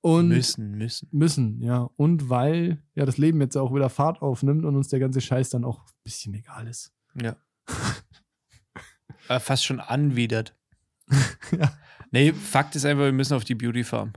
[0.00, 1.08] Und müssen, müssen.
[1.12, 1.90] müssen, ja.
[1.96, 5.50] Und weil ja das Leben jetzt auch wieder Fahrt aufnimmt und uns der ganze Scheiß
[5.50, 6.92] dann auch ein bisschen egal ist.
[7.20, 7.36] Ja.
[9.28, 10.54] äh, fast schon anwidert.
[11.52, 11.72] Ja.
[12.10, 14.14] Nee, Fakt ist einfach, wir müssen auf die Beauty Farm.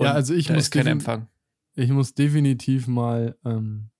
[0.00, 1.28] Ja, Und also ich da muss ist kein Empfang.
[1.76, 3.90] Ich muss definitiv mal ähm,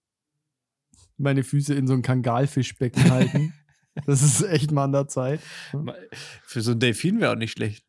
[1.17, 3.53] meine Füße in so ein Kangalfischbecken halten.
[4.07, 5.41] Das ist echt mal an der Zeit.
[6.45, 7.87] Für so ein Delfin wäre auch nicht schlecht.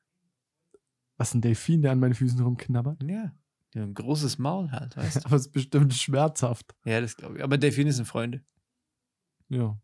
[1.18, 3.01] Was ein Delfin, der an meinen Füßen rumknabbert?
[3.03, 3.32] Ja.
[3.74, 5.26] Die haben ein großes Maul halt, weißt du?
[5.26, 6.76] Aber es ist bestimmt schmerzhaft.
[6.86, 7.43] ja, das glaube ich.
[7.43, 8.43] Aber Delfine sind Freunde.
[9.49, 9.78] Ja.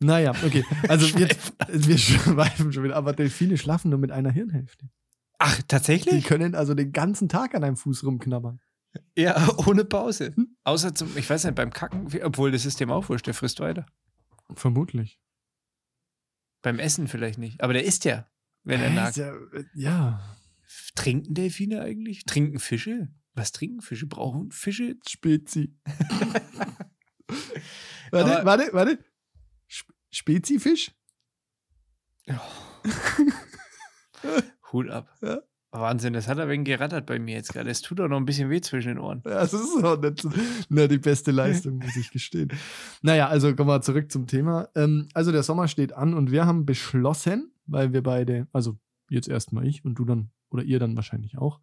[0.00, 0.64] Naja, okay.
[0.88, 4.88] Also jetzt, wir schweifen schon wieder, aber Delfine schlafen nur mit einer Hirnhälfte.
[5.38, 6.24] Ach, Die tatsächlich?
[6.24, 8.60] können also den ganzen Tag an einem Fuß rumknabbern.
[9.16, 10.34] Ja, ohne Pause.
[10.64, 13.60] Außer zum, ich weiß nicht, beim Kacken, obwohl das ist dem auch wurscht, der frisst
[13.60, 13.86] weiter.
[14.54, 15.18] Vermutlich.
[16.62, 17.60] Beim Essen vielleicht nicht.
[17.62, 18.26] Aber der isst ja,
[18.64, 19.16] wenn er nagt.
[19.16, 20.36] Ja, äh, ja,
[20.94, 22.24] Trinken Delfine eigentlich?
[22.24, 23.08] Trinken Fische?
[23.34, 24.06] Was trinken Fische?
[24.06, 24.96] Brauchen Fische?
[25.08, 25.74] Spezi.
[28.10, 28.98] warte, Aber- warte, warte.
[29.68, 30.92] Sp Spezifisch?
[34.72, 35.08] Hut ab.
[35.22, 35.40] Ja.
[35.72, 37.70] Wahnsinn, das hat er wegen gerattert bei mir jetzt gerade.
[37.70, 39.22] Es tut auch noch ein bisschen weh zwischen den Ohren.
[39.24, 40.22] Ja, das ist auch nicht,
[40.70, 42.48] nicht die beste Leistung, muss ich gestehen.
[43.02, 44.68] Naja, also kommen wir zurück zum Thema.
[44.74, 48.76] Ähm, also der Sommer steht an und wir haben beschlossen, weil wir beide, also
[49.08, 51.60] jetzt erstmal ich und du dann, oder ihr dann wahrscheinlich auch,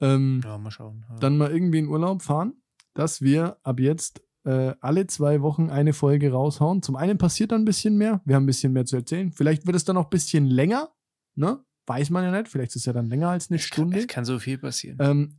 [0.00, 1.04] ähm, Ja, mal schauen.
[1.08, 1.16] Ja.
[1.20, 2.54] dann mal irgendwie in Urlaub fahren,
[2.94, 6.82] dass wir ab jetzt äh, alle zwei Wochen eine Folge raushauen.
[6.82, 9.32] Zum einen passiert dann ein bisschen mehr, wir haben ein bisschen mehr zu erzählen.
[9.32, 10.90] Vielleicht wird es dann noch ein bisschen länger,
[11.36, 11.64] ne?
[11.86, 12.48] Weiß man ja nicht.
[12.48, 13.98] Vielleicht ist es ja dann länger als eine es, kann, Stunde.
[13.98, 14.98] es kann so viel passieren.
[15.00, 15.38] Ähm,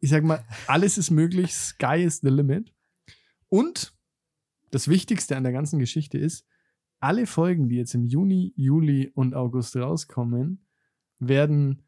[0.00, 2.72] ich sag mal, alles ist möglich, Sky is the limit.
[3.48, 3.94] Und
[4.70, 6.46] das Wichtigste an der ganzen Geschichte ist,
[7.00, 10.66] alle Folgen, die jetzt im Juni, Juli und August rauskommen,
[11.18, 11.86] werden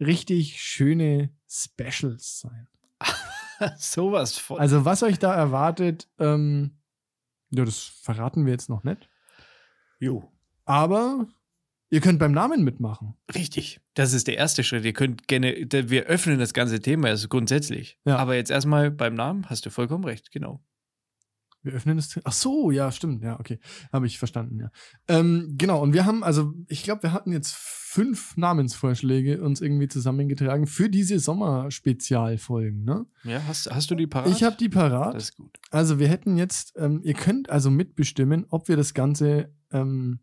[0.00, 2.68] richtig schöne Specials sein.
[3.76, 4.58] Sowas von.
[4.58, 6.78] Also, was euch da erwartet, ähm,
[7.50, 9.08] ja, das verraten wir jetzt noch nicht.
[9.98, 10.30] jo.
[10.64, 11.28] Aber
[11.90, 13.14] ihr könnt beim Namen mitmachen.
[13.34, 13.80] Richtig.
[13.94, 14.84] Das ist der erste Schritt.
[14.84, 17.98] Ihr könnt gerne, wir öffnen das ganze Thema, also grundsätzlich.
[18.04, 18.16] Ja.
[18.16, 20.62] Aber jetzt erstmal beim Namen hast du vollkommen recht, genau.
[21.64, 22.20] Wir öffnen das.
[22.24, 23.22] Ach so, ja, stimmt.
[23.24, 23.58] Ja, okay.
[23.90, 24.70] Habe ich verstanden, ja.
[25.08, 29.88] Ähm, genau, und wir haben, also, ich glaube, wir hatten jetzt fünf Namensvorschläge uns irgendwie
[29.88, 33.06] zusammengetragen für diese Sommerspezialfolgen, ne?
[33.24, 34.28] Ja, hast, hast du die parat?
[34.30, 35.14] Ich habe die parat.
[35.14, 35.58] Das ist gut.
[35.70, 40.20] Also, wir hätten jetzt, ähm, ihr könnt also mitbestimmen, ob wir das Ganze, ähm,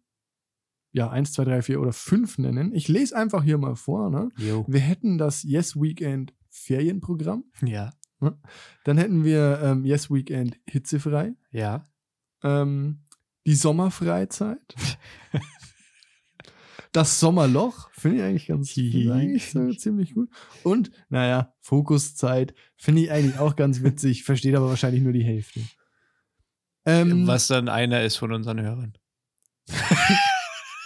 [0.92, 2.74] ja, eins, zwei, drei, vier oder fünf nennen.
[2.74, 4.30] Ich lese einfach hier mal vor, ne?
[4.68, 7.46] Wir hätten das Yes Weekend Ferienprogramm.
[7.62, 7.92] Ja.
[8.84, 11.34] Dann hätten wir ähm, Yes Weekend hitzefrei.
[11.52, 11.86] Ja.
[12.44, 13.00] Ähm,
[13.46, 14.76] die Sommerfreizeit.
[16.92, 20.30] das Sommerloch finde ich eigentlich ganz eigentlich so ziemlich gut.
[20.64, 25.62] Und, naja, Fokuszeit finde ich eigentlich auch ganz witzig, versteht aber wahrscheinlich nur die Hälfte.
[26.86, 28.94] Ähm, Was dann einer ist von unseren Hörern.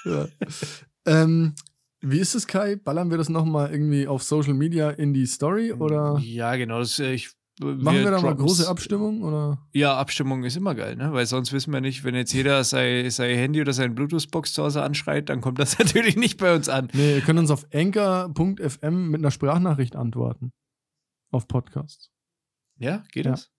[0.06, 0.28] Ja.
[1.06, 1.54] ähm,
[2.02, 2.76] wie ist es, Kai?
[2.76, 6.80] Ballern wir das nochmal irgendwie auf Social Media in die Story oder Ja, genau.
[6.80, 9.24] Das, äh, ich, machen wir, da mal große Abstimmung?
[9.24, 9.58] Oder?
[9.74, 11.14] Ja, Abstimmung ist immer geil, ne?
[11.14, 14.64] Weil sonst wissen wir nicht, wenn jetzt jeder sein, sein Handy oder sein Bluetooth-Box zu
[14.64, 16.90] Hause anschreit, dann kommt das natürlich nicht bei uns an.
[16.94, 20.52] Nee, ihr könnt uns auf anchor.fm mit einer Sprachnachricht antworten.
[21.32, 22.12] Auf Podcasts.
[22.78, 23.32] Ja, geht Ja.
[23.32, 23.52] das?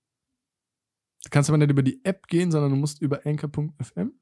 [1.27, 4.13] Du kannst aber nicht über die App gehen, sondern du musst über anchor.fm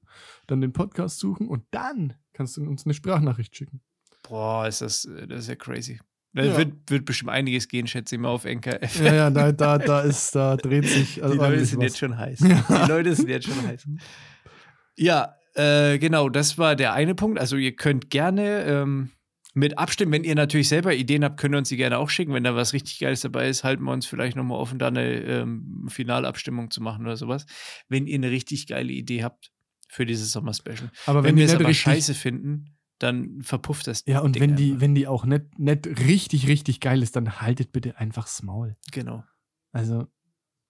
[0.47, 3.83] dann den Podcast suchen und dann kannst du uns eine Sprachnachricht schicken.
[4.27, 6.01] Boah, ist das, das ist ja crazy.
[6.33, 6.57] Da Ja.
[6.57, 8.83] wird, wird bestimmt einiges gehen, schätze ich mal, auf Enker.
[9.05, 11.85] Ja, ja, da, da, da ist, da dreht sich also Die Leute sind was.
[11.85, 12.41] jetzt schon heiß.
[12.41, 12.65] Ja.
[12.87, 13.87] Die Leute sind jetzt schon heiß.
[14.97, 17.39] Ja, äh, genau, das war der eine Punkt.
[17.39, 19.11] Also ihr könnt gerne ähm,
[19.55, 20.13] mit abstimmen.
[20.13, 22.35] Wenn ihr natürlich selber Ideen habt, könnt ihr uns die gerne auch schicken.
[22.35, 25.15] Wenn da was richtig Geiles dabei ist, halten wir uns vielleicht nochmal offen, da eine
[25.23, 27.47] ähm, Finalabstimmung zu machen oder sowas.
[27.89, 29.53] Wenn ihr eine richtig geile Idee habt
[29.89, 30.91] für dieses Sommer-Special.
[31.07, 34.03] Aber Wenn, wenn, wir die es aber scheiße finden, dann verpufft das.
[34.07, 34.81] Ja, und Ding wenn die, einfach.
[34.81, 38.77] wenn die auch nicht, nicht richtig, richtig geil ist, dann haltet bitte einfach Maul.
[38.93, 39.25] Genau.
[39.73, 40.07] Also,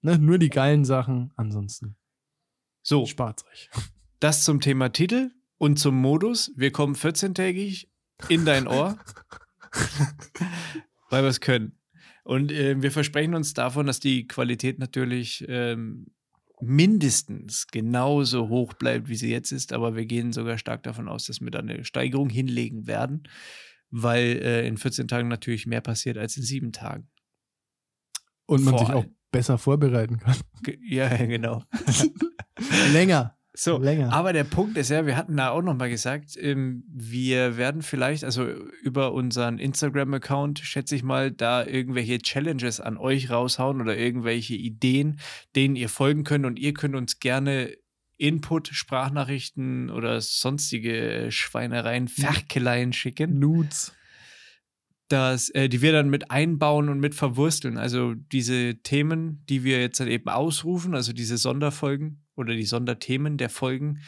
[0.02, 1.96] ne, nur die geilen Sachen, ansonsten
[2.82, 3.70] So, spart's euch.
[4.20, 6.52] das zum Thema Titel und zum Modus.
[6.56, 7.88] Wir kommen 14-tägig
[8.28, 8.98] in dein Ohr,
[11.10, 11.78] weil wir es können.
[12.24, 16.06] Und äh, wir versprechen uns davon, dass die Qualität natürlich ähm,
[16.60, 19.72] mindestens genauso hoch bleibt, wie sie jetzt ist.
[19.72, 23.24] Aber wir gehen sogar stark davon aus, dass wir da eine Steigerung hinlegen werden,
[23.90, 27.08] weil äh, in 14 Tagen natürlich mehr passiert als in sieben Tagen.
[28.46, 30.36] Und man Vor sich auch besser vorbereiten kann.
[30.82, 31.62] Ja, genau.
[32.92, 33.36] Länger.
[33.56, 34.12] So, Länger.
[34.12, 37.82] aber der Punkt ist ja, wir hatten da auch noch mal gesagt, ähm, wir werden
[37.82, 38.48] vielleicht, also
[38.82, 45.20] über unseren Instagram-Account, schätze ich mal, da irgendwelche Challenges an euch raushauen oder irgendwelche Ideen,
[45.54, 47.76] denen ihr folgen könnt und ihr könnt uns gerne
[48.16, 53.92] Input, Sprachnachrichten oder sonstige Schweinereien, Ferkeleien schicken Nudes.
[55.06, 57.78] dass, äh, die wir dann mit einbauen und mit verwursteln.
[57.78, 63.36] Also diese Themen, die wir jetzt dann eben ausrufen, also diese Sonderfolgen oder die Sonderthemen
[63.38, 64.00] der Folgen,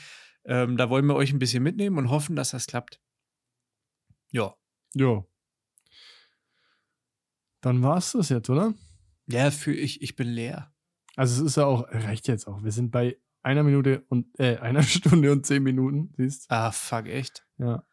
[0.44, 3.01] ähm, da wollen wir euch ein bisschen mitnehmen und hoffen, dass das klappt.
[4.31, 4.55] Ja.
[4.94, 5.24] Ja.
[7.61, 8.74] Dann war's das jetzt, oder?
[9.27, 10.73] Ja, für ich, ich bin leer.
[11.16, 12.62] Also es ist ja auch, reicht jetzt auch.
[12.62, 17.07] Wir sind bei einer Minute und, äh, einer Stunde und zehn Minuten, siehst Ah, fuck,
[17.07, 17.47] echt.
[17.59, 17.86] Ja,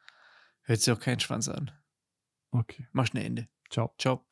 [0.66, 1.72] Hört sich auch keinen Schwanz an.
[2.52, 2.88] okay.
[2.92, 3.48] Mach schnell Ende.
[3.70, 3.94] Ciao.
[3.98, 4.26] Ciao.